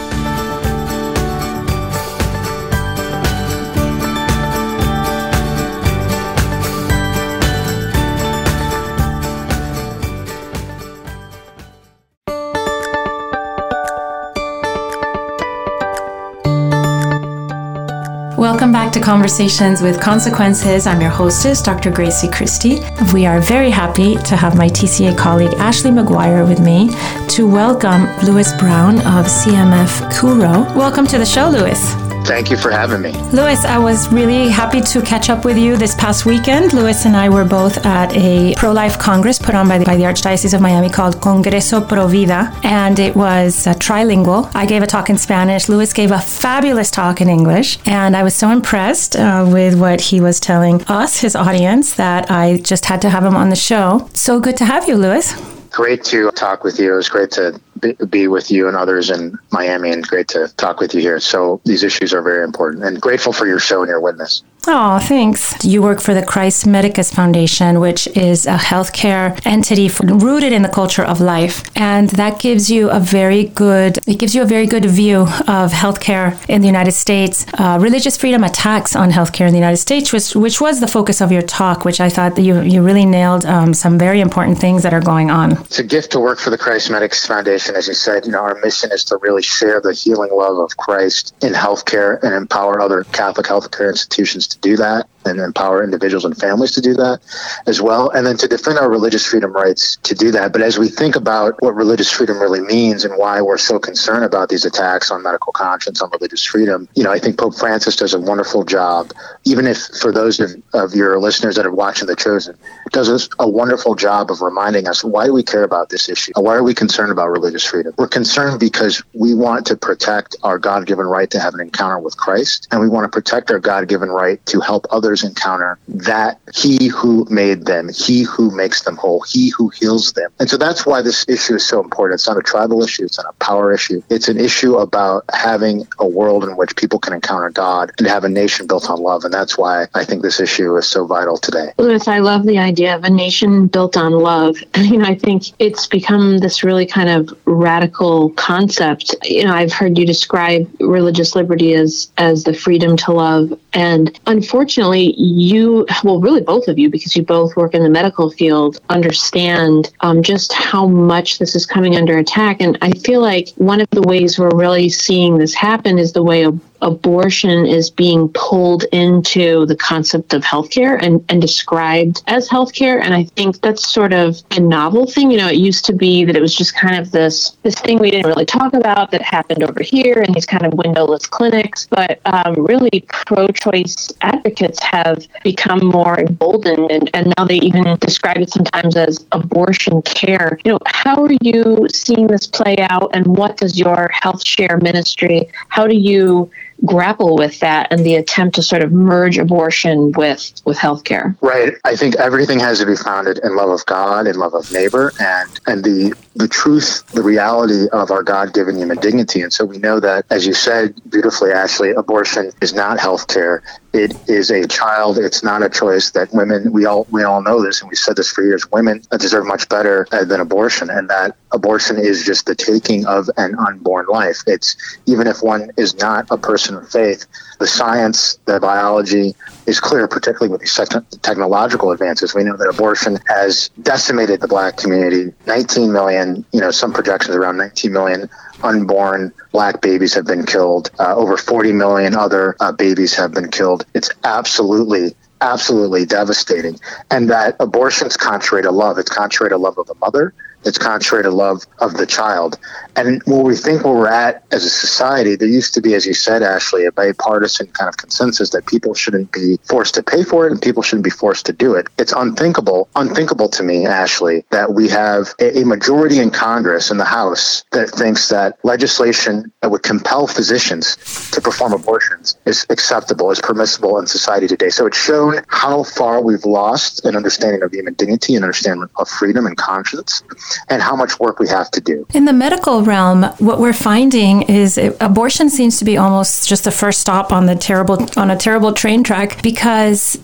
Welcome 18.37 18.70
back 18.70 18.92
to 18.92 19.01
Conversations 19.01 19.81
with 19.81 19.99
Consequences. 19.99 20.87
I'm 20.87 21.01
your 21.01 21.09
hostess, 21.09 21.62
Dr. 21.62 21.90
Grazie 21.90 22.29
Christie. 22.29 22.81
We 23.14 23.25
are 23.25 23.40
very 23.40 23.70
happy 23.70 24.16
to 24.16 24.37
have 24.37 24.59
my 24.59 24.68
TCA 24.68 25.16
colleague 25.16 25.55
Ashley 25.55 25.90
McGuire 25.90 26.46
with 26.46 26.61
me 26.61 26.90
to 27.29 27.51
welcome 27.51 28.03
Louis 28.27 28.53
Brown 28.59 28.99
of 28.99 29.25
CMF 29.25 30.12
CURO. 30.12 30.77
Welcome 30.77 31.07
to 31.07 31.16
the 31.16 31.25
show, 31.25 31.49
Louis. 31.49 32.06
Thank 32.26 32.50
you 32.50 32.56
for 32.56 32.72
having 32.72 33.02
me. 33.02 33.12
Louis, 33.32 33.64
I 33.64 33.78
was 33.78 34.12
really 34.12 34.48
happy 34.48 34.80
to 34.80 35.00
catch 35.00 35.30
up 35.30 35.44
with 35.44 35.56
you 35.56 35.76
this 35.76 35.94
past 35.94 36.26
weekend. 36.26 36.72
Louis 36.72 37.06
and 37.06 37.16
I 37.16 37.28
were 37.28 37.44
both 37.44 37.86
at 37.86 38.12
a 38.16 38.52
pro 38.56 38.72
life 38.72 38.98
congress 38.98 39.38
put 39.38 39.54
on 39.54 39.68
by 39.68 39.78
the, 39.78 39.84
by 39.84 39.96
the 39.96 40.02
Archdiocese 40.02 40.52
of 40.52 40.60
Miami 40.60 40.90
called 40.90 41.20
Congreso 41.20 41.88
Pro 41.88 42.08
Vida, 42.08 42.52
and 42.64 42.98
it 42.98 43.14
was 43.14 43.68
uh, 43.68 43.74
trilingual. 43.74 44.50
I 44.56 44.66
gave 44.66 44.82
a 44.82 44.88
talk 44.88 45.08
in 45.08 45.18
Spanish, 45.18 45.68
Louis 45.68 45.92
gave 45.92 46.10
a 46.10 46.18
fabulous 46.18 46.90
talk 46.90 47.20
in 47.20 47.28
English, 47.28 47.78
and 47.86 48.16
I 48.16 48.24
was 48.24 48.34
so 48.34 48.50
impressed 48.50 49.14
uh, 49.14 49.48
with 49.48 49.78
what 49.78 50.00
he 50.00 50.20
was 50.20 50.40
telling 50.40 50.82
us, 50.88 51.20
his 51.20 51.36
audience, 51.36 51.94
that 51.94 52.28
I 52.28 52.56
just 52.58 52.86
had 52.86 53.00
to 53.02 53.08
have 53.08 53.24
him 53.24 53.36
on 53.36 53.50
the 53.50 53.56
show. 53.56 54.10
So 54.14 54.40
good 54.40 54.56
to 54.56 54.64
have 54.64 54.88
you, 54.88 54.96
Louis 54.96 55.32
great 55.76 56.02
to 56.02 56.30
talk 56.30 56.64
with 56.64 56.80
you. 56.80 56.94
It 56.94 56.96
was 56.96 57.08
great 57.10 57.30
to 57.32 57.60
be 58.08 58.28
with 58.28 58.50
you 58.50 58.68
and 58.68 58.76
others 58.76 59.10
in 59.10 59.38
Miami, 59.50 59.90
and 59.92 60.06
great 60.06 60.28
to 60.28 60.48
talk 60.56 60.80
with 60.80 60.94
you 60.94 61.00
here. 61.00 61.20
So 61.20 61.60
these 61.64 61.82
issues 61.82 62.12
are 62.12 62.22
very 62.22 62.44
important, 62.44 62.84
and 62.84 63.00
grateful 63.00 63.32
for 63.32 63.46
your 63.46 63.58
show 63.58 63.82
and 63.82 63.88
your 63.88 64.00
witness. 64.00 64.42
Oh, 64.68 64.98
thanks. 64.98 65.64
You 65.64 65.81
work 65.81 66.00
for 66.00 66.12
the 66.12 66.24
Christ 66.24 66.66
Medicus 66.66 67.12
Foundation, 67.12 67.79
which 67.79 68.09
is 68.09 68.46
a 68.46 68.57
healthcare 68.57 69.40
entity 69.46 69.88
for, 69.88 70.05
rooted 70.07 70.52
in 70.52 70.62
the 70.62 70.68
culture 70.68 71.05
of 71.05 71.20
life, 71.20 71.62
and 71.76 72.09
that 72.11 72.40
gives 72.40 72.68
you 72.68 72.90
a 72.90 72.98
very 72.98 73.44
good 73.44 73.98
it 74.09 74.18
gives 74.18 74.35
you 74.35 74.42
a 74.42 74.44
very 74.44 74.66
good 74.66 74.85
view 74.85 75.20
of 75.20 75.70
healthcare 75.70 76.37
in 76.48 76.62
the 76.62 76.66
United 76.66 76.92
States. 76.92 77.46
Uh, 77.55 77.79
religious 77.81 78.16
freedom 78.16 78.42
attacks 78.42 78.96
on 78.96 79.12
healthcare 79.12 79.46
in 79.46 79.52
the 79.52 79.59
United 79.59 79.76
States, 79.76 80.12
which 80.12 80.35
which 80.35 80.61
was 80.61 80.81
the 80.81 80.88
focus 80.88 81.20
of 81.20 81.31
your 81.31 81.42
talk, 81.42 81.85
which 81.85 82.00
I 82.00 82.09
thought 82.09 82.35
that 82.35 82.42
you 82.42 82.61
you 82.62 82.83
really 82.83 83.07
nailed 83.07 83.46
um, 83.46 83.72
some 83.72 83.96
very 83.96 84.20
important 84.20 84.59
things 84.59 84.83
that 84.83 84.92
are 84.92 85.00
going 85.00 85.31
on. 85.31 85.52
It's 85.52 85.79
a 85.79 85.85
gift 85.85 86.11
to 86.12 86.20
work 86.20 86.40
for 86.40 86.50
the 86.50 86.59
Christ 86.59 86.90
Medicus 86.90 87.24
Foundation, 87.24 87.76
as 87.76 87.87
you 87.87 87.94
said. 87.94 88.26
You 88.26 88.33
know, 88.33 88.42
our 88.42 88.59
mission 88.61 88.90
is 88.90 89.05
to 89.05 89.16
really 89.18 89.42
share 89.42 89.81
the 89.81 89.92
healing 89.92 90.33
love 90.33 90.59
of 90.59 90.76
Christ 90.76 91.35
in 91.40 91.52
healthcare 91.52 92.20
and 92.24 92.35
empower 92.35 92.81
other 92.81 93.05
Catholic 93.12 93.46
healthcare 93.46 93.88
institutions 93.88 94.56
do 94.61 94.77
that 94.77 95.09
and 95.26 95.40
empower 95.40 95.82
individuals 95.82 96.24
and 96.24 96.36
families 96.36 96.72
to 96.72 96.80
do 96.80 96.94
that 96.94 97.20
as 97.66 97.80
well. 97.80 98.10
And 98.10 98.26
then 98.26 98.36
to 98.38 98.48
defend 98.48 98.78
our 98.78 98.88
religious 98.88 99.26
freedom 99.26 99.52
rights 99.52 99.96
to 100.04 100.14
do 100.14 100.30
that. 100.32 100.52
But 100.52 100.62
as 100.62 100.78
we 100.78 100.88
think 100.88 101.16
about 101.16 101.60
what 101.60 101.74
religious 101.74 102.10
freedom 102.10 102.38
really 102.38 102.60
means 102.60 103.04
and 103.04 103.16
why 103.18 103.40
we're 103.40 103.58
so 103.58 103.78
concerned 103.78 104.24
about 104.24 104.48
these 104.48 104.64
attacks 104.64 105.10
on 105.10 105.22
medical 105.22 105.52
conscience, 105.52 106.00
on 106.00 106.10
religious 106.10 106.44
freedom, 106.44 106.88
you 106.94 107.02
know, 107.02 107.12
I 107.12 107.18
think 107.18 107.38
Pope 107.38 107.54
Francis 107.54 107.96
does 107.96 108.14
a 108.14 108.20
wonderful 108.20 108.64
job, 108.64 109.12
even 109.44 109.66
if 109.66 109.78
for 110.00 110.12
those 110.12 110.40
of, 110.40 110.50
of 110.74 110.94
your 110.94 111.18
listeners 111.18 111.56
that 111.56 111.66
are 111.66 111.74
watching 111.74 112.06
The 112.06 112.16
Chosen, 112.16 112.56
does 112.92 113.28
a 113.38 113.48
wonderful 113.48 113.94
job 113.94 114.30
of 114.30 114.40
reminding 114.40 114.88
us 114.88 115.04
why 115.04 115.28
we 115.28 115.42
care 115.42 115.64
about 115.64 115.90
this 115.90 116.08
issue? 116.08 116.32
Why 116.36 116.54
are 116.54 116.62
we 116.62 116.74
concerned 116.74 117.12
about 117.12 117.28
religious 117.28 117.64
freedom? 117.64 117.94
We're 117.98 118.08
concerned 118.08 118.60
because 118.60 119.02
we 119.14 119.34
want 119.34 119.66
to 119.66 119.76
protect 119.76 120.36
our 120.42 120.58
God 120.58 120.86
given 120.86 121.06
right 121.06 121.30
to 121.30 121.40
have 121.40 121.54
an 121.54 121.60
encounter 121.60 121.98
with 121.98 122.16
Christ, 122.16 122.68
and 122.70 122.80
we 122.80 122.88
want 122.88 123.04
to 123.04 123.08
protect 123.08 123.50
our 123.50 123.58
God 123.58 123.88
given 123.88 124.08
right 124.08 124.44
to 124.46 124.60
help 124.60 124.86
others 124.90 125.15
encounter 125.24 125.79
that 125.88 126.40
He 126.55 126.88
who 126.88 127.26
made 127.31 127.66
them, 127.66 127.90
He 127.94 128.22
who 128.22 128.50
makes 128.50 128.83
them 128.83 128.96
whole, 128.96 129.24
He 129.29 129.50
who 129.50 129.68
heals 129.68 130.12
them. 130.12 130.31
And 130.38 130.48
so 130.48 130.57
that's 130.57 130.87
why 130.87 131.02
this 131.02 131.24
issue 131.29 131.55
is 131.55 131.66
so 131.66 131.83
important. 131.83 132.18
It's 132.20 132.29
not 132.29 132.38
a 132.38 132.42
tribal 132.42 132.83
issue, 132.83 133.05
it's 133.05 133.18
not 133.18 133.26
a 133.29 133.44
power 133.44 133.72
issue. 133.72 134.02
It's 134.11 134.29
an 134.29 134.38
issue 134.38 134.76
about 134.76 135.24
having 135.33 135.87
a 135.98 136.07
world 136.07 136.44
in 136.44 136.57
which 136.57 136.76
people 136.76 136.98
can 136.98 137.12
encounter 137.12 137.50
God 137.50 137.92
and 137.98 138.07
have 138.07 138.24
a 138.24 138.29
nation 138.29 138.66
built 138.66 138.88
on 138.90 139.00
love. 139.00 139.24
And 139.24 139.33
that's 139.33 139.59
why 139.59 139.87
I 139.94 140.05
think 140.05 140.22
this 140.22 140.40
issue 140.40 140.76
is 140.76 140.87
so 140.87 141.07
vital 141.07 141.37
today. 141.37 141.72
Louis, 141.79 142.07
I 142.09 142.18
love 142.18 142.44
the 142.44 142.59
idea 142.59 142.94
of 142.96 143.05
a 143.05 143.11
nation 143.11 143.66
built 143.66 143.96
on 143.96 144.12
love. 144.12 144.57
You 144.87 144.98
know, 144.98 145.05
I 145.05 145.16
think 145.16 145.42
it's 145.59 145.88
become 145.88 146.38
this 146.38 146.62
really 146.62 146.87
kind 146.87 147.09
of 147.09 147.37
radical 147.44 148.31
concept. 148.31 149.16
You 149.24 149.44
know, 149.44 149.52
I've 149.52 149.72
heard 149.72 149.98
you 149.98 150.07
describe 150.07 150.70
religious 150.79 151.35
liberty 151.35 151.74
as 151.74 152.11
as 152.18 152.44
the 152.44 152.55
freedom 152.55 152.96
to 152.98 153.12
love, 153.12 153.59
and 153.76 154.18
unfortunately, 154.26 155.12
you 155.20 155.86
well, 156.02 156.18
really 156.18 156.40
both 156.40 156.66
of 156.66 156.78
you, 156.78 156.88
because 156.88 157.14
you 157.14 157.22
both 157.22 157.54
work 157.56 157.74
in 157.74 157.82
the 157.82 157.90
medical 157.90 158.30
field, 158.30 158.80
understand 158.88 159.92
um, 160.00 160.22
just 160.22 160.54
how 160.54 160.86
much 160.86 161.38
this 161.38 161.54
is 161.54 161.66
coming 161.66 161.94
under 161.94 162.16
attack. 162.16 162.62
And 162.62 162.78
I 162.80 162.90
feel 162.92 163.20
like 163.20 163.50
one 163.56 163.82
of 163.82 163.88
the 163.90 164.00
ways 164.00 164.38
we're 164.38 164.56
really 164.56 164.88
seeing 164.88 165.36
this 165.36 165.54
happen 165.54 165.98
is 165.98 166.14
the 166.14 166.22
way 166.22 166.46
abortion 166.82 167.66
is 167.66 167.90
being 167.90 168.28
pulled 168.34 168.84
into 168.92 169.66
the 169.66 169.76
concept 169.76 170.34
of 170.34 170.42
healthcare 170.42 171.00
and, 171.02 171.24
and 171.28 171.40
described 171.40 172.22
as 172.26 172.48
healthcare. 172.48 173.00
And 173.02 173.14
I 173.14 173.24
think 173.24 173.60
that's 173.60 173.88
sort 173.88 174.12
of 174.12 174.42
a 174.52 174.60
novel 174.60 175.06
thing. 175.06 175.30
You 175.30 175.38
know, 175.38 175.48
it 175.48 175.56
used 175.56 175.84
to 175.86 175.92
be 175.92 176.24
that 176.24 176.36
it 176.36 176.42
was 176.42 176.54
just 176.54 176.74
kind 176.74 176.96
of 176.96 177.12
this 177.12 177.56
this 177.62 177.74
thing 177.74 177.98
we 177.98 178.10
didn't 178.10 178.26
really 178.26 178.44
talk 178.46 178.74
about 178.74 179.10
that 179.10 179.22
happened 179.22 179.62
over 179.62 179.82
here 179.82 180.22
in 180.22 180.32
these 180.32 180.46
kind 180.46 180.64
of 180.66 180.74
windowless 180.74 181.26
clinics. 181.26 181.86
But 181.88 182.20
um, 182.26 182.54
really, 182.54 183.04
pro-choice 183.08 184.12
advocates 184.20 184.82
have 184.82 185.26
become 185.42 185.86
more 185.86 186.18
emboldened, 186.18 186.90
and, 186.90 187.10
and 187.14 187.32
now 187.36 187.44
they 187.44 187.56
even 187.56 187.96
describe 188.00 188.38
it 188.38 188.50
sometimes 188.50 188.96
as 188.96 189.24
abortion 189.32 190.02
care. 190.02 190.58
You 190.64 190.72
know, 190.72 190.78
how 190.86 191.24
are 191.24 191.36
you 191.42 191.86
seeing 191.92 192.26
this 192.26 192.46
play 192.46 192.76
out, 192.78 193.10
and 193.14 193.26
what 193.26 193.56
does 193.56 193.78
your 193.78 194.10
health 194.12 194.46
share 194.46 194.78
ministry? 194.82 195.48
How 195.68 195.86
do 195.86 195.96
you 195.96 196.50
grapple 196.84 197.36
with 197.36 197.58
that 197.60 197.88
and 197.90 198.04
the 198.04 198.16
attempt 198.16 198.56
to 198.56 198.62
sort 198.62 198.82
of 198.82 198.92
merge 198.92 199.38
abortion 199.38 200.12
with 200.12 200.52
with 200.64 200.78
healthcare. 200.78 201.36
Right. 201.40 201.74
I 201.84 201.96
think 201.96 202.16
everything 202.16 202.60
has 202.60 202.80
to 202.80 202.86
be 202.86 202.96
founded 202.96 203.40
in 203.42 203.56
love 203.56 203.70
of 203.70 203.84
God 203.86 204.26
and 204.26 204.36
love 204.36 204.54
of 204.54 204.70
neighbor 204.70 205.14
and 205.18 205.60
and 205.66 205.84
the 205.84 206.14
the 206.36 206.48
truth, 206.48 207.02
the 207.12 207.22
reality 207.22 207.88
of 207.92 208.10
our 208.10 208.22
God 208.22 208.52
given 208.52 208.76
human 208.76 208.98
dignity. 208.98 209.40
And 209.40 209.50
so 209.50 209.64
we 209.64 209.78
know 209.78 210.00
that, 210.00 210.26
as 210.28 210.46
you 210.46 210.52
said 210.52 210.94
beautifully, 211.08 211.50
Ashley, 211.50 211.90
abortion 211.92 212.52
is 212.60 212.74
not 212.74 213.00
health 213.00 213.26
care. 213.28 213.62
It 213.96 214.14
is 214.26 214.50
a 214.50 214.66
child. 214.66 215.16
It's 215.16 215.42
not 215.42 215.62
a 215.62 215.70
choice 215.70 216.11
that 216.11 216.30
women, 216.35 216.70
we 216.70 216.85
all, 216.85 217.06
we 217.09 217.22
all 217.22 217.40
know 217.40 217.62
this, 217.62 217.80
and 217.80 217.88
we 217.88 217.96
said 217.96 218.16
this 218.16 218.30
for 218.30 218.44
years, 218.44 218.70
women 218.70 219.00
deserve 219.18 219.46
much 219.46 219.70
better 219.70 220.06
uh, 220.12 220.22
than 220.22 220.38
abortion. 220.38 220.90
And 220.90 221.09
that 221.09 221.35
abortion 221.52 221.98
is 221.98 222.22
just 222.22 222.44
the 222.44 222.54
taking 222.54 223.06
of 223.06 223.30
an 223.38 223.54
unborn 223.59 224.04
life. 224.11 224.42
It's 224.46 224.76
even 225.06 225.26
if 225.26 225.42
one 225.42 225.70
is 225.78 225.96
not 225.96 226.26
a 226.30 226.37
person 226.37 226.74
of 226.74 226.87
faith, 226.90 227.24
the 227.59 227.66
science, 227.66 228.38
the 228.44 228.61
biology 228.61 229.35
is 229.66 229.81
clear, 229.81 230.07
particularly 230.09 230.50
with 230.50 230.61
these 230.61 230.81
technological 231.22 231.90
advances. 231.90 232.35
We 232.35 232.44
know 232.44 232.57
that 232.57 232.68
abortion 232.68 233.18
has 233.26 233.70
decimated 233.83 234.40
the 234.40 234.48
black 234.48 234.76
community. 234.76 235.33
19 235.46 235.92
million, 235.92 236.44
you 236.52 236.61
know, 236.61 236.70
some 236.70 236.92
projections 236.92 237.37
around 237.37 237.57
19 237.57 237.92
million 237.92 238.31
unborn 238.62 239.33
black 239.52 239.81
babies 239.81 240.14
have 240.14 240.26
been 240.26 240.46
killed. 240.46 240.90
Uh, 240.98 241.14
over 241.16 241.37
40 241.37 241.72
million 241.72 242.14
other 242.14 242.57
uh, 242.61 242.72
babies 242.72 243.14
have 243.14 243.33
been 243.33 243.50
killed. 243.50 243.85
It's 243.94 244.11
absolutely 244.24 245.14
absolutely 245.42 246.07
devastating. 246.07 246.79
And 247.11 247.29
that 247.29 247.57
abortion's 247.61 248.16
contrary 248.16 248.62
to 248.62 248.70
love. 248.70 248.98
It's 248.98 249.11
contrary 249.11 249.50
to 249.50 249.59
love 249.59 249.76
of 249.79 249.87
the 249.87 249.94
mother. 249.96 250.33
It's 250.66 250.79
contrary 250.79 251.22
to 251.22 251.31
love 251.31 251.64
of 251.79 251.96
the 251.96 252.07
child. 252.07 252.59
And 252.96 253.22
where 253.24 253.44
we 253.44 253.55
think 253.55 253.85
where 253.85 253.94
we're 253.94 254.09
at 254.09 254.44
as 254.50 254.64
a 254.64 254.70
society, 254.70 255.37
there 255.37 255.48
used 255.48 255.74
to 255.74 255.81
be, 255.81 255.94
as 255.94 256.07
you 256.07 256.14
said, 256.14 256.42
Ashley, 256.42 256.85
a 256.87 256.92
bipartisan 256.92 257.68
kind 257.68 257.88
of 257.88 257.96
consensus 257.96 258.50
that 258.50 258.66
people 258.66 258.92
shouldn't 258.92 259.31
be 259.31 259.59
forced 259.68 259.94
to 259.94 260.02
pay 260.02 260.24
for 260.24 260.46
it 260.46 260.52
and 260.52 260.61
people 260.61 260.83
shouldn't 260.83 261.05
be 261.05 261.11
forced 261.11 261.46
to 261.46 261.52
do 261.52 261.74
it. 261.74 261.87
It's 261.98 262.12
unthinkable, 262.12 262.88
unthinkable 262.96 263.48
to 263.50 263.62
me, 263.62 263.87
Ashley, 263.87 264.44
that 264.50 264.74
we 264.74 264.88
have 264.88 265.35
a, 265.40 265.64
majority 265.66 266.20
in 266.20 266.31
Congress 266.31 266.90
in 266.90 266.98
the 266.98 267.05
House 267.05 267.64
that 267.72 267.90
thinks 267.90 268.29
that 268.29 268.59
legislation 268.62 269.52
that 269.62 269.70
would 269.70 269.83
compel 269.83 270.26
physicians 270.26 270.96
to 271.33 271.40
perform 271.40 271.72
abortions 271.72 272.38
is 272.46 272.64
acceptable, 272.70 273.31
is 273.31 273.40
permissible 273.40 273.98
in 273.98 274.07
society 274.07 274.46
today. 274.46 274.70
So 274.70 274.87
it's 274.87 274.98
shown 274.98 275.42
how 275.48 275.83
far 275.83 276.22
we've 276.22 276.44
lost 276.44 277.05
an 277.05 277.16
understanding 277.16 277.62
of 277.62 277.72
human 277.72 277.94
dignity 277.94 278.35
and 278.35 278.44
understanding 278.44 278.88
of 278.96 279.09
freedom 279.09 279.46
and 279.46 279.57
conscience 279.57 280.22
and 280.69 280.83
how 280.83 280.97
much 280.97 281.19
work 281.19 281.38
we 281.38 281.49
have 281.49 281.71
to 281.73 281.81
do. 281.81 282.07
In 282.14 282.25
the 282.25 282.33
medical 282.33 282.83
realm, 282.83 283.25
what 283.38 283.59
we're 283.59 283.73
finding 283.73 284.42
is 284.42 284.79
it, 284.79 284.97
abortion 285.01 285.51
seems 285.51 285.79
to 285.79 285.85
be 285.85 285.97
almost 285.97 286.49
just 286.49 286.64
the 286.64 286.71
first 286.71 287.01
stop 287.01 287.33
on 287.33 287.47
the 287.47 287.57
terrible 287.57 288.07
on 288.16 288.31
a 288.31 288.37
terrible 288.37 288.73
train 288.73 289.03
track 289.03 289.42
because 289.42 290.14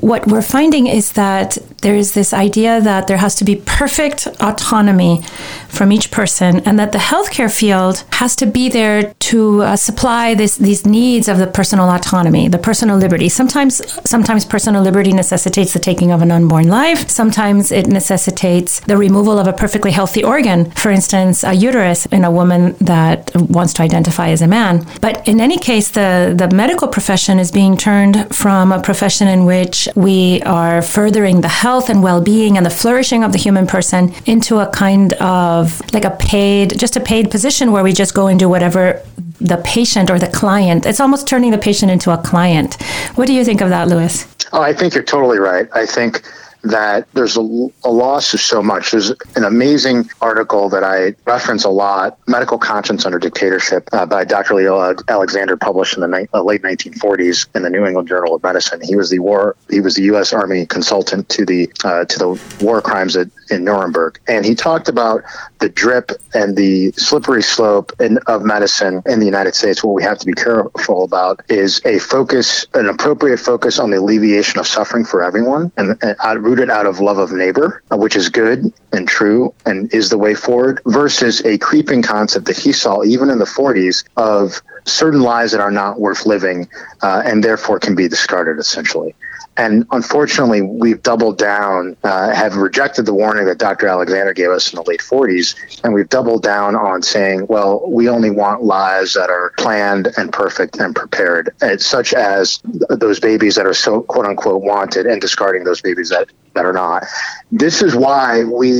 what 0.00 0.26
we're 0.26 0.42
finding 0.42 0.86
is 0.86 1.12
that 1.12 1.58
there's 1.82 2.12
this 2.12 2.32
idea 2.32 2.80
that 2.80 3.06
there 3.06 3.16
has 3.16 3.34
to 3.36 3.44
be 3.44 3.56
perfect 3.56 4.26
autonomy 4.40 5.22
from 5.68 5.92
each 5.92 6.10
person 6.10 6.60
and 6.60 6.78
that 6.78 6.92
the 6.92 6.98
healthcare 6.98 7.52
field 7.52 8.04
has 8.12 8.36
to 8.36 8.46
be 8.46 8.68
there 8.68 9.14
to 9.20 9.62
uh, 9.62 9.76
supply 9.76 10.34
this, 10.34 10.56
these 10.56 10.84
needs 10.84 11.28
of 11.28 11.38
the 11.38 11.46
personal 11.46 11.88
autonomy, 11.88 12.48
the 12.48 12.58
personal 12.58 12.96
liberty. 12.96 13.28
Sometimes 13.28 13.80
sometimes 14.08 14.44
personal 14.44 14.82
liberty 14.82 15.12
necessitates 15.12 15.72
the 15.72 15.78
taking 15.78 16.10
of 16.12 16.22
an 16.22 16.30
unborn 16.30 16.68
life. 16.68 17.08
Sometimes 17.08 17.72
it 17.72 17.86
necessitates 17.86 18.80
the 18.80 18.96
removal 18.96 19.38
of 19.38 19.46
a 19.46 19.52
perfectly 19.70 19.92
healthy 19.92 20.24
organ, 20.24 20.68
for 20.72 20.90
instance, 20.90 21.44
a 21.44 21.52
uterus 21.52 22.04
in 22.06 22.24
a 22.24 22.30
woman 22.30 22.74
that 22.80 23.30
wants 23.36 23.72
to 23.72 23.82
identify 23.82 24.30
as 24.30 24.42
a 24.42 24.48
man. 24.48 24.84
But 25.00 25.28
in 25.28 25.40
any 25.40 25.58
case, 25.58 25.90
the, 25.90 26.34
the 26.36 26.52
medical 26.52 26.88
profession 26.88 27.38
is 27.38 27.52
being 27.52 27.76
turned 27.76 28.34
from 28.34 28.72
a 28.72 28.82
profession 28.82 29.28
in 29.28 29.44
which 29.44 29.88
we 29.94 30.42
are 30.42 30.82
furthering 30.82 31.40
the 31.40 31.54
health 31.64 31.88
and 31.88 32.02
well 32.02 32.20
being 32.20 32.56
and 32.56 32.66
the 32.66 32.76
flourishing 32.80 33.22
of 33.22 33.30
the 33.30 33.38
human 33.38 33.68
person 33.68 34.12
into 34.26 34.58
a 34.58 34.66
kind 34.72 35.12
of 35.20 35.80
like 35.92 36.04
a 36.04 36.16
paid, 36.18 36.76
just 36.76 36.96
a 36.96 37.00
paid 37.00 37.30
position 37.30 37.70
where 37.70 37.84
we 37.84 37.92
just 37.92 38.12
go 38.12 38.26
and 38.26 38.40
do 38.40 38.48
whatever 38.48 39.00
the 39.40 39.58
patient 39.58 40.10
or 40.10 40.18
the 40.18 40.26
client. 40.26 40.84
It's 40.84 40.98
almost 40.98 41.28
turning 41.28 41.52
the 41.52 41.58
patient 41.58 41.92
into 41.92 42.10
a 42.10 42.18
client. 42.18 42.74
What 43.14 43.28
do 43.28 43.32
you 43.32 43.44
think 43.44 43.60
of 43.60 43.68
that, 43.68 43.86
Louis? 43.86 44.26
Oh, 44.52 44.62
I 44.62 44.72
think 44.72 44.94
you're 44.94 45.04
totally 45.04 45.38
right. 45.38 45.68
I 45.72 45.86
think 45.86 46.22
that 46.62 47.10
there's 47.12 47.36
a, 47.36 47.40
a, 47.84 47.90
loss 47.90 48.34
of 48.34 48.40
so 48.40 48.62
much. 48.62 48.90
There's 48.90 49.10
an 49.36 49.44
amazing 49.44 50.10
article 50.20 50.68
that 50.70 50.84
I 50.84 51.14
reference 51.24 51.64
a 51.64 51.70
lot, 51.70 52.18
Medical 52.26 52.58
Conscience 52.58 53.06
Under 53.06 53.18
Dictatorship, 53.18 53.88
uh, 53.92 54.06
by 54.06 54.24
Dr. 54.24 54.54
Leo 54.54 54.94
Alexander, 55.08 55.56
published 55.56 55.94
in 55.94 56.00
the 56.00 56.08
ni- 56.08 56.28
uh, 56.34 56.42
late 56.42 56.62
1940s 56.62 57.46
in 57.54 57.62
the 57.62 57.70
New 57.70 57.86
England 57.86 58.08
Journal 58.08 58.34
of 58.34 58.42
Medicine. 58.42 58.80
He 58.82 58.96
was 58.96 59.10
the 59.10 59.18
war, 59.18 59.56
he 59.68 59.80
was 59.80 59.94
the 59.94 60.02
U.S. 60.04 60.32
Army 60.32 60.66
consultant 60.66 61.28
to 61.30 61.44
the 61.44 61.70
uh, 61.84 62.04
to 62.04 62.18
the 62.18 62.64
war 62.64 62.82
crimes 62.82 63.16
at, 63.16 63.28
in 63.50 63.64
Nuremberg, 63.64 64.20
and 64.28 64.44
he 64.44 64.54
talked 64.54 64.88
about 64.88 65.22
the 65.58 65.68
drip 65.68 66.12
and 66.34 66.56
the 66.56 66.92
slippery 66.92 67.42
slope 67.42 67.92
in, 68.00 68.18
of 68.26 68.42
medicine 68.42 69.02
in 69.06 69.18
the 69.18 69.26
United 69.26 69.54
States. 69.54 69.82
What 69.82 69.94
we 69.94 70.02
have 70.02 70.18
to 70.18 70.26
be 70.26 70.32
careful 70.32 71.04
about 71.04 71.40
is 71.48 71.80
a 71.84 71.98
focus, 71.98 72.66
an 72.74 72.88
appropriate 72.88 73.38
focus 73.38 73.78
on 73.78 73.90
the 73.90 73.98
alleviation 73.98 74.58
of 74.58 74.66
suffering 74.66 75.04
for 75.04 75.22
everyone, 75.22 75.72
and, 75.76 75.96
and 76.02 76.16
rooted 76.50 76.68
out 76.68 76.84
of 76.84 76.98
love 76.98 77.18
of 77.18 77.30
neighbor, 77.30 77.80
uh, 77.92 77.96
which 77.96 78.16
is 78.16 78.28
good 78.28 78.72
and 78.92 79.06
true 79.06 79.54
and 79.66 79.92
is 79.94 80.10
the 80.10 80.18
way 80.18 80.34
forward, 80.34 80.80
versus 80.86 81.40
a 81.46 81.56
creeping 81.58 82.02
concept 82.02 82.46
that 82.46 82.58
he 82.58 82.72
saw 82.72 83.04
even 83.04 83.30
in 83.30 83.38
the 83.38 83.44
40s 83.44 84.04
of 84.16 84.60
certain 84.84 85.20
lives 85.20 85.52
that 85.52 85.60
are 85.60 85.70
not 85.70 86.00
worth 86.00 86.26
living 86.26 86.68
uh, 87.02 87.22
and 87.24 87.44
therefore 87.44 87.78
can 87.78 87.94
be 87.94 88.08
discarded 88.08 88.58
essentially. 88.58 89.14
And 89.60 89.86
unfortunately, 89.90 90.62
we've 90.62 91.02
doubled 91.02 91.36
down, 91.36 91.94
uh, 92.02 92.30
have 92.34 92.56
rejected 92.56 93.04
the 93.04 93.12
warning 93.12 93.44
that 93.44 93.58
Dr. 93.58 93.88
Alexander 93.88 94.32
gave 94.32 94.48
us 94.48 94.72
in 94.72 94.76
the 94.76 94.82
late 94.84 95.00
40s, 95.00 95.54
and 95.84 95.92
we've 95.92 96.08
doubled 96.08 96.42
down 96.42 96.74
on 96.74 97.02
saying, 97.02 97.46
well, 97.46 97.84
we 97.86 98.08
only 98.08 98.30
want 98.30 98.62
lives 98.62 99.12
that 99.12 99.28
are 99.28 99.52
planned 99.58 100.08
and 100.16 100.32
perfect 100.32 100.78
and 100.78 100.96
prepared, 100.96 101.50
such 101.76 102.14
as 102.14 102.62
those 102.88 103.20
babies 103.20 103.54
that 103.56 103.66
are 103.66 103.74
so 103.74 104.00
quote 104.00 104.24
unquote 104.24 104.62
wanted, 104.62 105.04
and 105.04 105.20
discarding 105.20 105.64
those 105.64 105.82
babies 105.82 106.08
that, 106.08 106.30
that 106.54 106.64
are 106.64 106.72
not. 106.72 107.04
This 107.52 107.82
is 107.82 107.94
why 107.94 108.44
we, 108.44 108.70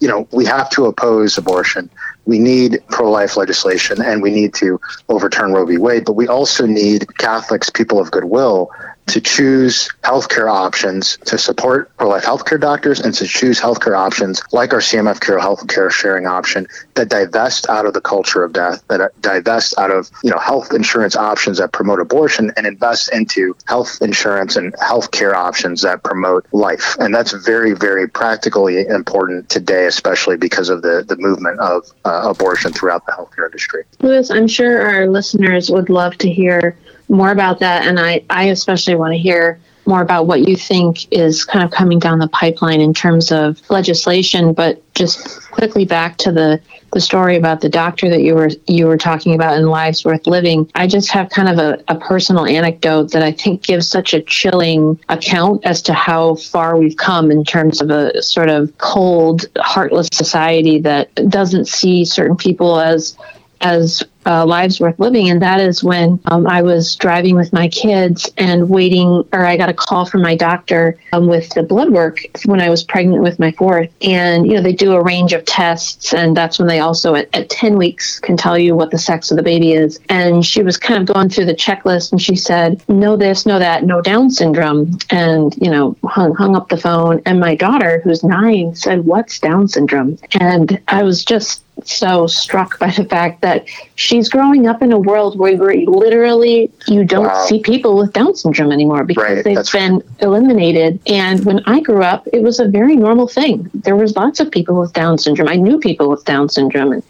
you 0.00 0.08
know, 0.08 0.26
we 0.32 0.46
have 0.46 0.70
to 0.70 0.86
oppose 0.86 1.36
abortion 1.36 1.90
we 2.26 2.38
need 2.38 2.78
pro-life 2.88 3.36
legislation 3.36 4.00
and 4.00 4.22
we 4.22 4.30
need 4.30 4.54
to 4.54 4.80
overturn 5.08 5.52
Roe 5.52 5.66
v. 5.66 5.78
Wade, 5.78 6.04
but 6.04 6.12
we 6.12 6.28
also 6.28 6.64
need 6.64 7.16
Catholics, 7.18 7.70
people 7.70 7.98
of 7.98 8.10
goodwill, 8.12 8.70
to 9.10 9.20
choose 9.20 9.88
healthcare 10.02 10.50
options 10.50 11.18
to 11.26 11.36
support 11.36 11.94
pro 11.96 12.08
life 12.08 12.24
healthcare 12.24 12.60
doctors 12.60 13.00
and 13.00 13.12
to 13.14 13.26
choose 13.26 13.60
healthcare 13.60 13.96
options 13.96 14.42
like 14.52 14.72
our 14.72 14.80
CMF 14.80 15.20
CURO 15.20 15.40
healthcare 15.40 15.90
sharing 15.90 16.26
option 16.26 16.66
that 16.94 17.08
divest 17.08 17.68
out 17.68 17.86
of 17.86 17.94
the 17.94 18.00
culture 18.00 18.44
of 18.44 18.52
death, 18.52 18.82
that 18.88 19.12
divest 19.20 19.78
out 19.78 19.90
of 19.90 20.10
you 20.22 20.30
know 20.30 20.38
health 20.38 20.72
insurance 20.72 21.16
options 21.16 21.58
that 21.58 21.72
promote 21.72 22.00
abortion 22.00 22.52
and 22.56 22.66
invest 22.66 23.12
into 23.12 23.56
health 23.66 23.98
insurance 24.00 24.56
and 24.56 24.72
healthcare 24.74 25.34
options 25.34 25.82
that 25.82 26.02
promote 26.02 26.46
life. 26.52 26.96
And 26.98 27.14
that's 27.14 27.32
very, 27.32 27.74
very 27.74 28.08
practically 28.08 28.86
important 28.86 29.48
today, 29.48 29.86
especially 29.86 30.36
because 30.36 30.68
of 30.68 30.82
the, 30.82 31.04
the 31.06 31.16
movement 31.16 31.58
of 31.60 31.90
uh, 32.04 32.22
abortion 32.30 32.72
throughout 32.72 33.06
the 33.06 33.12
healthcare 33.12 33.46
industry. 33.46 33.84
Louis, 34.00 34.30
I'm 34.30 34.48
sure 34.48 34.86
our 34.86 35.06
listeners 35.06 35.70
would 35.70 35.90
love 35.90 36.16
to 36.18 36.30
hear 36.30 36.76
more 37.10 37.30
about 37.30 37.58
that. 37.58 37.86
And 37.86 38.00
I, 38.00 38.24
I 38.30 38.44
especially 38.44 38.94
want 38.94 39.12
to 39.12 39.18
hear 39.18 39.60
more 39.86 40.02
about 40.02 40.26
what 40.26 40.48
you 40.48 40.56
think 40.56 41.12
is 41.12 41.44
kind 41.44 41.64
of 41.64 41.70
coming 41.70 41.98
down 41.98 42.20
the 42.20 42.28
pipeline 42.28 42.80
in 42.80 42.94
terms 42.94 43.32
of 43.32 43.60
legislation. 43.70 44.52
But 44.52 44.82
just 44.94 45.50
quickly 45.50 45.84
back 45.84 46.16
to 46.18 46.32
the 46.32 46.60
the 46.92 47.00
story 47.00 47.36
about 47.36 47.60
the 47.60 47.68
doctor 47.68 48.08
that 48.08 48.22
you 48.22 48.34
were 48.34 48.50
you 48.66 48.86
were 48.86 48.96
talking 48.96 49.34
about 49.34 49.56
in 49.56 49.66
Lives 49.66 50.04
Worth 50.04 50.26
Living. 50.26 50.70
I 50.74 50.86
just 50.86 51.10
have 51.10 51.30
kind 51.30 51.48
of 51.48 51.58
a, 51.58 51.82
a 51.88 51.98
personal 51.98 52.46
anecdote 52.46 53.12
that 53.12 53.22
I 53.22 53.32
think 53.32 53.62
gives 53.62 53.88
such 53.88 54.12
a 54.14 54.22
chilling 54.22 54.98
account 55.08 55.64
as 55.64 55.82
to 55.82 55.92
how 55.92 56.36
far 56.36 56.76
we've 56.76 56.96
come 56.96 57.30
in 57.30 57.44
terms 57.44 57.80
of 57.80 57.90
a 57.90 58.22
sort 58.22 58.48
of 58.48 58.76
cold, 58.78 59.46
heartless 59.58 60.08
society 60.12 60.80
that 60.80 61.14
doesn't 61.28 61.66
see 61.66 62.04
certain 62.04 62.36
people 62.36 62.80
as 62.80 63.16
as 63.60 64.02
uh, 64.26 64.44
lives 64.44 64.80
worth 64.80 64.98
living. 64.98 65.30
And 65.30 65.40
that 65.42 65.60
is 65.60 65.82
when 65.82 66.20
um, 66.26 66.46
I 66.46 66.62
was 66.62 66.96
driving 66.96 67.36
with 67.36 67.52
my 67.52 67.68
kids 67.68 68.30
and 68.36 68.68
waiting, 68.68 69.24
or 69.32 69.46
I 69.46 69.56
got 69.56 69.68
a 69.68 69.74
call 69.74 70.06
from 70.06 70.22
my 70.22 70.36
doctor 70.36 70.98
um, 71.12 71.26
with 71.26 71.48
the 71.54 71.62
blood 71.62 71.90
work 71.90 72.20
when 72.44 72.60
I 72.60 72.68
was 72.68 72.84
pregnant 72.84 73.22
with 73.22 73.38
my 73.38 73.52
fourth. 73.52 73.90
And, 74.02 74.46
you 74.46 74.54
know, 74.54 74.62
they 74.62 74.72
do 74.72 74.92
a 74.92 75.02
range 75.02 75.32
of 75.32 75.44
tests. 75.44 76.12
And 76.12 76.36
that's 76.36 76.58
when 76.58 76.68
they 76.68 76.80
also, 76.80 77.14
at, 77.14 77.28
at 77.34 77.50
10 77.50 77.76
weeks, 77.76 78.20
can 78.20 78.36
tell 78.36 78.58
you 78.58 78.74
what 78.74 78.90
the 78.90 78.98
sex 78.98 79.30
of 79.30 79.36
the 79.36 79.42
baby 79.42 79.72
is. 79.72 79.98
And 80.08 80.44
she 80.44 80.62
was 80.62 80.76
kind 80.76 81.00
of 81.00 81.12
going 81.12 81.28
through 81.28 81.46
the 81.46 81.54
checklist 81.54 82.12
and 82.12 82.20
she 82.20 82.36
said, 82.36 82.82
no 82.88 83.16
this, 83.16 83.46
no 83.46 83.58
that, 83.58 83.84
no 83.84 84.00
Down 84.00 84.30
syndrome. 84.30 84.98
And, 85.10 85.54
you 85.56 85.70
know, 85.70 85.96
hung, 86.04 86.34
hung 86.34 86.56
up 86.56 86.68
the 86.68 86.76
phone. 86.76 87.22
And 87.26 87.40
my 87.40 87.54
daughter, 87.54 88.00
who's 88.04 88.22
nine, 88.22 88.74
said, 88.74 89.04
what's 89.04 89.38
Down 89.38 89.68
syndrome? 89.68 90.18
And 90.38 90.80
I 90.88 91.02
was 91.02 91.24
just 91.24 91.62
so 91.84 92.26
struck 92.26 92.78
by 92.78 92.90
the 92.90 93.04
fact 93.04 93.40
that 93.42 93.66
she's 94.10 94.28
growing 94.28 94.66
up 94.66 94.82
in 94.82 94.92
a 94.92 94.98
world 94.98 95.38
where 95.38 95.52
literally 95.54 96.68
you 96.88 97.04
don't 97.04 97.26
wow. 97.26 97.44
see 97.46 97.60
people 97.60 97.96
with 97.96 98.12
Down 98.12 98.34
syndrome 98.34 98.72
anymore 98.72 99.04
because 99.04 99.22
right. 99.22 99.44
they've 99.44 99.54
That's 99.54 99.70
been 99.70 100.02
eliminated. 100.18 100.98
And 101.06 101.44
when 101.44 101.60
I 101.66 101.80
grew 101.80 102.02
up, 102.02 102.26
it 102.32 102.42
was 102.42 102.58
a 102.58 102.66
very 102.66 102.96
normal 102.96 103.28
thing. 103.28 103.70
There 103.72 103.94
was 103.94 104.16
lots 104.16 104.40
of 104.40 104.50
people 104.50 104.80
with 104.80 104.92
Down 104.94 105.16
syndrome. 105.16 105.48
I 105.48 105.54
knew 105.54 105.78
people 105.78 106.10
with 106.10 106.24
Down 106.24 106.48
syndrome, 106.48 106.92
and 106.92 107.02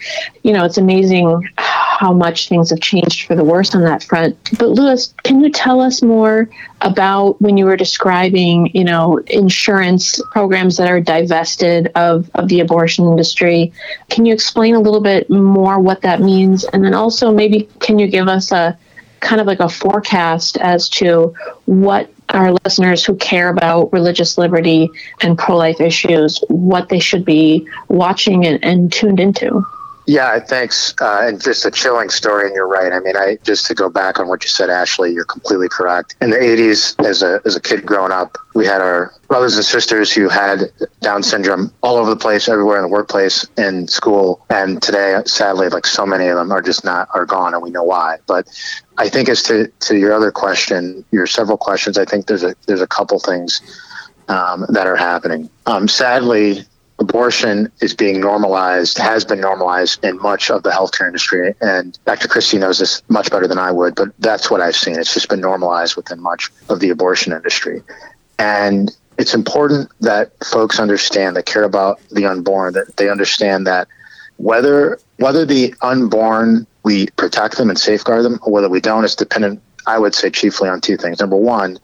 you 0.42 0.52
know, 0.52 0.66
it's 0.66 0.76
amazing 0.76 1.48
how 1.56 2.12
much 2.12 2.50
things 2.50 2.68
have 2.68 2.80
changed 2.80 3.26
for 3.26 3.34
the 3.34 3.44
worse 3.44 3.74
on 3.74 3.82
that 3.84 4.04
front. 4.04 4.36
But 4.58 4.68
Louis, 4.68 5.14
can 5.22 5.40
you 5.40 5.50
tell 5.50 5.80
us 5.80 6.02
more 6.02 6.50
about 6.82 7.40
when 7.40 7.56
you 7.56 7.64
were 7.64 7.76
describing, 7.76 8.70
you 8.74 8.84
know, 8.84 9.18
insurance 9.26 10.20
programs 10.30 10.76
that 10.76 10.88
are 10.88 11.00
divested 11.00 11.90
of, 11.94 12.30
of 12.34 12.48
the 12.48 12.60
abortion 12.60 13.06
industry? 13.06 13.72
Can 14.08 14.24
you 14.24 14.32
explain 14.32 14.74
a 14.74 14.80
little 14.80 15.00
bit 15.00 15.28
more 15.28 15.78
what 15.78 16.02
that 16.02 16.20
means? 16.20 16.64
And 16.64 16.84
then 16.84 16.94
also 16.94 17.32
maybe 17.32 17.68
can 17.80 17.98
you 17.98 18.06
give 18.06 18.28
us 18.28 18.52
a 18.52 18.78
kind 19.20 19.40
of 19.40 19.46
like 19.46 19.60
a 19.60 19.68
forecast 19.68 20.56
as 20.58 20.88
to 20.88 21.34
what 21.66 22.10
our 22.30 22.52
listeners 22.64 23.04
who 23.04 23.14
care 23.16 23.48
about 23.48 23.92
religious 23.92 24.38
liberty 24.38 24.88
and 25.22 25.36
pro 25.36 25.56
life 25.56 25.80
issues, 25.80 26.42
what 26.48 26.88
they 26.88 26.98
should 26.98 27.24
be 27.24 27.68
watching 27.88 28.46
and, 28.46 28.64
and 28.64 28.92
tuned 28.92 29.20
into? 29.20 29.64
Yeah, 30.10 30.40
thanks. 30.40 30.92
Uh, 31.00 31.20
and 31.22 31.40
just 31.40 31.64
a 31.64 31.70
chilling 31.70 32.10
story, 32.10 32.46
and 32.46 32.54
you're 32.56 32.66
right. 32.66 32.92
I 32.92 32.98
mean, 32.98 33.16
I 33.16 33.38
just 33.44 33.66
to 33.66 33.76
go 33.76 33.88
back 33.88 34.18
on 34.18 34.26
what 34.26 34.42
you 34.42 34.48
said, 34.48 34.68
Ashley, 34.68 35.12
you're 35.12 35.24
completely 35.24 35.68
correct. 35.68 36.16
In 36.20 36.30
the 36.30 36.36
80s, 36.36 36.98
as 37.06 37.22
a 37.22 37.40
as 37.44 37.54
a 37.54 37.60
kid 37.60 37.86
growing 37.86 38.10
up, 38.10 38.36
we 38.56 38.66
had 38.66 38.80
our 38.80 39.14
brothers 39.28 39.54
and 39.54 39.64
sisters 39.64 40.12
who 40.12 40.28
had 40.28 40.72
Down 41.00 41.22
syndrome 41.22 41.72
all 41.80 41.96
over 41.96 42.10
the 42.10 42.16
place, 42.16 42.48
everywhere 42.48 42.78
in 42.78 42.82
the 42.82 42.88
workplace, 42.88 43.46
in 43.56 43.86
school, 43.86 44.44
and 44.50 44.82
today, 44.82 45.16
sadly, 45.26 45.68
like 45.68 45.86
so 45.86 46.04
many 46.04 46.26
of 46.26 46.36
them 46.36 46.50
are 46.50 46.60
just 46.60 46.84
not 46.84 47.08
are 47.14 47.24
gone, 47.24 47.54
and 47.54 47.62
we 47.62 47.70
know 47.70 47.84
why. 47.84 48.18
But 48.26 48.48
I 48.98 49.08
think 49.08 49.28
as 49.28 49.44
to 49.44 49.68
to 49.68 49.96
your 49.96 50.12
other 50.12 50.32
question, 50.32 51.04
your 51.12 51.28
several 51.28 51.56
questions, 51.56 51.96
I 51.96 52.04
think 52.04 52.26
there's 52.26 52.42
a 52.42 52.56
there's 52.66 52.82
a 52.82 52.88
couple 52.88 53.20
things 53.20 53.62
um, 54.26 54.66
that 54.70 54.88
are 54.88 54.96
happening. 54.96 55.48
Um, 55.66 55.86
sadly, 55.86 56.64
abortion 57.00 57.72
is 57.80 57.94
being 57.94 58.20
normalized, 58.20 58.98
has 58.98 59.24
been 59.24 59.40
normalized 59.40 60.04
in 60.04 60.20
much 60.20 60.50
of 60.50 60.62
the 60.62 60.70
healthcare 60.70 61.06
industry. 61.06 61.54
And 61.60 61.98
Dr. 62.04 62.28
Christie 62.28 62.58
knows 62.58 62.78
this 62.78 63.02
much 63.08 63.30
better 63.30 63.48
than 63.48 63.58
I 63.58 63.72
would, 63.72 63.94
but 63.94 64.08
that's 64.18 64.50
what 64.50 64.60
I've 64.60 64.76
seen. 64.76 64.98
It's 64.98 65.12
just 65.12 65.28
been 65.28 65.40
normalized 65.40 65.96
within 65.96 66.20
much 66.20 66.50
of 66.68 66.80
the 66.80 66.90
abortion 66.90 67.32
industry. 67.32 67.82
And 68.38 68.94
it's 69.18 69.34
important 69.34 69.90
that 70.00 70.32
folks 70.44 70.78
understand 70.78 71.36
that 71.36 71.46
care 71.46 71.64
about 71.64 72.00
the 72.10 72.26
unborn, 72.26 72.74
that 72.74 72.96
they 72.96 73.08
understand 73.08 73.66
that 73.66 73.88
whether 74.36 74.98
whether 75.16 75.44
the 75.44 75.74
unborn 75.82 76.66
we 76.82 77.06
protect 77.16 77.56
them 77.58 77.68
and 77.68 77.78
safeguard 77.78 78.24
them 78.24 78.38
or 78.42 78.52
whether 78.52 78.68
we 78.68 78.80
don't 78.80 79.04
is 79.04 79.14
dependent, 79.14 79.60
I 79.86 79.98
would 79.98 80.14
say, 80.14 80.30
chiefly 80.30 80.68
on 80.68 80.80
two 80.80 80.96
things. 80.96 81.20
Number 81.20 81.36
one, 81.36 81.78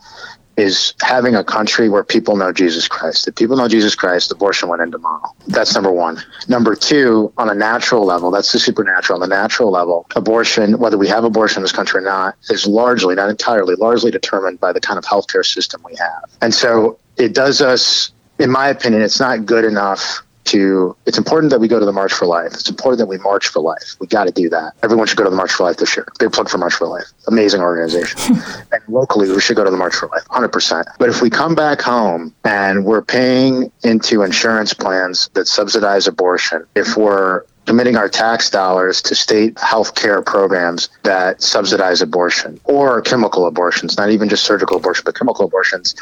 is 0.57 0.95
having 1.03 1.35
a 1.35 1.45
country 1.45 1.89
where 1.89 2.03
people 2.03 2.37
know 2.37 2.53
Jesus 2.53 2.89
Christ. 2.89 3.29
If 3.29 3.35
people 3.35 3.57
know 3.57 3.69
Jesus 3.69 3.95
Christ, 3.95 4.33
abortion 4.33 4.69
went 4.69 4.83
into 4.83 4.97
tomorrow. 4.97 5.35
That's 5.49 5.75
number 5.75 5.93
one. 5.93 6.23
Number 6.49 6.75
two, 6.75 7.33
on 7.37 7.51
a 7.51 7.55
natural 7.55 8.05
level, 8.05 8.31
that's 8.31 8.53
the 8.53 8.59
supernatural. 8.59 9.23
On 9.23 9.29
the 9.29 9.35
natural 9.35 9.71
level, 9.71 10.07
abortion, 10.17 10.79
whether 10.79 10.97
we 10.97 11.09
have 11.09 11.25
abortion 11.25 11.59
in 11.59 11.63
this 11.63 11.73
country 11.73 12.01
or 12.01 12.05
not, 12.05 12.37
is 12.49 12.67
largely, 12.67 13.15
not 13.15 13.29
entirely, 13.29 13.75
largely 13.75 14.11
determined 14.11 14.59
by 14.61 14.73
the 14.73 14.81
kind 14.81 14.99
of 14.99 15.05
healthcare 15.05 15.45
system 15.45 15.83
we 15.85 15.95
have. 15.97 16.25
And 16.41 16.55
so 16.55 16.99
it 17.17 17.35
does 17.35 17.61
us, 17.61 18.13
in 18.39 18.51
my 18.51 18.69
opinion, 18.69 19.03
it's 19.03 19.21
not 19.21 19.47
good 19.47 19.65
enough 19.65 20.23
to 20.47 20.97
it's 21.07 21.18
important 21.18 21.51
that 21.51 21.61
we 21.61 21.68
go 21.68 21.78
to 21.78 21.86
the 21.86 21.92
March 21.92 22.12
for 22.12 22.26
Life. 22.26 22.55
It's 22.55 22.68
important 22.68 22.99
that 22.99 23.07
we 23.07 23.18
march 23.18 23.49
for 23.49 23.61
life. 23.61 23.97
We 24.01 24.07
got 24.07 24.24
to 24.24 24.32
do 24.32 24.49
that. 24.51 24.74
Everyone 24.82 25.07
should 25.07 25.18
go 25.18 25.24
to 25.24 25.30
the 25.30 25.36
March 25.36 25.53
for 25.53 25.64
Life 25.64 25.76
this 25.76 25.97
year. 25.97 26.07
Big 26.18 26.32
plug 26.32 26.49
for 26.49 26.59
March 26.59 26.74
for 26.74 26.86
Life. 26.86 27.07
Amazing 27.28 27.61
organization. 27.61 28.36
and 28.72 28.82
locally, 28.88 29.30
we 29.30 29.40
should 29.40 29.57
go 29.57 29.64
to 29.64 29.70
the 29.70 29.76
March 29.76 29.94
for 29.94 30.09
Life, 30.09 30.24
100%. 30.28 30.84
But 30.99 31.09
if 31.09 31.22
we 31.22 31.30
come 31.30 31.55
back 31.55 31.80
home 31.80 32.34
and 32.44 32.84
we're 32.84 33.03
paying 33.03 33.70
into 33.82 34.22
insurance 34.22 34.72
plans 34.72 35.28
that 35.34 35.47
subsidize 35.47 36.07
abortion, 36.07 36.66
if 36.74 36.97
we're 36.97 37.44
committing 37.66 37.97
our 37.97 38.09
tax 38.09 38.49
dollars 38.49 39.03
to 39.03 39.14
state 39.14 39.59
health 39.59 39.94
care 39.97 40.22
programs 40.22 40.88
that 41.03 41.42
subsidize 41.42 42.01
abortion 42.01 42.61
or 42.64 43.03
chemical 43.03 43.47
abortions, 43.47 43.99
not 43.99 44.11
even 44.11 44.28
just 44.28 44.44
surgical 44.44 44.76
abortion, 44.76 45.03
but 45.05 45.16
chemical 45.16 45.44
abortions, 45.44 45.94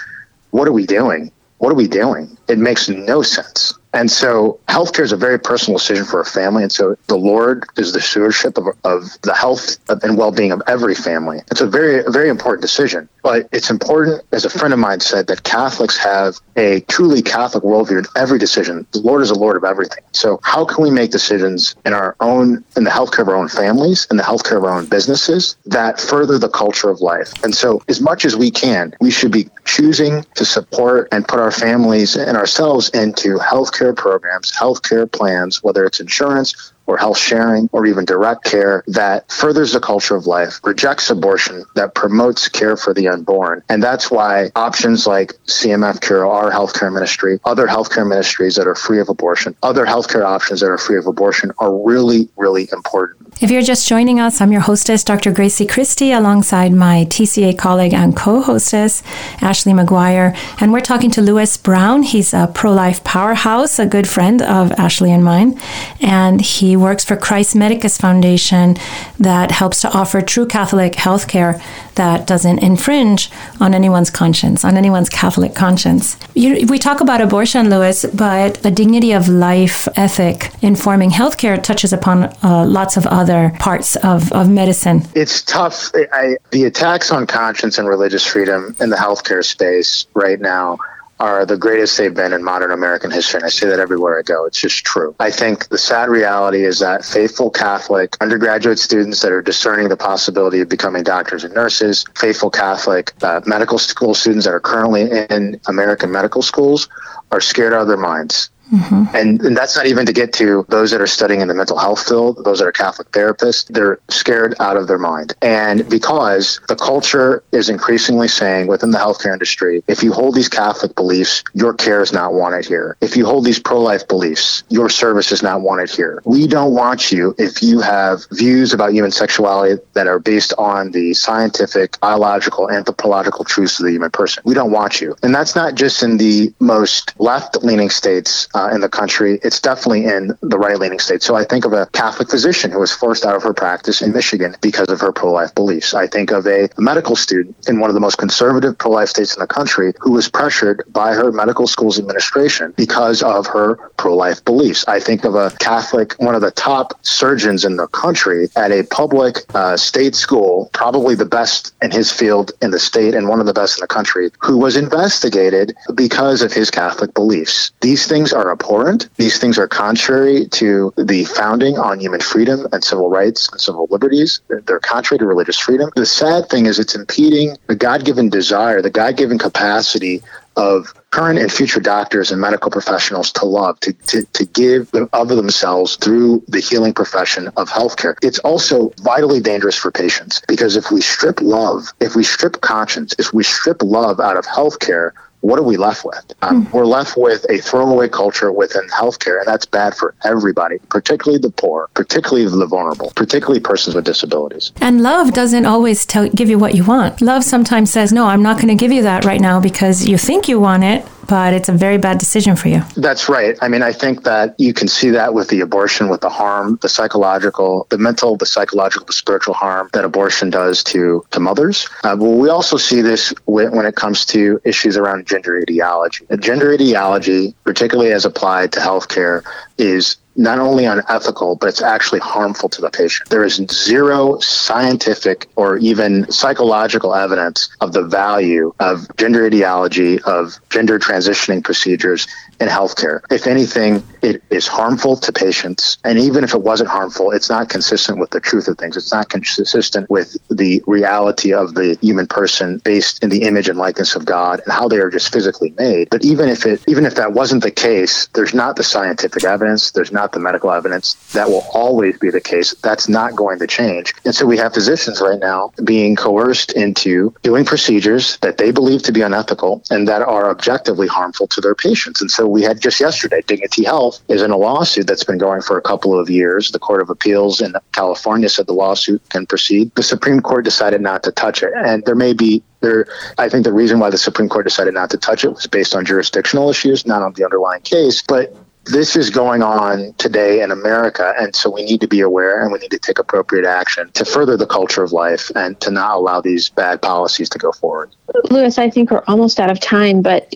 what 0.51 0.69
are 0.69 0.73
we 0.73 0.87
doing? 0.87 1.33
What 1.59 1.73
are 1.73 1.77
we 1.77 1.89
doing? 1.89 2.37
It 2.49 2.59
makes 2.59 2.89
no 2.89 3.23
sense. 3.23 3.75
And 3.95 4.11
so 4.11 4.59
healthcare 4.69 5.05
is 5.05 5.13
a 5.13 5.17
very 5.17 5.39
personal 5.39 5.79
decision 5.79 6.05
for 6.05 6.21
a 6.21 6.25
family. 6.25 6.65
And 6.65 6.73
so 6.73 6.97
the 7.07 7.17
Lord 7.17 7.65
is 7.77 7.93
the 7.93 8.01
stewardship 8.01 8.59
of, 8.59 8.67
of 8.83 9.03
the 9.23 9.33
health 9.33 9.79
and 9.89 10.19
well-being 10.19 10.51
of 10.53 10.61
every 10.67 10.97
family. 10.97 11.41
It's 11.51 11.61
a 11.61 11.67
very, 11.67 12.03
very 12.09 12.29
important 12.29 12.61
decision. 12.61 13.09
But 13.23 13.49
it's 13.53 13.71
important, 13.71 14.23
as 14.33 14.45
a 14.45 14.51
friend 14.51 14.75
of 14.75 14.81
mine 14.81 15.01
said, 15.01 15.29
that 15.29 15.45
Catholics 15.45 15.97
have 15.97 16.35
a 16.57 16.81
truly 16.89 17.23
Catholic 17.23 17.65
worldview 17.65 17.99
in 17.99 18.05
every 18.17 18.39
decision. 18.39 18.87
The 18.93 18.99
Lord 18.99 19.23
is 19.23 19.31
the 19.31 19.39
Lord 19.39 19.57
of 19.57 19.65
everything. 19.65 20.05
So 20.13 20.41
how 20.43 20.65
can 20.65 20.83
we 20.83 20.91
make 20.91 21.11
decisions 21.11 21.75
in 21.87 21.95
our 21.95 22.17
own, 22.21 22.65
in 22.77 22.85
the 22.85 22.91
healthcare 22.91 23.21
of 23.21 23.29
our 23.29 23.37
own 23.37 23.49
families, 23.49 24.07
in 24.11 24.19
the 24.19 24.23
healthcare 24.23 24.59
of 24.59 24.65
our 24.65 24.77
own 24.77 24.87
businesses 24.87 25.57
that 25.67 26.01
further 26.01 26.37
the 26.37 26.51
culture 26.51 26.91
of 26.91 27.01
life? 27.01 27.33
And 27.45 27.55
so 27.55 27.81
as 27.89 28.01
much 28.01 28.25
as 28.25 28.37
we 28.37 28.51
can, 28.51 28.93
we 29.01 29.11
should 29.11 29.33
be 29.33 29.49
choosing 29.65 30.27
to 30.35 30.45
support 30.45 31.09
and 31.13 31.27
put 31.27 31.39
our 31.39 31.53
families 31.53 32.17
and 32.17 32.37
ourselves 32.37 32.91
into 32.91 33.39
healthcare 33.39 33.84
care 33.85 33.93
programs, 33.93 34.57
health 34.57 34.83
care 34.83 35.07
plans, 35.07 35.63
whether 35.63 35.85
it's 35.85 36.01
insurance 36.01 36.73
or 36.87 36.97
health 36.97 37.19
sharing 37.19 37.69
or 37.73 37.87
even 37.87 38.05
direct 38.05 38.45
care 38.45 38.85
that 38.87 39.31
furthers 39.31 39.73
the 39.73 39.81
culture 39.81 40.17
of 40.17 40.27
life, 40.27 40.61
rejects 40.65 41.11
abortion, 41.11 41.65
that 41.75 41.95
promotes 41.95 42.49
care 42.49 42.77
for 42.77 42.95
the 42.95 43.09
unborn. 43.09 43.63
And 43.69 43.83
that's 43.83 44.11
why 44.11 44.51
options 44.57 45.07
like 45.07 45.33
CMF 45.47 46.01
CURO, 46.01 46.31
our 46.31 46.51
healthcare 46.51 46.93
ministry, 46.93 47.41
other 47.45 47.67
healthcare 47.67 48.07
ministries 48.07 48.57
that 48.57 48.67
are 48.67 48.75
free 48.75 49.01
of 49.01 49.09
abortion, 49.09 49.57
other 49.63 49.87
healthcare 49.87 50.25
options 50.25 50.61
that 50.61 50.69
are 50.69 50.79
free 50.79 50.99
of 50.99 51.07
abortion 51.07 51.53
are 51.59 51.75
really, 51.75 52.29
really 52.37 52.69
important. 52.73 53.25
If 53.41 53.51
you're 53.51 53.63
just 53.63 53.89
joining 53.89 54.21
us, 54.21 54.41
I'm 54.41 54.53
your 54.53 54.61
hostess, 54.61 55.03
Dr. 55.03 55.33
Grazie 55.33 55.67
Christie, 55.67 56.13
alongside 56.13 56.73
my 56.73 57.05
TCA 57.11 57.59
colleague 57.59 57.93
and 57.93 58.17
co 58.17 58.41
hostess, 58.41 59.03
Ashley 59.41 59.73
McGuire. 59.73 60.37
And 60.61 60.73
we're 60.73 60.81
talking 60.81 61.11
to 61.11 61.21
Louis 61.21 61.57
Brown. 61.57 62.05
He's 62.05 62.33
a 62.33 62.51
pro 62.55 62.73
life 62.73 63.03
powerhouse, 63.03 63.81
a 63.81 63.87
good 63.87 64.09
friend 64.09 64.41
of 64.41 64.71
Ashley 64.73 65.11
and 65.11 65.25
mine. 65.25 65.61
And 66.01 66.41
he 66.41 66.74
he 66.75 66.77
works 66.77 67.05
for 67.05 67.17
Christ 67.17 67.55
Medicus 67.55 67.97
Foundation 67.99 68.77
that 69.21 69.53
helps 69.53 69.81
to 69.83 69.89
offer 69.93 70.21
true 70.21 70.45
Catholic 70.45 70.95
healthcare 70.95 71.63
that 71.95 72.27
doesn't 72.27 72.59
infringe 72.59 73.31
on 73.61 73.75
anyone's 73.75 74.11
conscience, 74.11 74.65
on 74.65 74.77
anyone's 74.77 75.09
Catholic 75.09 75.55
conscience. 75.55 76.17
You, 76.35 76.67
we 76.67 76.81
talk 76.81 77.01
about 77.01 77.21
abortion, 77.21 77.71
Louis, 77.71 78.05
but 78.13 78.55
the 78.65 78.73
dignity 78.73 79.13
of 79.13 79.29
life 79.29 79.87
ethic 79.97 80.51
informing 80.63 81.11
healthcare 81.11 81.63
touches 81.63 81.93
upon 81.93 82.25
uh, 82.43 82.65
lots 82.67 82.97
of 82.97 83.07
other 83.07 83.53
parts 83.61 83.95
of, 83.95 84.33
of 84.33 84.51
medicine. 84.51 85.03
It's 85.15 85.43
tough. 85.43 85.93
I, 85.95 86.39
the 86.51 86.65
attacks 86.65 87.13
on 87.13 87.29
conscience 87.29 87.79
and 87.79 87.87
religious 87.87 88.27
freedom 88.27 88.75
in 88.81 88.91
the 88.91 88.97
healthcare 88.97 89.45
space 89.45 90.09
right 90.15 90.41
now 90.41 90.79
are 91.25 91.47
the 91.47 91.57
greatest 91.57 91.97
they've 91.97 92.15
been 92.15 92.35
in 92.35 92.45
modern 92.45 92.71
American 92.71 93.11
history. 93.11 93.39
And 93.39 93.47
I 93.47 93.49
say 93.49 93.67
that 93.69 93.81
everywhere 93.81 94.19
I 94.19 94.23
go. 94.23 94.45
It's 94.45 94.61
just 94.61 94.85
true. 94.85 95.17
I 95.19 95.31
think 95.31 95.69
the 95.69 95.79
sad 95.79 96.11
reality 96.11 96.65
is 96.65 96.81
that 96.81 97.03
faithful 97.03 97.49
Catholic 97.49 98.15
undergraduate 98.21 98.79
students 98.79 99.23
that 99.23 99.33
are 99.33 99.41
discerning 99.41 99.89
the 99.89 99.97
possibility 99.97 100.61
of 100.61 100.69
becoming 100.69 101.03
doctors 101.03 101.43
and 101.43 101.55
nurses, 101.55 102.05
faithful 102.15 102.51
Catholic 102.51 103.13
uh, 103.23 103.41
medical 103.47 103.79
school 103.79 104.13
students 104.13 104.45
that 104.45 104.53
are 104.53 104.61
currently 104.61 105.03
in 105.31 105.59
American 105.67 106.13
medical 106.13 106.43
schools 106.43 106.91
are 107.33 107.41
scared 107.41 107.73
out 107.73 107.81
of 107.81 107.89
their 107.89 107.97
minds. 107.97 108.51
Mm-hmm. 108.73 109.17
And, 109.17 109.41
and 109.43 109.57
that's 109.57 109.77
not 109.77 109.87
even 109.87 110.07
to 110.07 110.13
get 110.13 110.33
to 110.35 110.65
those 110.69 110.91
that 110.91 111.01
are 111.01 111.07
studying 111.07 111.41
in 111.41 111.49
the 111.49 111.55
mental 111.55 111.79
health 111.79 112.07
field, 112.07 112.45
those 112.45 112.59
that 112.59 112.67
are 112.67 112.73
Catholic 112.73 113.11
therapists. 113.11 113.67
They're 113.69 113.99
scared 114.09 114.55
out 114.61 114.77
of 114.77 114.89
their 114.89 114.99
mind. 114.99 115.35
And 115.43 115.89
because 115.89 116.61
the 116.69 116.77
culture 116.77 117.43
is 117.53 117.69
increasingly 117.69 118.29
saying 118.29 118.67
within 118.67 118.91
the 118.91 118.99
healthcare 118.99 119.33
industry, 119.33 119.83
if 119.89 120.03
you 120.03 120.13
hold 120.13 120.35
these 120.35 120.49
Catholic 120.49 120.95
beliefs, 120.95 121.43
your 121.53 121.75
care 121.75 122.01
is 122.01 122.13
not 122.13 122.35
wanted 122.35 122.65
here. 122.65 122.97
If 123.01 123.17
you 123.17 123.27
hold 123.27 123.45
these 123.45 123.59
pro 123.59 123.81
life 123.81 124.07
beliefs, 124.09 124.65
your 124.69 124.89
service 124.89 125.33
is 125.33 125.43
not 125.43 125.61
wanted 125.61 125.91
here. 125.91 126.23
We 126.25 126.47
don't 126.47 126.75
want 126.75 127.13
you 127.13 127.35
if 127.39 127.63
you 127.63 127.81
have 127.81 128.21
views 128.33 128.73
about 128.73 128.93
human 128.93 129.11
sexuality 129.11 129.83
that 129.93 130.07
are 130.07 130.19
based 130.19 130.55
on 130.59 130.91
the 130.93 131.15
scientific, 131.15 131.99
biological, 132.01 132.71
anthropological 132.71 133.45
truths 133.45 133.79
of 133.79 133.87
the 133.87 133.93
human 133.93 134.11
person. 134.11 134.43
We 134.47 134.55
don't 134.55 134.71
want 134.71 135.01
you. 135.01 135.17
And 135.23 135.35
that's 135.35 135.55
not 135.55 135.75
just 135.75 136.03
in 136.03 136.17
the 136.17 136.53
most 136.61 137.15
left 137.19 137.57
leaning 137.63 137.91
states 137.91 138.49
uh, 138.55 138.71
in 138.73 138.81
the 138.81 138.89
country. 138.89 139.39
It's 139.43 139.61
definitely 139.61 140.05
in 140.07 140.37
the 140.41 140.59
right 140.59 140.79
leaning 140.79 140.99
states. 140.99 141.27
So 141.27 141.35
I 141.35 141.45
think 141.45 141.65
of 141.65 141.73
a 141.73 141.87
Catholic 141.93 142.31
physician 142.31 142.71
who 142.71 142.81
was 142.81 142.93
forced 142.93 143.25
out 143.25 143.35
of 143.35 143.43
her 143.43 143.53
practice 143.53 144.01
in 144.03 144.13
Michigan 144.13 144.57
because 144.61 144.89
of 144.89 145.01
her 145.01 145.13
pro 145.13 145.33
life 145.33 145.55
beliefs. 145.55 145.95
I 145.95 146.07
think 146.07 146.31
of 146.31 146.47
a 146.47 146.69
medical 146.79 147.17
student 147.17 147.57
in 147.69 147.81
one 147.81 147.91
of 147.91 147.95
the 147.95 148.01
most 148.01 148.17
conservative 148.19 148.77
pro 148.79 148.91
life 148.91 149.09
states 149.09 149.35
in 149.35 149.41
the 149.41 149.47
country 149.47 149.93
who 150.01 150.13
was 150.13 150.29
pressured 150.29 150.85
by 150.89 151.15
her 151.15 151.33
medical 151.33 151.67
school's 151.67 151.99
administration 151.99 152.73
because 152.77 153.23
of 153.23 153.47
her 153.47 153.77
pro 153.97 154.15
life 154.17 154.45
beliefs. 154.45 154.85
I 154.89 155.01
think 155.01 155.25
of 155.25 155.35
a 155.35 155.51
Catholic, 155.61 156.15
one 156.15 156.35
of 156.35 156.41
the 156.41 156.51
top 156.51 156.99
surgeons 157.03 157.65
in 157.65 157.77
the 157.77 157.89
country 157.89 158.49
at 158.57 158.71
a 158.71 158.85
public 158.85 159.39
uh, 159.55 159.77
state 159.77 160.15
school, 160.15 160.71
probably 160.73 161.15
the 161.15 161.25
best 161.25 161.73
in 161.83 161.91
his 161.91 162.13
field 162.13 162.53
in 162.63 162.71
the 162.71 162.79
state 162.79 163.15
and 163.15 163.29
one 163.29 163.41
of 163.41 163.47
the 163.47 163.53
best 163.53 163.79
in 163.79 163.83
the 163.83 163.89
country, 163.89 164.31
who 164.41 164.57
was 164.57 164.77
investigated 164.77 165.75
because 165.95 166.43
of 166.43 166.53
his 166.53 166.71
Catholic 166.71 167.15
beliefs. 167.15 167.73
These 167.81 168.07
things 168.07 168.33
are 168.33 168.44
are 168.45 168.53
abhorrent. 168.53 169.09
These 169.17 169.39
things 169.39 169.59
are 169.59 169.67
contrary 169.67 170.47
to 170.53 170.93
the 170.97 171.25
founding 171.25 171.79
on 171.79 172.01
human 172.01 172.21
freedom 172.21 172.67
and 172.73 172.85
civil 172.85 173.09
rights 173.09 173.49
and 173.51 173.61
civil 173.61 173.89
liberties. 173.91 174.41
They're, 174.49 174.81
contrary 174.81 175.19
to 175.19 175.27
religious 175.27 175.59
freedom. 175.59 175.91
The 175.97 176.07
sad 176.07 176.49
thing 176.49 176.67
is 176.67 176.79
it's 176.79 176.95
impeding 176.95 177.57
the 177.67 177.75
God 177.75 178.05
given 178.05 178.29
desire, 178.29 178.83
the 178.83 178.91
God 178.91 179.17
given 179.17 179.39
capacity 179.39 180.23
of 180.57 180.95
current 181.11 181.39
and 181.39 181.51
future 181.51 181.81
doctors 181.81 182.31
and 182.31 182.41
medical 182.41 182.71
professionals 182.71 183.33
to 183.33 183.45
love, 183.45 183.79
to, 183.81 183.93
to, 183.93 184.25
to 184.33 184.45
give 184.47 184.93
of 185.13 185.29
themselves 185.29 185.97
through 185.97 186.43
the 186.49 186.61
healing 186.61 186.93
profession 186.93 187.49
of 187.57 187.69
healthcare. 187.69 188.17
It's 188.23 188.39
also 188.41 188.93
vitally 189.01 189.41
dangerous 189.41 189.77
for 189.77 189.91
patients 189.91 190.43
because 190.47 190.77
if 190.77 190.91
we 190.91 191.01
strip 191.01 191.41
love, 191.41 191.93
if 192.01 192.15
we 192.15 192.25
strip 192.25 192.61
conscience, 192.61 193.15
if 193.19 193.33
we 193.33 193.43
strip 193.43 193.83
love 193.83 194.21
out 194.21 194.37
of 194.37 194.45
healthcare, 194.47 195.13
what 195.45 195.59
are 195.59 195.63
we 195.63 195.77
left 195.77 196.07
with? 196.07 196.33
Um, 196.41 196.67
mm. 196.67 196.73
We're 196.73 196.87
left 196.87 197.19
with 197.19 197.45
a 197.51 197.59
throwaway 197.59 198.09
culture 198.09 198.51
within 198.51 198.89
healthcare, 198.89 199.39
and 199.39 199.47
that's 199.47 199.67
bad 199.67 199.95
for 199.95 200.15
everybody, 200.25 200.79
particularly 200.89 201.39
the 201.39 201.51
poor, 201.51 201.91
particularly 201.93 202.49
the 202.49 202.67
vulnerable, 202.67 203.13
particularly 203.15 203.61
persons 203.61 203.95
with 203.95 204.07
disabilities. 204.07 204.73
And 204.81 205.03
love 205.03 205.35
doesn't 205.35 205.67
always 205.67 206.07
tell 206.07 206.27
give 206.31 206.49
you 206.49 206.59
what 206.59 206.75
you 206.75 206.83
want. 206.83 207.21
Love 207.21 207.45
sometimes 207.45 207.93
says, 207.93 208.11
"No, 208.11 208.27
I'm 208.27 208.43
not 208.43 208.57
going 208.57 208.69
to 208.69 208.75
give 208.75 208.91
you 208.91 209.03
that 209.03 209.27
right 209.27 209.41
now 209.41 209.61
because 209.61 210.09
you 210.09 210.17
think 210.17 210.49
you 210.49 210.59
want 210.59 210.83
it, 210.83 211.07
but 211.29 211.55
it's 211.55 211.69
a 211.69 211.73
very 211.73 211.99
bad 211.99 212.19
decision 212.19 212.57
for 212.57 212.69
you. 212.69 212.83
That's 212.97 213.29
right. 213.29 213.57
I 213.61 213.69
mean, 213.69 213.83
I 213.83 213.93
think 213.93 214.25
that 214.25 214.55
you 214.59 214.73
can 214.73 214.89
see 214.89 215.11
that 215.11 215.35
with 215.35 215.49
the 215.49 215.61
abortion, 215.61 216.09
with 216.09 216.21
the 216.21 216.31
harm, 216.31 216.79
the 216.83 216.89
psychological, 216.89 217.87
the 217.91 217.99
mental, 217.99 218.37
the 218.37 218.47
psychological, 218.47 219.07
the 219.07 219.13
spiritual 219.13 219.55
harm 219.55 219.91
that 219.93 220.05
abortion 220.05 220.51
does 220.51 220.83
to 220.85 221.25
to 221.31 221.41
mothers. 221.41 221.89
Uh, 222.03 222.17
but 222.17 222.25
we 222.25 222.49
also 222.49 222.77
see 222.77 223.01
this 223.01 223.33
when, 223.47 223.73
when 223.77 223.87
it 223.87 223.97
comes 223.97 224.25
to 224.27 224.61
issues 224.65 224.97
around 224.97 225.27
gender 225.27 225.59
ideology. 225.59 226.27
Gender 226.39 226.73
ideology, 226.73 227.55
particularly 227.65 228.13
as 228.13 228.25
applied 228.25 228.73
to 228.73 228.81
healthcare, 228.81 229.45
is 229.79 230.17
not 230.37 230.59
only 230.59 230.85
unethical, 230.85 231.57
but 231.57 231.69
it's 231.69 231.83
actually 231.83 232.21
harmful 232.21 232.69
to 232.69 232.81
the 232.81 232.91
patient. 232.91 233.29
There 233.31 233.45
is 233.45 233.57
zero 233.71 234.39
scientific 234.41 235.49
or 235.57 235.79
even 235.79 236.31
psychological 236.31 237.15
evidence 237.15 237.69
of 237.81 237.93
the 237.93 238.03
value 238.03 238.75
of 238.81 239.07
gender 239.17 239.47
ideology, 239.47 240.21
of 240.23 240.59
gender 240.71 240.99
transitioning 240.99 241.63
procedures 241.63 242.27
in 242.61 242.69
healthcare. 242.69 243.21
If 243.31 243.47
anything, 243.47 244.03
it 244.23 244.43
is 244.51 244.67
harmful 244.67 245.17
to 245.17 245.33
patients. 245.33 245.99
And 246.05 246.19
even 246.19 246.45
if 246.45 246.55
it 246.55 246.63
wasn't 246.63 246.91
harmful, 246.91 247.31
it's 247.31 247.51
not 247.51 247.69
consistent 247.69 248.19
with 248.19 248.31
the 248.31 248.41
truth 248.41 248.69
of 248.69 248.79
things. 248.79 248.97
It's 248.97 249.13
not 249.13 249.29
consistent 249.29 250.09
with 250.11 250.37
the 250.51 250.83
reality 250.87 251.53
of 251.53 251.75
the 251.75 251.99
human 252.01 252.27
person 252.27 252.81
based 252.85 253.23
in 253.23 253.31
the 253.31 253.43
image 253.43 253.69
and 253.69 253.79
likeness 253.79 254.15
of 254.17 254.25
God 254.25 254.61
and 254.65 254.73
how 254.73 254.89
they 254.89 254.99
are 254.99 255.11
just 255.11 255.33
physically 255.33 255.75
made. 255.79 256.09
But 256.11 256.25
even 256.25 256.49
if 256.49 256.67
it 256.67 256.83
even 256.89 257.05
if 257.05 257.15
that 257.17 257.33
wasn't 257.33 257.63
the 257.63 257.71
case, 257.71 258.29
there's 258.35 258.55
not 258.55 258.77
the 258.77 258.85
scientific 258.85 259.45
evidence, 259.45 259.91
there's 259.93 260.13
not 260.13 260.33
the 260.33 260.41
medical 260.41 260.71
evidence. 260.71 261.15
That 261.33 261.49
will 261.49 261.65
always 261.73 262.19
be 262.19 262.31
the 262.31 262.41
case. 262.41 262.75
That's 262.83 263.09
not 263.09 263.35
going 263.35 263.59
to 263.59 263.67
change. 263.67 264.15
And 264.25 264.35
so 264.35 264.47
we 264.47 264.57
have 264.59 264.73
physicians 264.75 265.21
right 265.21 265.39
now 265.39 265.73
being 265.85 266.17
coerced 266.17 266.73
into 266.73 267.35
doing 267.43 267.65
procedures 267.65 268.39
that 268.39 268.59
they 268.59 268.71
believe 268.71 269.03
to 269.05 269.13
be 269.13 269.23
unethical 269.23 269.83
and 269.91 270.09
that 270.09 270.23
are 270.23 270.51
objectively 270.51 271.07
harmful 271.07 271.47
to 271.49 271.61
their 271.61 271.75
patients. 271.75 272.21
And 272.21 272.31
so 272.31 272.44
we 272.49 272.63
had 272.63 272.81
just 272.81 273.01
yesterday, 273.01 273.43
Dignity 273.47 273.85
Health 273.85 274.21
is 274.29 274.43
in 274.43 274.51
a 274.51 274.57
lawsuit 274.57 275.07
that's 275.07 275.25
been 275.25 275.39
going 275.39 275.63
for 275.63 275.79
a 275.79 275.83
couple 275.83 276.19
of 276.19 276.31
years. 276.31 276.71
The 276.71 276.79
Court 276.79 277.01
of 277.01 277.11
Appeals 277.11 277.61
in 277.61 277.75
California 277.93 278.49
said 278.49 278.67
the 278.67 278.73
lawsuit 278.73 279.29
can 279.31 279.47
proceed. 279.47 279.95
The 279.95 280.03
Supreme 280.03 280.41
Court 280.41 280.65
decided 280.65 281.01
not 281.01 281.23
to 281.25 281.33
touch 281.33 281.63
it. 281.63 281.73
And 281.75 282.05
there 282.05 282.15
may 282.15 282.33
be 282.33 282.63
there, 282.81 283.07
I 283.39 283.49
think 283.49 283.65
the 283.65 283.73
reason 283.73 283.99
why 283.99 284.11
the 284.11 284.19
Supreme 284.19 284.49
Court 284.49 284.65
decided 284.65 284.95
not 284.95 285.11
to 285.11 285.17
touch 285.17 285.45
it 285.45 285.49
was 285.49 285.67
based 285.67 285.95
on 285.95 286.05
jurisdictional 286.05 286.71
issues, 286.71 287.07
not 287.07 287.23
on 287.23 287.33
the 287.33 287.45
underlying 287.45 287.83
case. 287.83 288.23
But 288.23 288.55
this 288.87 289.17
is 289.17 289.31
going 289.31 289.63
on 289.63 290.13
today 290.19 290.63
in 290.63 290.71
America, 290.71 291.33
and 291.39 291.57
so 291.57 291.71
we 291.71 291.85
need 291.85 292.01
to 292.03 292.09
be 292.09 292.21
aware 292.21 292.63
and 292.63 292.73
we 292.73 292.79
need 292.79 292.91
to 292.91 292.99
take 292.99 293.19
appropriate 293.19 293.65
action 293.65 294.11
to 294.13 294.25
further 294.25 294.57
the 294.57 294.67
culture 294.67 295.03
of 295.03 295.13
life 295.13 295.51
and 295.57 295.81
to 295.81 295.91
not 295.91 296.17
allow 296.17 296.41
these 296.41 296.69
bad 296.69 297.01
policies 297.01 297.49
to 297.51 297.59
go 297.59 297.73
forward. 297.73 298.15
Louis, 298.51 298.77
I 298.79 298.91
think 298.91 299.11
we're 299.11 299.25
almost 299.27 299.59
out 299.59 299.71
of 299.71 299.81
time, 299.81 300.21
but 300.21 300.55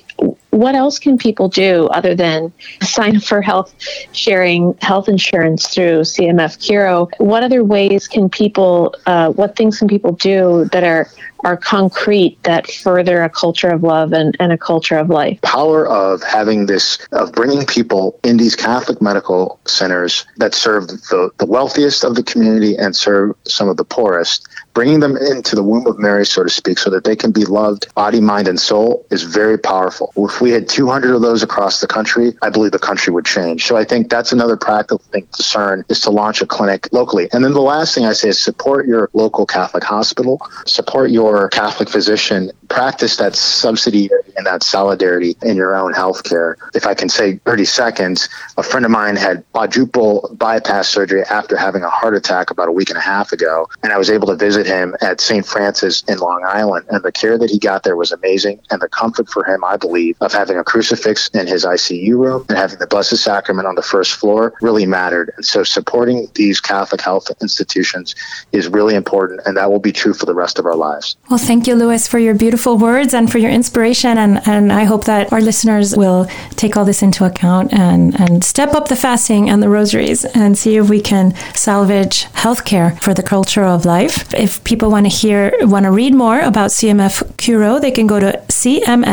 what 0.51 0.75
else 0.75 0.99
can 0.99 1.19
people 1.19 1.49
do 1.49 1.87
other 1.89 2.15
than 2.15 2.53
sign 2.83 3.17
up 3.17 3.23
for 3.23 3.43
health 3.43 3.75
sharing 4.13 4.75
health 4.81 5.09
insurance 5.09 5.75
through 5.75 6.01
CMF 6.01 6.59
CURO? 6.59 7.09
What 7.19 7.43
other 7.43 7.65
ways 7.65 8.09
can 8.09 8.31
people, 8.31 8.95
uh, 9.07 9.31
what 9.33 9.57
things 9.57 9.79
can 9.79 9.89
people 9.89 10.13
do 10.13 10.69
that 10.73 10.85
are 10.85 11.09
are 11.45 11.57
concrete 11.57 12.43
that 12.43 12.71
further 12.71 13.23
a 13.23 13.31
culture 13.31 13.69
of 13.69 13.83
love 13.83 14.13
and, 14.13 14.37
and 14.41 14.53
a 14.53 14.59
culture 14.59 14.97
of 14.97 15.11
life. 15.11 15.41
Power 15.43 15.87
of 15.87 16.23
having 16.23 16.67
this, 16.67 16.99
of 17.13 17.33
bringing 17.33 17.67
people 17.67 18.19
in 18.25 18.37
these 18.37 18.57
Catholic 18.57 19.01
medical 19.01 19.61
centers 19.67 20.27
that 20.37 20.55
serve 20.55 20.89
the, 20.89 21.31
the 21.39 21.47
wealthiest 21.47 22.05
of 22.05 22.15
the 22.15 22.23
community 22.23 22.77
and 22.77 22.95
serve 22.95 23.35
some 23.45 23.69
of 23.69 23.77
the 23.77 23.85
poorest 23.85 24.49
bringing 24.79 25.01
them 25.01 25.17
into 25.17 25.57
the 25.57 25.63
womb 25.65 25.85
of 25.89 25.99
Mary, 25.99 26.25
so 26.25 26.45
to 26.45 26.49
speak, 26.49 26.79
so 26.79 26.89
that 26.89 27.03
they 27.03 27.17
can 27.17 27.33
be 27.33 27.45
loved 27.45 27.93
body, 27.97 28.21
mind, 28.21 28.47
and 28.47 28.61
soul 28.61 29.05
is 29.11 29.25
very 29.25 29.59
powerful. 29.59 30.13
If 30.17 30.41
we 30.41 30.53
had 30.53 30.69
200 30.69 31.17
of 31.17 31.21
those 31.21 31.43
across 31.43 31.81
the 31.81 31.89
country, 31.89 32.35
I 32.43 32.51
believe 32.51 32.71
the 32.71 32.79
country 32.79 33.13
would 33.13 33.25
change. 33.25 33.67
So 33.67 33.77
I 33.77 33.83
think 33.83 34.09
that's 34.09 34.31
another 34.31 34.57
practical 34.57 34.99
thing 34.99 35.27
to 35.27 35.37
discern 35.37 35.85
is 35.89 36.01
to 36.03 36.11
launch 36.11 36.43
a 36.43 36.47
clinic 36.47 36.89
locally. 36.93 37.29
And 37.33 37.45
then 37.45 37.55
the 37.55 37.61
last 37.61 37.93
thing 37.93 38.05
I 38.05 38.13
say 38.13 38.29
is 38.29 38.41
support 38.41 38.87
your 38.87 39.11
local 39.15 39.47
Catholic 39.47 39.83
hospital, 39.83 40.41
support 40.65 41.11
your 41.11 41.28
Catholic 41.49 41.89
physician 41.89 42.51
practice 42.69 43.17
that 43.17 43.33
subsidiarity 43.33 44.35
and 44.37 44.47
that 44.47 44.63
solidarity 44.63 45.37
in 45.43 45.57
your 45.57 45.75
own 45.75 45.93
healthcare. 45.93 46.55
If 46.75 46.87
I 46.87 46.95
can 46.95 47.09
say 47.09 47.37
30 47.39 47.65
seconds, 47.65 48.29
a 48.57 48.63
friend 48.63 48.85
of 48.85 48.91
mine 48.91 49.17
had 49.17 49.45
quadruple 49.53 50.35
bypass 50.39 50.89
surgery 50.89 51.23
after 51.25 51.57
having 51.57 51.83
a 51.83 51.89
heart 51.89 52.15
attack 52.15 52.51
about 52.51 52.69
a 52.69 52.73
week 52.73 52.91
and 52.91 52.99
a 52.99 53.03
half 53.03 53.33
ago. 53.33 53.69
And 53.83 53.93
I 53.93 53.99
was 53.99 54.11
able 54.11 54.29
to 54.29 54.37
visit 54.37 54.67
him 54.67 54.97
at 55.01 55.21
St. 55.21 55.45
Francis 55.45 56.03
in 56.05 56.19
Long 56.19 56.45
Island. 56.47 56.87
And 56.91 57.03
the 57.03 57.13
care 57.13 57.39
that 57.39 57.51
he 57.51 57.59
got 57.59 57.83
there 57.83 57.97
was 57.97 58.13
amazing. 58.13 58.61
And 58.71 58.81
the 58.81 58.89
comfort 58.89 59.29
for 59.29 59.45
him, 59.45 59.65
I 59.65 59.77
believe, 59.77 60.17
of 60.21 60.33
having 60.33 60.59
a 60.59 60.65
crucifix 60.65 61.29
in 61.29 61.47
his 61.47 61.65
ICU 61.65 62.17
room 62.17 62.45
and 62.49 62.59
having 62.59 62.79
the 62.79 62.87
Blessed 62.87 63.17
Sacrament 63.17 63.67
on 63.67 63.75
the 63.75 63.83
first 63.83 64.15
floor 64.15 64.55
really 64.61 64.87
mattered. 64.87 65.33
And 65.37 65.45
so 65.45 65.65
supporting 65.65 66.29
these 66.35 66.61
Catholic 66.61 67.01
health 67.01 67.31
institutions 67.41 68.15
is 68.53 68.69
really 68.69 68.95
important. 68.95 69.41
And 69.47 69.57
that 69.57 69.71
will 69.71 69.81
be 69.81 69.93
true 69.93 70.15
for 70.15 70.27
the 70.27 70.35
rest 70.35 70.59
of 70.59 70.67
our 70.67 70.77
lives. 70.77 71.17
Well, 71.29 71.39
thank 71.39 71.67
you, 71.67 71.75
Louis, 71.75 72.07
for 72.07 72.19
your 72.19 72.35
beautiful 72.35 72.58
words 72.67 73.15
and 73.15 73.31
for 73.31 73.39
your 73.39 73.51
inspiration. 73.51 74.19
And, 74.19 74.41
and 74.47 74.73
I 74.73 74.85
hope 74.85 75.05
that 75.05 75.33
our 75.33 75.41
listeners 75.41 75.97
will 75.97 76.27
take 76.57 76.77
all 76.77 76.85
this 76.85 77.03
into 77.03 77.25
account 77.25 77.73
and, 77.73 78.19
and 78.21 78.45
step 78.45 78.75
up 78.75 78.89
the 78.89 78.97
fasting 78.97 79.49
and 79.49 79.63
the 79.63 79.69
rosaries 79.69 80.25
and 80.25 80.57
see 80.59 80.77
if 80.77 80.89
we 80.91 81.01
can 81.01 81.35
salvage 81.55 82.25
healthcare 82.35 83.01
for 83.01 83.15
the 83.15 83.23
culture 83.23 83.65
of 83.65 83.85
life. 83.85 84.33
If 84.35 84.63
people 84.65 84.91
want 84.91 85.07
to 85.07 85.11
hear, 85.11 85.53
want 85.63 85.85
to 85.85 85.91
read 85.91 86.15
more 86.15 86.41
about 86.41 86.71
CMF 86.71 87.37
CURO, 87.37 87.81
they 87.81 87.91
can 87.91 88.07
go 88.07 88.21
to 88.21 88.33
cmfcuro.com 88.49 89.09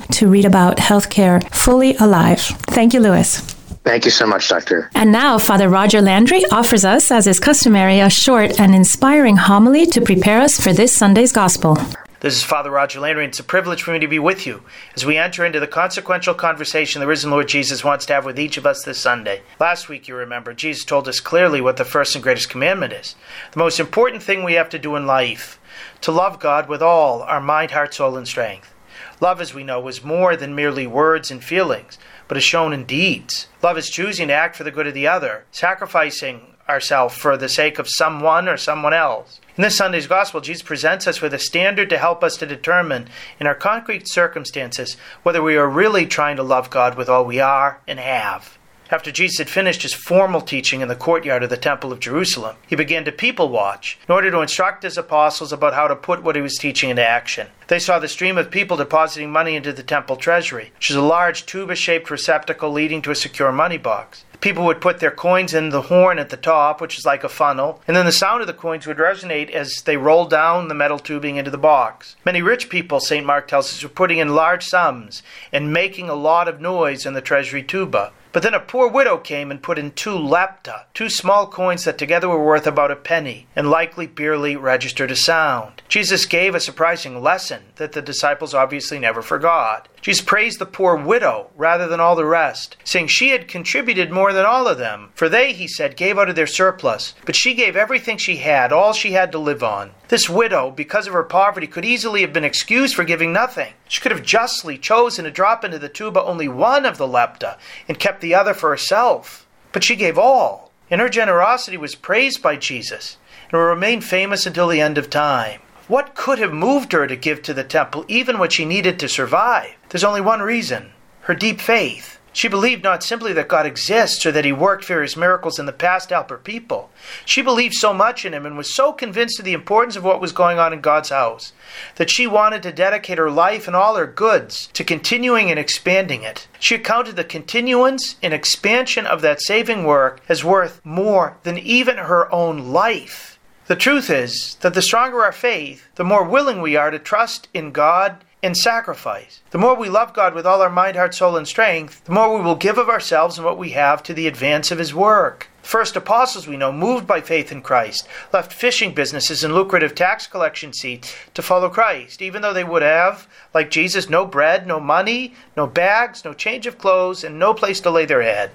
to 0.00 0.28
read 0.28 0.44
about 0.44 0.76
healthcare 0.78 1.42
fully 1.54 1.96
alive. 1.96 2.40
Thank 2.40 2.94
you, 2.94 3.00
Louis. 3.00 3.59
Thank 3.84 4.04
you 4.04 4.10
so 4.10 4.26
much, 4.26 4.48
Doctor. 4.48 4.90
And 4.94 5.10
now, 5.10 5.38
Father 5.38 5.68
Roger 5.68 6.00
Landry 6.00 6.44
offers 6.52 6.84
us, 6.84 7.10
as 7.10 7.26
is 7.26 7.40
customary, 7.40 8.00
a 8.00 8.10
short 8.10 8.60
and 8.60 8.74
inspiring 8.74 9.36
homily 9.36 9.86
to 9.86 10.00
prepare 10.00 10.40
us 10.40 10.60
for 10.60 10.72
this 10.72 10.92
Sunday's 10.92 11.32
Gospel. 11.32 11.76
This 12.20 12.36
is 12.36 12.42
Father 12.42 12.70
Roger 12.70 13.00
Landry, 13.00 13.24
and 13.24 13.30
it's 13.30 13.40
a 13.40 13.44
privilege 13.44 13.82
for 13.82 13.92
me 13.92 13.98
to 13.98 14.06
be 14.06 14.18
with 14.18 14.46
you 14.46 14.62
as 14.94 15.06
we 15.06 15.16
enter 15.16 15.42
into 15.42 15.58
the 15.58 15.66
consequential 15.66 16.34
conversation 16.34 17.00
the 17.00 17.06
risen 17.06 17.30
Lord 17.30 17.48
Jesus 17.48 17.82
wants 17.82 18.04
to 18.06 18.12
have 18.12 18.26
with 18.26 18.38
each 18.38 18.58
of 18.58 18.66
us 18.66 18.84
this 18.84 18.98
Sunday. 18.98 19.40
Last 19.58 19.88
week, 19.88 20.06
you 20.06 20.14
remember, 20.14 20.52
Jesus 20.52 20.84
told 20.84 21.08
us 21.08 21.18
clearly 21.18 21.62
what 21.62 21.78
the 21.78 21.84
first 21.86 22.14
and 22.14 22.22
greatest 22.22 22.50
commandment 22.50 22.92
is 22.92 23.16
the 23.52 23.58
most 23.58 23.80
important 23.80 24.22
thing 24.22 24.44
we 24.44 24.52
have 24.52 24.68
to 24.68 24.78
do 24.78 24.96
in 24.96 25.06
life 25.06 25.58
to 26.02 26.12
love 26.12 26.38
God 26.38 26.68
with 26.68 26.82
all 26.82 27.22
our 27.22 27.40
mind, 27.40 27.70
heart, 27.70 27.94
soul, 27.94 28.18
and 28.18 28.28
strength. 28.28 28.74
Love, 29.18 29.40
as 29.40 29.54
we 29.54 29.64
know, 29.64 29.88
is 29.88 30.04
more 30.04 30.36
than 30.36 30.54
merely 30.54 30.86
words 30.86 31.30
and 31.30 31.42
feelings, 31.42 31.98
but 32.30 32.36
is 32.36 32.44
shown 32.44 32.72
in 32.72 32.84
deeds. 32.84 33.48
Love 33.60 33.76
is 33.76 33.90
choosing 33.90 34.28
to 34.28 34.32
act 34.32 34.54
for 34.54 34.62
the 34.62 34.70
good 34.70 34.86
of 34.86 34.94
the 34.94 35.08
other, 35.08 35.44
sacrificing 35.50 36.40
ourselves 36.68 37.12
for 37.16 37.36
the 37.36 37.48
sake 37.48 37.76
of 37.80 37.88
someone 37.88 38.48
or 38.48 38.56
someone 38.56 38.94
else. 38.94 39.40
In 39.56 39.62
this 39.62 39.76
Sunday's 39.76 40.06
Gospel, 40.06 40.40
Jesus 40.40 40.62
presents 40.62 41.08
us 41.08 41.20
with 41.20 41.34
a 41.34 41.40
standard 41.40 41.90
to 41.90 41.98
help 41.98 42.22
us 42.22 42.36
to 42.36 42.46
determine, 42.46 43.08
in 43.40 43.48
our 43.48 43.56
concrete 43.56 44.08
circumstances, 44.08 44.96
whether 45.24 45.42
we 45.42 45.56
are 45.56 45.68
really 45.68 46.06
trying 46.06 46.36
to 46.36 46.44
love 46.44 46.70
God 46.70 46.96
with 46.96 47.08
all 47.08 47.24
we 47.24 47.40
are 47.40 47.80
and 47.88 47.98
have. 47.98 48.59
After 48.92 49.12
Jesus 49.12 49.38
had 49.38 49.48
finished 49.48 49.82
his 49.82 49.94
formal 49.94 50.40
teaching 50.40 50.80
in 50.80 50.88
the 50.88 50.96
courtyard 50.96 51.44
of 51.44 51.50
the 51.50 51.56
Temple 51.56 51.92
of 51.92 52.00
Jerusalem, 52.00 52.56
he 52.66 52.74
began 52.74 53.04
to 53.04 53.12
people 53.12 53.48
watch 53.48 53.96
in 54.08 54.12
order 54.12 54.32
to 54.32 54.40
instruct 54.40 54.82
his 54.82 54.98
apostles 54.98 55.52
about 55.52 55.74
how 55.74 55.86
to 55.86 55.94
put 55.94 56.24
what 56.24 56.34
he 56.34 56.42
was 56.42 56.56
teaching 56.56 56.90
into 56.90 57.06
action. 57.06 57.46
They 57.68 57.78
saw 57.78 58.00
the 58.00 58.08
stream 58.08 58.36
of 58.36 58.50
people 58.50 58.76
depositing 58.76 59.30
money 59.30 59.54
into 59.54 59.72
the 59.72 59.84
temple 59.84 60.16
treasury, 60.16 60.72
which 60.74 60.90
is 60.90 60.96
a 60.96 61.02
large 61.02 61.46
tuba 61.46 61.76
shaped 61.76 62.10
receptacle 62.10 62.72
leading 62.72 63.00
to 63.02 63.12
a 63.12 63.14
secure 63.14 63.52
money 63.52 63.78
box. 63.78 64.24
People 64.40 64.64
would 64.64 64.80
put 64.80 64.98
their 64.98 65.12
coins 65.12 65.54
in 65.54 65.68
the 65.68 65.82
horn 65.82 66.18
at 66.18 66.30
the 66.30 66.36
top, 66.36 66.80
which 66.80 66.98
is 66.98 67.06
like 67.06 67.22
a 67.22 67.28
funnel, 67.28 67.80
and 67.86 67.96
then 67.96 68.06
the 68.06 68.10
sound 68.10 68.40
of 68.40 68.48
the 68.48 68.52
coins 68.52 68.88
would 68.88 68.96
resonate 68.96 69.50
as 69.50 69.82
they 69.84 69.98
rolled 69.98 70.30
down 70.30 70.66
the 70.66 70.74
metal 70.74 70.98
tubing 70.98 71.36
into 71.36 71.50
the 71.52 71.58
box. 71.58 72.16
Many 72.24 72.42
rich 72.42 72.68
people, 72.68 72.98
St. 72.98 73.24
Mark 73.24 73.46
tells 73.46 73.72
us, 73.72 73.82
were 73.84 73.88
putting 73.88 74.18
in 74.18 74.34
large 74.34 74.64
sums 74.64 75.22
and 75.52 75.72
making 75.72 76.08
a 76.08 76.14
lot 76.14 76.48
of 76.48 76.60
noise 76.60 77.06
in 77.06 77.12
the 77.12 77.20
treasury 77.20 77.62
tuba. 77.62 78.12
But 78.32 78.42
then 78.42 78.54
a 78.54 78.60
poor 78.60 78.88
widow 78.88 79.18
came 79.18 79.50
and 79.50 79.62
put 79.62 79.78
in 79.78 79.90
two 79.90 80.16
lepta, 80.16 80.84
two 80.94 81.08
small 81.08 81.48
coins 81.48 81.84
that 81.84 81.98
together 81.98 82.28
were 82.28 82.44
worth 82.44 82.66
about 82.66 82.92
a 82.92 82.96
penny, 82.96 83.48
and 83.56 83.68
likely 83.68 84.06
barely 84.06 84.56
registered 84.56 85.10
a 85.10 85.16
sound. 85.16 85.82
Jesus 85.88 86.26
gave 86.26 86.54
a 86.54 86.60
surprising 86.60 87.20
lesson 87.20 87.62
that 87.76 87.92
the 87.92 88.02
disciples 88.02 88.54
obviously 88.54 88.98
never 88.98 89.20
forgot. 89.22 89.88
Jesus 90.02 90.24
praised 90.24 90.58
the 90.58 90.66
poor 90.66 90.96
widow 90.96 91.50
rather 91.56 91.86
than 91.86 92.00
all 92.00 92.16
the 92.16 92.24
rest, 92.24 92.76
saying 92.84 93.08
she 93.08 93.30
had 93.30 93.48
contributed 93.48 94.10
more 94.10 94.32
than 94.32 94.46
all 94.46 94.66
of 94.66 94.78
them. 94.78 95.10
For 95.14 95.28
they, 95.28 95.52
he 95.52 95.68
said, 95.68 95.96
gave 95.96 96.18
out 96.18 96.28
of 96.30 96.36
their 96.36 96.46
surplus, 96.46 97.14
but 97.26 97.36
she 97.36 97.54
gave 97.54 97.76
everything 97.76 98.16
she 98.16 98.36
had, 98.36 98.72
all 98.72 98.92
she 98.92 99.12
had 99.12 99.30
to 99.32 99.38
live 99.38 99.62
on. 99.62 99.92
This 100.08 100.28
widow, 100.28 100.70
because 100.70 101.06
of 101.06 101.12
her 101.12 101.22
poverty, 101.22 101.66
could 101.66 101.84
easily 101.84 102.22
have 102.22 102.32
been 102.32 102.44
excused 102.44 102.94
for 102.94 103.04
giving 103.04 103.32
nothing. 103.32 103.74
She 103.88 104.00
could 104.00 104.12
have 104.12 104.22
justly 104.22 104.78
chosen 104.78 105.24
to 105.24 105.30
drop 105.30 105.64
into 105.64 105.78
the 105.78 105.88
tuba 105.88 106.22
only 106.22 106.48
one 106.48 106.86
of 106.86 106.96
the 106.96 107.06
lepta 107.06 107.58
and 107.86 107.98
kept 107.98 108.20
the 108.20 108.34
other 108.34 108.54
for 108.54 108.70
herself. 108.70 109.46
But 109.72 109.84
she 109.84 109.96
gave 109.96 110.18
all, 110.18 110.72
and 110.90 111.00
her 111.00 111.08
generosity 111.08 111.76
was 111.76 111.94
praised 111.94 112.42
by 112.42 112.56
Jesus 112.56 113.18
and 113.50 113.52
will 113.52 113.66
remain 113.66 114.00
famous 114.00 114.46
until 114.46 114.68
the 114.68 114.80
end 114.80 114.96
of 114.96 115.10
time. 115.10 115.60
What 115.90 116.14
could 116.14 116.38
have 116.38 116.52
moved 116.52 116.92
her 116.92 117.08
to 117.08 117.16
give 117.16 117.42
to 117.42 117.52
the 117.52 117.64
temple 117.64 118.04
even 118.06 118.38
what 118.38 118.52
she 118.52 118.64
needed 118.64 118.96
to 119.00 119.08
survive? 119.08 119.74
There's 119.88 120.04
only 120.04 120.20
one 120.20 120.40
reason 120.40 120.92
her 121.22 121.34
deep 121.34 121.60
faith. 121.60 122.20
She 122.32 122.46
believed 122.46 122.84
not 122.84 123.02
simply 123.02 123.32
that 123.32 123.48
God 123.48 123.66
exists 123.66 124.24
or 124.24 124.30
that 124.30 124.44
He 124.44 124.52
worked 124.52 124.84
various 124.84 125.16
miracles 125.16 125.58
in 125.58 125.66
the 125.66 125.72
past 125.72 126.10
to 126.10 126.14
help 126.14 126.30
her 126.30 126.38
people. 126.38 126.90
She 127.24 127.42
believed 127.42 127.74
so 127.74 127.92
much 127.92 128.24
in 128.24 128.32
Him 128.32 128.46
and 128.46 128.56
was 128.56 128.72
so 128.72 128.92
convinced 128.92 129.40
of 129.40 129.44
the 129.44 129.52
importance 129.52 129.96
of 129.96 130.04
what 130.04 130.20
was 130.20 130.30
going 130.30 130.60
on 130.60 130.72
in 130.72 130.80
God's 130.80 131.08
house 131.08 131.52
that 131.96 132.08
she 132.08 132.24
wanted 132.24 132.62
to 132.62 132.70
dedicate 132.70 133.18
her 133.18 133.28
life 133.28 133.66
and 133.66 133.74
all 133.74 133.96
her 133.96 134.06
goods 134.06 134.68
to 134.74 134.84
continuing 134.84 135.50
and 135.50 135.58
expanding 135.58 136.22
it. 136.22 136.46
She 136.60 136.76
accounted 136.76 137.16
the 137.16 137.24
continuance 137.24 138.14
and 138.22 138.32
expansion 138.32 139.06
of 139.06 139.22
that 139.22 139.42
saving 139.42 139.82
work 139.82 140.20
as 140.28 140.44
worth 140.44 140.80
more 140.84 141.36
than 141.42 141.58
even 141.58 141.96
her 141.96 142.32
own 142.32 142.70
life. 142.70 143.39
The 143.70 143.76
truth 143.76 144.10
is 144.10 144.56
that 144.62 144.74
the 144.74 144.82
stronger 144.82 145.22
our 145.22 145.30
faith, 145.30 145.86
the 145.94 146.02
more 146.02 146.24
willing 146.24 146.60
we 146.60 146.74
are 146.74 146.90
to 146.90 146.98
trust 146.98 147.46
in 147.54 147.70
God 147.70 148.24
and 148.42 148.56
sacrifice. 148.56 149.42
The 149.52 149.58
more 149.58 149.76
we 149.76 149.88
love 149.88 150.12
God 150.12 150.34
with 150.34 150.44
all 150.44 150.60
our 150.60 150.68
mind, 150.68 150.96
heart, 150.96 151.14
soul, 151.14 151.36
and 151.36 151.46
strength, 151.46 152.04
the 152.04 152.10
more 152.10 152.36
we 152.36 152.42
will 152.42 152.56
give 152.56 152.78
of 152.78 152.88
ourselves 152.88 153.38
and 153.38 153.44
what 153.44 153.58
we 153.58 153.70
have 153.70 154.02
to 154.02 154.12
the 154.12 154.26
advance 154.26 154.72
of 154.72 154.80
His 154.80 154.92
work. 154.92 155.50
First 155.62 155.94
apostles 155.94 156.48
we 156.48 156.56
know, 156.56 156.72
moved 156.72 157.06
by 157.06 157.20
faith 157.20 157.52
in 157.52 157.62
Christ, 157.62 158.08
left 158.32 158.52
fishing 158.52 158.92
businesses 158.92 159.44
and 159.44 159.54
lucrative 159.54 159.94
tax 159.94 160.26
collection 160.26 160.72
seats 160.72 161.14
to 161.34 161.40
follow 161.40 161.68
Christ, 161.68 162.20
even 162.20 162.42
though 162.42 162.52
they 162.52 162.64
would 162.64 162.82
have, 162.82 163.28
like 163.54 163.70
Jesus, 163.70 164.10
no 164.10 164.26
bread, 164.26 164.66
no 164.66 164.80
money, 164.80 165.34
no 165.56 165.68
bags, 165.68 166.24
no 166.24 166.34
change 166.34 166.66
of 166.66 166.76
clothes, 166.76 167.22
and 167.22 167.38
no 167.38 167.54
place 167.54 167.80
to 167.82 167.90
lay 167.92 168.04
their 168.04 168.22
head. 168.22 168.50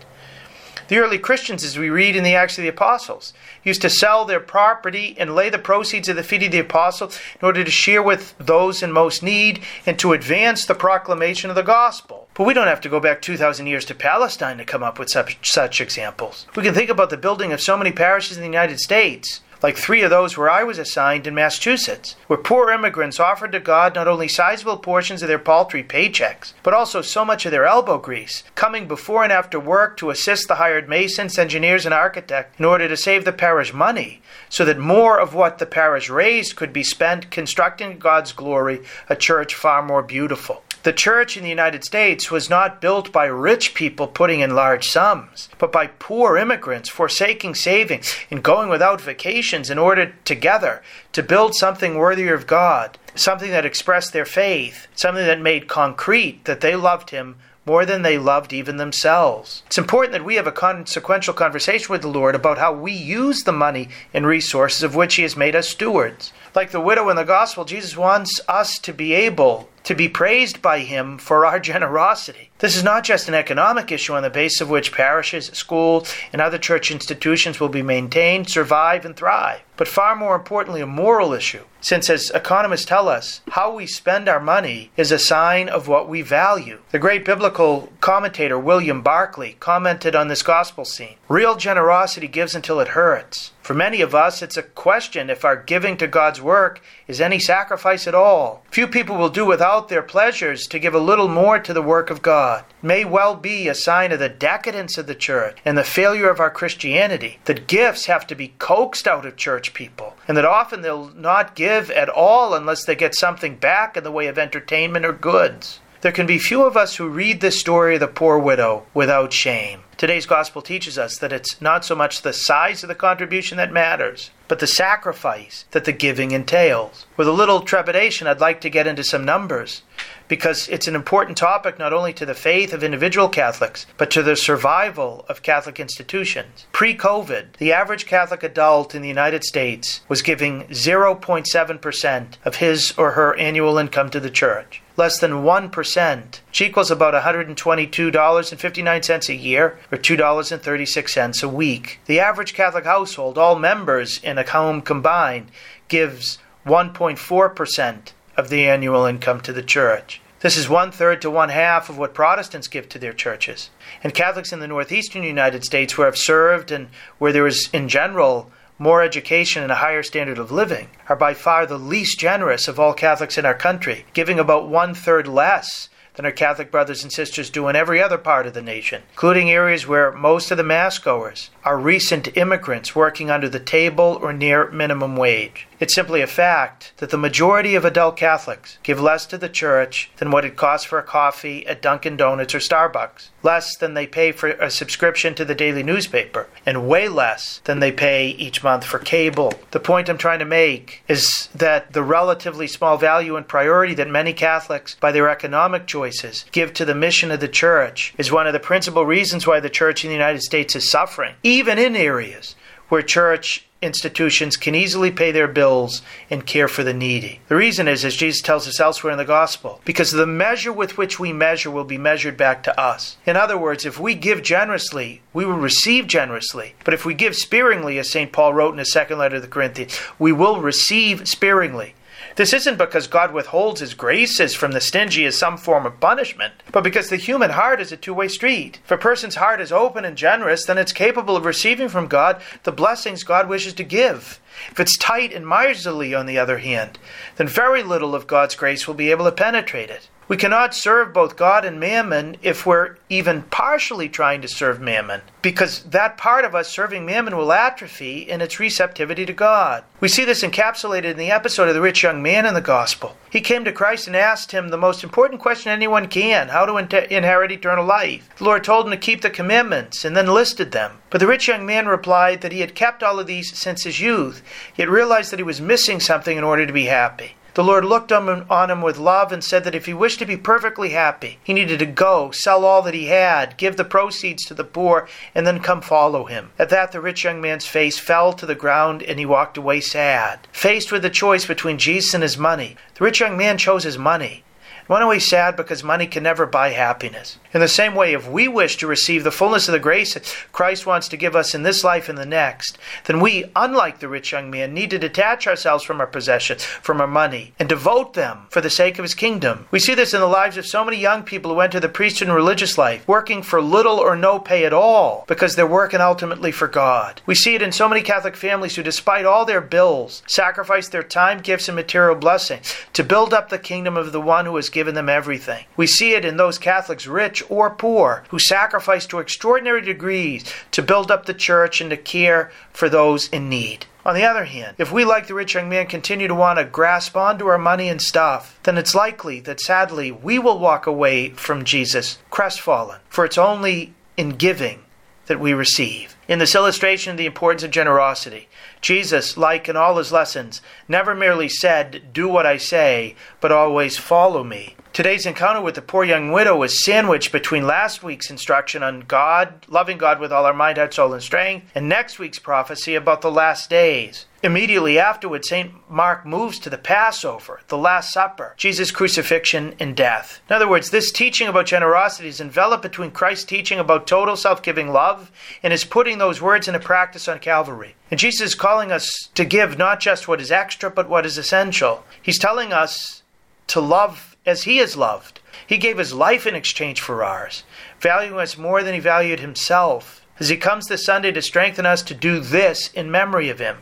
The 0.87 0.97
early 0.99 1.17
Christians, 1.17 1.63
as 1.63 1.79
we 1.79 1.89
read 1.89 2.15
in 2.15 2.23
the 2.23 2.35
Acts 2.35 2.57
of 2.57 2.61
the 2.61 2.67
Apostles, 2.69 3.33
used 3.63 3.81
to 3.81 3.89
sell 3.89 4.23
their 4.23 4.39
property 4.39 5.15
and 5.17 5.33
lay 5.33 5.49
the 5.49 5.57
proceeds 5.57 6.07
of 6.09 6.15
the 6.15 6.23
feet 6.23 6.43
of 6.43 6.51
the 6.51 6.59
apostles 6.59 7.19
in 7.41 7.45
order 7.45 7.63
to 7.63 7.71
share 7.71 8.03
with 8.03 8.35
those 8.37 8.83
in 8.83 8.91
most 8.91 9.23
need 9.23 9.61
and 9.87 9.97
to 9.97 10.13
advance 10.13 10.65
the 10.65 10.75
proclamation 10.75 11.49
of 11.49 11.55
the 11.55 11.63
gospel. 11.63 12.27
But 12.35 12.45
we 12.45 12.53
don't 12.53 12.67
have 12.67 12.81
to 12.81 12.89
go 12.89 12.99
back 12.99 13.21
2,000 13.21 13.65
years 13.65 13.85
to 13.85 13.95
Palestine 13.95 14.57
to 14.57 14.65
come 14.65 14.83
up 14.83 14.99
with 14.99 15.09
such, 15.09 15.37
such 15.49 15.81
examples. 15.81 16.45
We 16.55 16.61
can 16.61 16.75
think 16.75 16.91
about 16.91 17.09
the 17.09 17.17
building 17.17 17.51
of 17.51 17.61
so 17.61 17.77
many 17.77 17.91
parishes 17.91 18.37
in 18.37 18.43
the 18.43 18.49
United 18.49 18.79
States 18.79 19.41
like 19.65 19.77
three 19.77 20.03
of 20.03 20.11
those 20.11 20.37
where 20.37 20.47
I 20.47 20.63
was 20.63 20.77
assigned 20.77 21.25
in 21.25 21.33
Massachusetts, 21.33 22.15
where 22.27 22.37
poor 22.37 22.69
immigrants 22.69 23.19
offered 23.19 23.51
to 23.53 23.59
God 23.59 23.95
not 23.95 24.07
only 24.07 24.27
sizable 24.27 24.77
portions 24.77 25.23
of 25.23 25.27
their 25.27 25.39
paltry 25.39 25.83
paychecks, 25.83 26.53
but 26.61 26.75
also 26.75 27.01
so 27.01 27.25
much 27.25 27.47
of 27.47 27.51
their 27.51 27.65
elbow 27.65 27.97
grease, 27.97 28.43
coming 28.53 28.87
before 28.87 29.23
and 29.23 29.33
after 29.33 29.59
work 29.59 29.97
to 29.97 30.11
assist 30.11 30.47
the 30.47 30.55
hired 30.55 30.87
masons, 30.87 31.39
engineers, 31.39 31.83
and 31.83 31.95
architects 31.95 32.59
in 32.59 32.65
order 32.65 32.87
to 32.87 32.95
save 32.95 33.25
the 33.25 33.33
parish 33.33 33.73
money, 33.73 34.21
so 34.49 34.63
that 34.65 34.77
more 34.77 35.19
of 35.19 35.33
what 35.33 35.57
the 35.57 35.65
parish 35.65 36.11
raised 36.11 36.55
could 36.55 36.71
be 36.71 36.83
spent 36.83 37.31
constructing 37.31 37.97
God's 37.97 38.33
glory 38.33 38.81
a 39.09 39.15
church 39.15 39.55
far 39.55 39.81
more 39.81 40.03
beautiful. 40.03 40.61
The 40.85 40.93
church 40.93 41.35
in 41.35 41.41
the 41.41 41.49
United 41.49 41.83
States 41.83 42.29
was 42.29 42.47
not 42.47 42.79
built 42.79 43.11
by 43.11 43.25
rich 43.25 43.73
people 43.73 44.05
putting 44.05 44.41
in 44.41 44.53
large 44.53 44.87
sums, 44.87 45.49
but 45.57 45.71
by 45.71 45.87
poor 45.87 46.37
immigrants 46.37 46.89
forsaking 46.89 47.55
savings 47.55 48.15
and 48.29 48.43
going 48.43 48.69
without 48.69 49.01
vacations 49.01 49.71
in 49.71 49.79
order 49.79 50.13
together 50.25 50.83
to 51.13 51.23
build 51.23 51.55
something 51.55 51.95
worthier 51.95 52.35
of 52.35 52.45
God, 52.45 52.99
something 53.15 53.49
that 53.49 53.65
expressed 53.65 54.13
their 54.13 54.25
faith, 54.25 54.85
something 54.93 55.25
that 55.25 55.41
made 55.41 55.67
concrete 55.67 56.45
that 56.45 56.61
they 56.61 56.75
loved 56.75 57.09
Him 57.09 57.37
more 57.65 57.85
than 57.85 58.01
they 58.01 58.17
loved 58.17 58.53
even 58.53 58.77
themselves. 58.77 59.63
It's 59.65 59.77
important 59.77 60.13
that 60.13 60.25
we 60.25 60.35
have 60.35 60.47
a 60.47 60.51
consequential 60.51 61.33
conversation 61.33 61.91
with 61.91 62.01
the 62.01 62.07
Lord 62.07 62.35
about 62.35 62.57
how 62.57 62.73
we 62.73 62.91
use 62.91 63.43
the 63.43 63.51
money 63.51 63.89
and 64.13 64.25
resources 64.25 64.83
of 64.83 64.95
which 64.95 65.15
He 65.15 65.23
has 65.23 65.35
made 65.35 65.55
us 65.55 65.69
stewards. 65.69 66.31
Like 66.53 66.71
the 66.71 66.79
widow 66.79 67.09
in 67.09 67.15
the 67.15 67.23
gospel, 67.23 67.65
Jesus 67.65 67.97
wants 67.97 68.39
us 68.47 68.77
to 68.79 68.93
be 68.93 69.13
able 69.13 69.69
to 69.83 69.95
be 69.95 70.07
praised 70.07 70.61
by 70.61 70.79
Him 70.79 71.17
for 71.17 71.45
our 71.45 71.59
generosity. 71.71 72.49
This 72.65 72.77
is 72.77 72.83
not 72.83 73.03
just 73.03 73.27
an 73.27 73.35
economic 73.35 73.91
issue 73.91 74.15
on 74.15 74.23
the 74.23 74.31
basis 74.31 74.59
of 74.59 74.71
which 74.71 74.91
parishes, 74.91 75.51
schools, 75.53 76.11
and 76.33 76.41
other 76.41 76.57
church 76.57 76.89
institutions 76.89 77.59
will 77.59 77.69
be 77.69 77.83
maintained, 77.83 78.49
survive, 78.49 79.05
and 79.05 79.15
thrive, 79.15 79.61
but 79.77 79.87
far 79.87 80.15
more 80.15 80.33
importantly, 80.33 80.81
a 80.81 80.87
moral 80.87 81.31
issue. 81.31 81.63
Since, 81.79 82.09
as 82.09 82.31
economists 82.31 82.85
tell 82.85 83.07
us, 83.07 83.41
how 83.51 83.75
we 83.75 83.85
spend 83.85 84.27
our 84.27 84.39
money 84.39 84.89
is 84.97 85.11
a 85.11 85.19
sign 85.19 85.69
of 85.69 85.87
what 85.87 86.09
we 86.09 86.23
value. 86.23 86.79
The 86.89 86.97
great 86.97 87.23
biblical 87.23 87.93
commentator 88.05 88.59
William 88.59 89.01
Barclay 89.01 89.53
commented 89.53 90.15
on 90.15 90.27
this 90.27 90.43
gospel 90.43 90.85
scene 90.85 91.15
Real 91.27 91.55
generosity 91.55 92.27
gives 92.27 92.53
until 92.53 92.79
it 92.79 92.89
hurts. 92.89 93.51
For 93.63 93.73
many 93.73 93.99
of 93.99 94.13
us, 94.13 94.43
it's 94.43 94.57
a 94.57 94.61
question 94.61 95.31
if 95.31 95.43
our 95.43 95.55
giving 95.55 95.97
to 95.97 96.05
God's 96.05 96.39
work 96.39 96.83
is 97.07 97.19
any 97.19 97.39
sacrifice 97.39 98.05
at 98.05 98.13
all. 98.13 98.63
Few 98.69 98.85
people 98.85 99.17
will 99.17 99.29
do 99.29 99.43
without 99.43 99.89
their 99.89 100.03
pleasures 100.03 100.67
to 100.67 100.77
give 100.77 100.93
a 100.93 100.99
little 100.99 101.27
more 101.27 101.57
to 101.57 101.73
the 101.73 101.81
work 101.81 102.11
of 102.11 102.21
God. 102.21 102.63
It 102.69 102.85
may 102.85 103.05
well 103.05 103.35
be 103.35 103.67
a 103.67 103.73
sign 103.73 104.11
of 104.11 104.19
the 104.19 104.29
decadence 104.29 104.99
of 104.99 105.07
the 105.07 105.15
church 105.15 105.57
and 105.65 105.75
the 105.75 105.83
failure 105.83 106.29
of 106.29 106.39
our 106.39 106.51
Christianity 106.51 107.39
that 107.45 107.65
gifts 107.65 108.05
have 108.05 108.27
to 108.27 108.35
be 108.35 108.53
coaxed 108.59 109.07
out 109.07 109.25
of 109.25 109.35
church 109.35 109.73
people, 109.73 110.13
and 110.27 110.37
that 110.37 110.45
often 110.45 110.81
they'll 110.81 111.09
not 111.15 111.55
give 111.55 111.89
at 111.89 112.09
all 112.09 112.53
unless 112.53 112.85
they 112.85 112.93
get 112.93 113.15
something 113.15 113.55
back 113.55 113.97
in 113.97 114.03
the 114.03 114.11
way 114.11 114.27
of 114.27 114.37
entertainment 114.37 115.07
or 115.07 115.11
goods. 115.11 115.79
There 116.01 116.11
can 116.11 116.27
be 116.27 116.37
few 116.37 116.63
of 116.63 116.77
us 116.77 116.97
who 116.97 117.07
read 117.07 117.41
this 117.41 117.59
story 117.59 117.95
of 117.95 117.99
the 117.99 118.07
poor 118.07 118.37
widow 118.37 118.85
without 118.93 119.33
shame. 119.33 119.81
Today's 119.97 120.25
gospel 120.25 120.61
teaches 120.61 120.97
us 120.97 121.17
that 121.17 121.31
it's 121.31 121.61
not 121.61 121.85
so 121.85 121.95
much 121.95 122.21
the 122.21 122.33
size 122.33 122.83
of 122.83 122.89
the 122.89 122.95
contribution 122.95 123.57
that 123.57 123.71
matters, 123.71 124.29
but 124.47 124.59
the 124.59 124.67
sacrifice 124.67 125.65
that 125.71 125.85
the 125.85 125.93
giving 125.93 126.31
entails. 126.31 127.05
With 127.15 127.27
a 127.27 127.31
little 127.31 127.61
trepidation, 127.61 128.27
I'd 128.27 128.41
like 128.41 128.61
to 128.61 128.69
get 128.69 128.87
into 128.87 129.03
some 129.03 129.23
numbers 129.23 129.83
because 130.27 130.67
it's 130.69 130.87
an 130.87 130.95
important 130.95 131.37
topic 131.37 131.77
not 131.77 131.93
only 131.93 132.13
to 132.13 132.25
the 132.25 132.33
faith 132.33 132.73
of 132.73 132.83
individual 132.83 133.29
Catholics, 133.29 133.85
but 133.97 134.09
to 134.11 134.23
the 134.23 134.35
survival 134.35 135.25
of 135.29 135.43
Catholic 135.43 135.79
institutions. 135.79 136.65
Pre 136.71 136.95
COVID, 136.95 137.57
the 137.57 137.73
average 137.73 138.05
Catholic 138.05 138.43
adult 138.43 138.95
in 138.95 139.01
the 139.01 139.07
United 139.07 139.43
States 139.43 140.01
was 140.07 140.21
giving 140.21 140.63
0.7% 140.65 142.27
of 142.43 142.55
his 142.57 142.93
or 142.97 143.11
her 143.11 143.35
annual 143.37 143.77
income 143.77 144.09
to 144.09 144.19
the 144.19 144.29
church. 144.29 144.81
Less 144.97 145.19
than 145.19 145.43
1%, 145.43 146.39
which 146.47 146.61
equals 146.61 146.89
about 146.89 147.13
$122.59 147.13 149.29
a 149.29 149.35
year, 149.35 149.77
or 149.91 149.97
$2.36 149.97 151.43
a 151.43 151.49
week. 151.49 151.99
The 152.05 152.19
average 152.19 152.53
Catholic 152.53 152.85
household, 152.85 153.37
all 153.37 153.59
members 153.59 154.21
in 154.23 154.37
a 154.37 154.49
home 154.49 154.81
combined, 154.81 155.51
gives 155.89 156.37
1.4% 156.65 158.13
of 158.37 158.49
the 158.49 158.67
annual 158.67 159.05
income 159.05 159.41
to 159.41 159.53
the 159.53 159.63
church. 159.63 160.21
This 160.41 160.57
is 160.57 160.69
one 160.69 160.91
third 160.91 161.21
to 161.21 161.31
one 161.31 161.49
half 161.49 161.89
of 161.89 161.97
what 161.97 162.13
Protestants 162.13 162.67
give 162.67 162.87
to 162.89 162.99
their 162.99 163.13
churches. 163.13 163.69
And 164.03 164.13
Catholics 164.13 164.53
in 164.53 164.59
the 164.59 164.67
northeastern 164.67 165.23
United 165.23 165.63
States, 165.63 165.97
where 165.97 166.07
I've 166.07 166.17
served 166.17 166.71
and 166.71 166.89
where 167.17 167.31
there 167.31 167.47
is, 167.47 167.69
in 167.73 167.89
general, 167.89 168.51
more 168.77 169.01
education 169.01 169.63
and 169.63 169.71
a 169.71 169.75
higher 169.75 170.03
standard 170.03 170.37
of 170.37 170.51
living, 170.51 170.89
are 171.07 171.15
by 171.15 171.33
far 171.33 171.65
the 171.65 171.79
least 171.79 172.19
generous 172.19 172.67
of 172.67 172.79
all 172.79 172.93
Catholics 172.93 173.37
in 173.37 173.45
our 173.45 173.55
country, 173.55 174.05
giving 174.13 174.37
about 174.37 174.67
one 174.67 174.93
third 174.93 175.27
less 175.27 175.89
than 176.15 176.25
our 176.25 176.31
Catholic 176.31 176.71
brothers 176.71 177.03
and 177.03 177.11
sisters 177.11 177.49
do 177.49 177.67
in 177.67 177.75
every 177.75 178.01
other 178.01 178.17
part 178.17 178.47
of 178.47 178.53
the 178.53 178.61
nation, 178.61 179.03
including 179.11 179.49
areas 179.49 179.87
where 179.87 180.11
most 180.11 180.51
of 180.51 180.57
the 180.57 180.63
Mass 180.63 180.97
goers 180.97 181.49
are 181.63 181.77
recent 181.77 182.35
immigrants 182.37 182.95
working 182.95 183.29
under 183.29 183.49
the 183.49 183.59
table 183.59 184.19
or 184.21 184.31
near 184.31 184.69
minimum 184.71 185.15
wage. 185.15 185.67
It's 185.77 185.93
simply 185.93 186.21
a 186.21 186.27
fact 186.27 186.93
that 186.97 187.09
the 187.09 187.17
majority 187.17 187.75
of 187.75 187.83
adult 187.83 188.15
Catholics 188.15 188.77
give 188.81 189.01
less 189.01 189.25
to 189.25 189.37
the 189.37 189.49
church 189.49 190.09
than 190.17 190.31
what 190.31 190.45
it 190.45 190.55
costs 190.55 190.87
for 190.87 190.99
a 190.99 191.03
coffee 191.03 191.67
at 191.67 191.81
Dunkin' 191.81 192.15
Donuts 192.15 192.55
or 192.55 192.59
Starbucks, 192.59 193.27
less 193.43 193.75
than 193.75 193.93
they 193.93 194.07
pay 194.07 194.31
for 194.31 194.51
a 194.51 194.71
subscription 194.71 195.35
to 195.35 195.43
the 195.43 195.53
daily 195.53 195.83
newspaper, 195.83 196.47
and 196.65 196.87
way 196.87 197.09
less 197.09 197.59
than 197.65 197.81
they 197.81 197.91
pay 197.91 198.29
each 198.29 198.63
month 198.63 198.85
for 198.85 198.99
cable. 198.99 199.53
The 199.71 199.81
point 199.81 200.07
I'm 200.07 200.17
trying 200.17 200.39
to 200.39 200.45
make 200.45 201.03
is 201.09 201.49
that 201.53 201.91
the 201.91 202.03
relatively 202.03 202.67
small 202.67 202.97
value 202.97 203.35
and 203.35 203.45
priority 203.45 203.93
that 203.95 204.07
many 204.07 204.31
Catholics, 204.31 204.95
by 204.95 205.11
their 205.11 205.27
economic 205.27 205.87
choices, 205.87 206.45
give 206.53 206.73
to 206.75 206.85
the 206.85 206.95
mission 206.95 207.31
of 207.31 207.41
the 207.41 207.49
church 207.49 208.13
is 208.17 208.31
one 208.31 208.47
of 208.47 208.53
the 208.53 208.59
principal 208.59 209.05
reasons 209.05 209.45
why 209.45 209.59
the 209.59 209.69
church 209.69 210.05
in 210.05 210.09
the 210.09 210.15
United 210.15 210.41
States 210.41 210.73
is 210.73 210.89
suffering, 210.89 211.35
even 211.43 211.77
in 211.77 211.97
areas 211.97 212.55
where 212.89 213.01
church 213.01 213.65
institutions 213.81 214.57
can 214.57 214.73
easily 214.75 215.11
pay 215.11 215.31
their 215.31 215.47
bills 215.47 216.01
and 216.29 216.45
care 216.45 216.67
for 216.67 216.83
the 216.83 216.93
needy. 216.93 217.39
The 217.47 217.55
reason 217.55 217.87
is, 217.87 218.03
as 218.03 218.15
Jesus 218.15 218.41
tells 218.41 218.67
us 218.67 218.79
elsewhere 218.79 219.11
in 219.11 219.17
the 219.17 219.25
gospel, 219.25 219.81
because 219.85 220.11
the 220.11 220.25
measure 220.25 220.73
with 220.73 220.97
which 220.97 221.19
we 221.19 221.31
measure 221.31 221.69
will 221.69 221.83
be 221.83 221.97
measured 221.97 222.35
back 222.35 222.63
to 222.63 222.79
us. 222.79 223.17
In 223.25 223.37
other 223.37 223.57
words, 223.57 223.85
if 223.85 223.99
we 223.99 224.15
give 224.15 224.41
generously, 224.41 225.21
we 225.33 225.45
will 225.45 225.57
receive 225.57 226.07
generously. 226.07 226.73
But 226.83 226.93
if 226.93 227.05
we 227.05 227.13
give 227.13 227.35
sparingly, 227.35 227.99
as 227.99 228.09
St. 228.09 228.31
Paul 228.31 228.53
wrote 228.53 228.73
in 228.73 228.79
his 228.79 228.91
second 228.91 229.19
letter 229.19 229.35
to 229.35 229.41
the 229.41 229.47
Corinthians, 229.47 229.99
we 230.17 230.31
will 230.31 230.61
receive 230.61 231.27
sparingly. 231.27 231.95
This 232.35 232.51
isn't 232.51 232.77
because 232.77 233.07
God 233.07 233.33
withholds 233.33 233.79
his 233.79 233.93
graces 233.93 234.53
from 234.53 234.73
the 234.73 234.81
stingy 234.81 235.25
as 235.25 235.37
some 235.37 235.57
form 235.57 235.85
of 235.85 236.01
punishment, 236.01 236.53
but 236.73 236.83
because 236.83 237.07
the 237.09 237.15
human 237.15 237.51
heart 237.51 237.79
is 237.79 237.93
a 237.93 237.97
two 237.97 238.13
way 238.13 238.27
street. 238.27 238.81
If 238.83 238.91
a 238.91 238.97
person's 238.97 239.35
heart 239.35 239.61
is 239.61 239.71
open 239.71 240.03
and 240.03 240.17
generous, 240.17 240.65
then 240.65 240.77
it's 240.77 240.91
capable 240.91 241.37
of 241.37 241.45
receiving 241.45 241.87
from 241.87 242.07
God 242.07 242.41
the 242.63 242.73
blessings 242.73 243.23
God 243.23 243.47
wishes 243.47 243.73
to 243.75 243.83
give. 243.85 244.41
If 244.69 244.81
it's 244.81 244.97
tight 244.97 245.31
and 245.31 245.47
miserly, 245.47 246.13
on 246.13 246.25
the 246.25 246.37
other 246.37 246.57
hand, 246.57 246.99
then 247.37 247.47
very 247.47 247.83
little 247.83 248.13
of 248.13 248.27
God's 248.27 248.55
grace 248.55 248.85
will 248.85 248.95
be 248.95 249.11
able 249.11 249.25
to 249.25 249.31
penetrate 249.31 249.89
it. 249.89 250.09
We 250.27 250.37
cannot 250.37 250.73
serve 250.73 251.13
both 251.13 251.35
God 251.35 251.65
and 251.65 251.79
mammon 251.79 252.37
if 252.41 252.65
we're 252.65 252.97
even 253.09 253.43
partially 253.43 254.09
trying 254.09 254.41
to 254.41 254.47
serve 254.47 254.81
mammon, 254.81 255.21
because 255.43 255.83
that 255.83 256.17
part 256.17 256.45
of 256.45 256.55
us 256.55 256.67
serving 256.67 257.05
mammon 257.05 257.37
will 257.37 257.51
atrophy 257.51 258.21
in 258.21 258.41
its 258.41 258.59
receptivity 258.59 259.27
to 259.27 259.33
God. 259.33 259.83
We 259.99 260.07
see 260.07 260.25
this 260.25 260.41
encapsulated 260.41 261.11
in 261.11 261.17
the 261.17 261.29
episode 261.29 261.67
of 261.67 261.75
the 261.75 261.81
rich 261.81 262.01
young 262.01 262.23
man 262.23 262.47
in 262.47 262.55
the 262.55 262.61
Gospel. 262.61 263.15
He 263.29 263.39
came 263.39 263.63
to 263.65 263.71
Christ 263.71 264.07
and 264.07 264.15
asked 264.15 264.51
him 264.51 264.69
the 264.69 264.77
most 264.77 265.03
important 265.03 265.41
question 265.41 265.71
anyone 265.71 266.07
can 266.07 266.47
how 266.47 266.65
to 266.65 266.77
inherit 266.77 267.51
eternal 267.51 267.85
life. 267.85 268.27
The 268.39 268.45
Lord 268.45 268.63
told 268.63 268.85
him 268.87 268.91
to 268.91 268.97
keep 268.97 269.21
the 269.21 269.29
commandments 269.29 270.03
and 270.03 270.17
then 270.17 270.25
listed 270.25 270.71
them. 270.71 270.93
But 271.11 271.19
the 271.19 271.27
rich 271.27 271.47
young 271.47 271.67
man 271.67 271.85
replied 271.85 272.41
that 272.41 272.51
he 272.51 272.61
had 272.61 272.73
kept 272.73 273.03
all 273.03 273.19
of 273.19 273.27
these 273.27 273.55
since 273.55 273.83
his 273.83 273.99
youth, 273.99 274.41
yet 274.75 274.89
realized 274.89 275.31
that 275.31 275.39
he 275.39 275.43
was 275.43 275.61
missing 275.61 275.99
something 275.99 276.35
in 276.35 276.43
order 276.43 276.65
to 276.65 276.73
be 276.73 276.85
happy. 276.85 277.35
The 277.55 277.63
Lord 277.63 277.85
looked 277.85 278.11
on 278.11 278.69
him 278.69 278.81
with 278.81 278.97
love 278.97 279.31
and 279.31 279.41
said 279.41 279.63
that 279.63 279.75
if 279.75 279.85
he 279.85 279.93
wished 279.93 280.19
to 280.19 280.25
be 280.25 280.35
perfectly 280.35 280.89
happy, 280.89 281.39
he 281.41 281.53
needed 281.53 281.79
to 281.79 281.85
go, 281.85 282.31
sell 282.31 282.65
all 282.65 282.81
that 282.81 282.93
he 282.93 283.05
had, 283.05 283.55
give 283.55 283.77
the 283.77 283.85
proceeds 283.85 284.43
to 284.45 284.53
the 284.53 284.65
poor, 284.65 285.07
and 285.33 285.47
then 285.47 285.61
come 285.61 285.81
follow 285.81 286.25
him. 286.25 286.51
At 286.59 286.69
that, 286.69 286.91
the 286.91 286.99
rich 286.99 287.23
young 287.23 287.39
man's 287.39 287.65
face 287.65 287.97
fell 287.97 288.33
to 288.33 288.45
the 288.45 288.55
ground 288.55 289.01
and 289.01 289.19
he 289.19 289.25
walked 289.25 289.57
away 289.57 289.79
sad. 289.79 290.49
Faced 290.51 290.91
with 290.91 291.01
the 291.01 291.09
choice 291.09 291.45
between 291.45 291.77
Jesus 291.77 292.13
and 292.13 292.23
his 292.23 292.37
money, 292.37 292.75
the 292.95 293.05
rich 293.05 293.21
young 293.21 293.37
man 293.37 293.57
chose 293.57 293.83
his 293.83 293.97
money. 293.97 294.43
Went 294.87 295.03
away 295.03 295.17
sad 295.17 295.55
because 295.55 295.83
money 295.83 296.05
can 296.05 296.21
never 296.21 296.45
buy 296.45 296.69
happiness. 296.69 297.39
In 297.55 297.59
the 297.59 297.67
same 297.67 297.95
way, 297.95 298.13
if 298.13 298.29
we 298.29 298.47
wish 298.47 298.77
to 298.77 298.87
receive 298.87 299.23
the 299.23 299.31
fullness 299.31 299.67
of 299.67 299.71
the 299.71 299.79
grace 299.79 300.15
Christ 300.51 300.85
wants 300.85 301.07
to 301.07 301.17
give 301.17 301.35
us 301.35 301.55
in 301.55 301.63
this 301.63 301.83
life 301.83 302.07
and 302.07 302.17
the 302.17 302.25
next, 302.25 302.77
then 303.05 303.19
we, 303.19 303.45
unlike 303.55 303.99
the 303.99 304.07
rich 304.07 304.31
young 304.31 304.51
man, 304.51 304.73
need 304.73 304.91
to 304.91 304.99
detach 304.99 305.47
ourselves 305.47 305.83
from 305.83 305.99
our 305.99 306.05
possessions, 306.05 306.63
from 306.63 307.01
our 307.01 307.07
money, 307.07 307.53
and 307.57 307.67
devote 307.67 308.13
them 308.13 308.45
for 308.49 308.61
the 308.61 308.69
sake 308.69 308.99
of 308.99 309.03
his 309.03 309.15
kingdom. 309.15 309.67
We 309.71 309.79
see 309.79 309.95
this 309.95 310.13
in 310.13 310.19
the 310.19 310.27
lives 310.27 310.57
of 310.57 310.67
so 310.67 310.85
many 310.85 310.97
young 310.97 311.23
people 311.23 311.53
who 311.53 311.61
enter 311.61 311.79
the 311.79 311.89
priesthood 311.89 312.27
and 312.27 312.35
religious 312.35 312.77
life, 312.77 313.07
working 313.07 313.41
for 313.41 313.61
little 313.61 313.97
or 313.97 314.15
no 314.15 314.37
pay 314.37 314.65
at 314.65 314.73
all, 314.73 315.23
because 315.27 315.55
they're 315.55 315.65
working 315.65 316.01
ultimately 316.01 316.51
for 316.51 316.67
God. 316.67 317.21
We 317.25 317.35
see 317.35 317.55
it 317.55 317.61
in 317.61 317.71
so 317.71 317.89
many 317.89 318.01
Catholic 318.01 318.35
families 318.35 318.75
who, 318.75 318.83
despite 318.83 319.25
all 319.25 319.45
their 319.45 319.61
bills, 319.61 320.21
sacrifice 320.27 320.89
their 320.89 321.03
time, 321.03 321.39
gifts, 321.39 321.69
and 321.69 321.75
material 321.75 322.15
blessings 322.15 322.75
to 322.93 323.03
build 323.03 323.33
up 323.33 323.49
the 323.49 323.57
kingdom 323.57 323.97
of 323.97 324.11
the 324.11 324.21
one 324.21 324.45
who 324.45 324.55
has 324.57 324.69
given 324.75 324.93
them 324.93 325.07
everything. 325.07 325.65
We 325.77 325.87
see 325.87 326.15
it 326.15 326.25
in 326.25 326.35
those 326.35 326.57
Catholics, 326.57 327.07
rich 327.07 327.41
or 327.49 327.69
poor, 327.69 328.25
who 328.27 328.39
sacrifice 328.39 329.05
to 329.07 329.19
extraordinary 329.19 329.81
degrees 329.81 330.43
to 330.71 330.83
build 330.83 331.09
up 331.09 331.25
the 331.25 331.33
church 331.33 331.79
and 331.79 331.89
to 331.91 331.97
care 331.97 332.51
for 332.73 332.89
those 332.89 333.29
in 333.29 333.47
need. 333.47 333.85
On 334.05 334.13
the 334.13 334.25
other 334.25 334.43
hand, 334.43 334.75
if 334.77 334.91
we, 334.91 335.05
like 335.05 335.27
the 335.27 335.33
rich 335.33 335.53
young 335.55 335.69
man, 335.69 335.87
continue 335.87 336.27
to 336.27 336.35
want 336.35 336.59
to 336.59 336.65
grasp 336.65 337.15
onto 337.15 337.47
our 337.47 337.57
money 337.57 337.87
and 337.87 338.01
stuff, 338.01 338.59
then 338.63 338.77
it's 338.77 338.93
likely 338.93 339.39
that 339.39 339.61
sadly 339.61 340.11
we 340.11 340.37
will 340.37 340.59
walk 340.59 340.85
away 340.85 341.29
from 341.29 341.63
Jesus 341.63 342.19
crestfallen, 342.29 342.99
for 343.07 343.23
it's 343.23 343.37
only 343.37 343.93
in 344.17 344.31
giving 344.31 344.83
that 345.27 345.39
we 345.39 345.53
receive. 345.53 346.14
In 346.27 346.39
this 346.39 346.55
illustration 346.55 347.11
of 347.11 347.17
the 347.17 347.27
importance 347.27 347.61
of 347.63 347.69
generosity, 347.69 348.47
Jesus, 348.81 349.37
like 349.37 349.69
in 349.69 349.75
all 349.75 349.97
his 349.97 350.11
lessons, 350.11 350.61
never 350.87 351.13
merely 351.13 351.47
said, 351.47 352.13
Do 352.13 352.27
what 352.27 352.45
I 352.47 352.57
say, 352.57 353.15
but 353.39 353.51
always 353.51 353.97
follow 353.97 354.43
me. 354.43 354.75
Today's 354.95 355.25
encounter 355.25 355.59
with 355.59 355.75
the 355.75 355.81
poor 355.81 356.05
young 356.05 356.31
widow 356.31 356.55
was 356.55 356.85
sandwiched 356.85 357.33
between 357.33 357.67
last 357.67 358.01
week's 358.01 358.29
instruction 358.29 358.81
on 358.81 359.01
God, 359.01 359.65
loving 359.67 359.97
God 359.97 360.21
with 360.21 360.31
all 360.31 360.45
our 360.45 360.53
mind, 360.53 360.77
heart, 360.77 360.93
soul, 360.93 361.11
and 361.11 361.21
strength, 361.21 361.69
and 361.75 361.89
next 361.89 362.17
week's 362.17 362.39
prophecy 362.39 362.95
about 362.95 363.19
the 363.19 363.29
last 363.29 363.69
days. 363.69 364.25
Immediately 364.41 364.97
afterward, 364.97 365.43
St. 365.43 365.73
Mark 365.91 366.25
moves 366.25 366.59
to 366.59 366.69
the 366.69 366.77
Passover, 366.77 367.59
the 367.67 367.77
Last 367.77 368.13
Supper, 368.13 368.53
Jesus' 368.55 368.91
crucifixion 368.91 369.75
and 369.81 369.97
death. 369.97 370.39
In 370.49 370.55
other 370.55 370.69
words, 370.69 370.91
this 370.91 371.11
teaching 371.11 371.49
about 371.49 371.65
generosity 371.65 372.29
is 372.29 372.39
enveloped 372.39 372.83
between 372.83 373.11
Christ's 373.11 373.43
teaching 373.43 373.79
about 373.79 374.07
total 374.07 374.37
self 374.37 374.63
giving 374.63 374.93
love 374.93 375.29
and 375.61 375.73
is 375.73 375.83
putting 375.83 376.19
those 376.19 376.41
words 376.41 376.69
into 376.69 376.79
practice 376.79 377.27
on 377.27 377.39
Calvary. 377.39 377.95
And 378.09 378.17
Jesus 378.17 378.47
is 378.47 378.55
calling 378.55 378.93
us 378.93 379.29
to 379.33 379.43
give 379.43 379.77
not 379.77 379.99
just 379.99 380.29
what 380.29 380.39
is 380.39 380.53
extra, 380.53 380.89
but 380.89 381.09
what 381.09 381.25
is 381.25 381.37
essential. 381.37 382.05
He's 382.21 382.39
telling 382.39 382.71
us 382.71 383.23
to 383.67 383.81
love 383.81 384.34
as 384.45 384.63
He 384.63 384.79
is 384.79 384.95
loved. 384.95 385.39
He 385.65 385.77
gave 385.77 385.97
His 385.97 386.13
life 386.13 386.45
in 386.45 386.55
exchange 386.55 387.01
for 387.01 387.23
ours, 387.23 387.63
valuing 387.99 388.39
us 388.39 388.57
more 388.57 388.83
than 388.83 388.93
He 388.93 388.99
valued 388.99 389.39
Himself. 389.39 390.25
As 390.39 390.49
He 390.49 390.57
comes 390.57 390.85
this 390.87 391.05
Sunday 391.05 391.31
to 391.31 391.41
strengthen 391.41 391.85
us 391.85 392.01
to 392.03 392.13
do 392.13 392.39
this 392.39 392.89
in 392.93 393.09
memory 393.09 393.49
of 393.49 393.59
Him. 393.59 393.77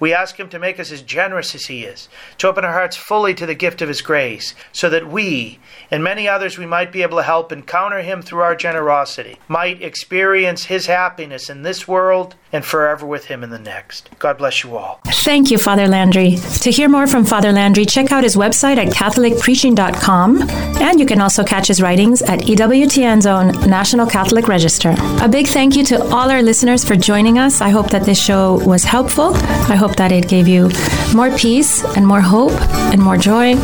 We 0.00 0.12
ask 0.12 0.38
Him 0.38 0.48
to 0.50 0.58
make 0.58 0.78
us 0.78 0.92
as 0.92 1.02
generous 1.02 1.54
as 1.54 1.66
He 1.66 1.84
is, 1.84 2.08
to 2.38 2.48
open 2.48 2.64
our 2.64 2.72
hearts 2.72 2.96
fully 2.96 3.34
to 3.34 3.46
the 3.46 3.54
gift 3.54 3.82
of 3.82 3.88
His 3.88 4.02
grace, 4.02 4.54
so 4.72 4.88
that 4.90 5.10
we, 5.10 5.58
and 5.90 6.02
many 6.04 6.28
others 6.28 6.58
we 6.58 6.66
might 6.66 6.92
be 6.92 7.02
able 7.02 7.18
to 7.18 7.22
help 7.22 7.52
encounter 7.52 8.00
Him 8.02 8.22
through 8.22 8.40
our 8.40 8.56
generosity, 8.56 9.38
might 9.48 9.82
experience 9.82 10.64
His 10.64 10.86
happiness 10.86 11.50
in 11.50 11.62
this 11.62 11.88
world 11.88 12.34
and 12.52 12.64
forever 12.64 13.06
with 13.06 13.26
Him 13.26 13.42
in 13.42 13.50
the 13.50 13.58
next. 13.58 14.08
God 14.18 14.38
bless 14.38 14.64
you 14.64 14.76
all. 14.76 15.00
Thank 15.06 15.50
you, 15.50 15.58
Father 15.58 15.88
Landry. 15.88 16.36
To 16.62 16.70
hear 16.70 16.88
more 16.88 17.06
from 17.06 17.24
Father 17.24 17.52
Landry, 17.52 17.84
check 17.84 18.12
out 18.12 18.24
his 18.24 18.36
website 18.36 18.76
at 18.76 18.88
CatholicPreaching.com, 18.88 20.42
and 20.80 21.00
you 21.00 21.06
can 21.06 21.20
also 21.20 21.44
catch 21.44 21.68
his 21.68 21.82
writings 21.82 22.22
at 22.22 22.40
EWTN's 22.40 23.26
own 23.26 23.48
National 23.68 24.06
Catholic 24.06 24.48
Register. 24.48 24.94
A 25.20 25.28
big 25.28 25.46
thank 25.46 25.76
you 25.76 25.84
to 25.84 26.02
all 26.04 26.30
our 26.30 26.42
listeners 26.42 26.84
for 26.84 26.96
joining 26.96 27.38
us. 27.38 27.60
I 27.60 27.68
hope 27.68 27.90
that 27.90 28.04
this 28.04 28.18
show 28.18 28.64
was 28.64 28.84
helpful. 28.84 29.34
I 29.34 29.76
hope 29.88 29.96
that 29.96 30.12
it 30.12 30.28
gave 30.28 30.46
you 30.46 30.70
more 31.14 31.30
peace 31.36 31.82
and 31.96 32.06
more 32.06 32.20
hope 32.20 32.52
and 32.92 33.00
more 33.00 33.16
joy, 33.16 33.54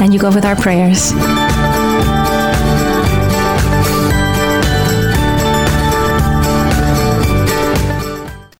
and 0.00 0.12
you 0.14 0.18
go 0.18 0.30
with 0.32 0.44
our 0.44 0.56
prayers. 0.56 1.12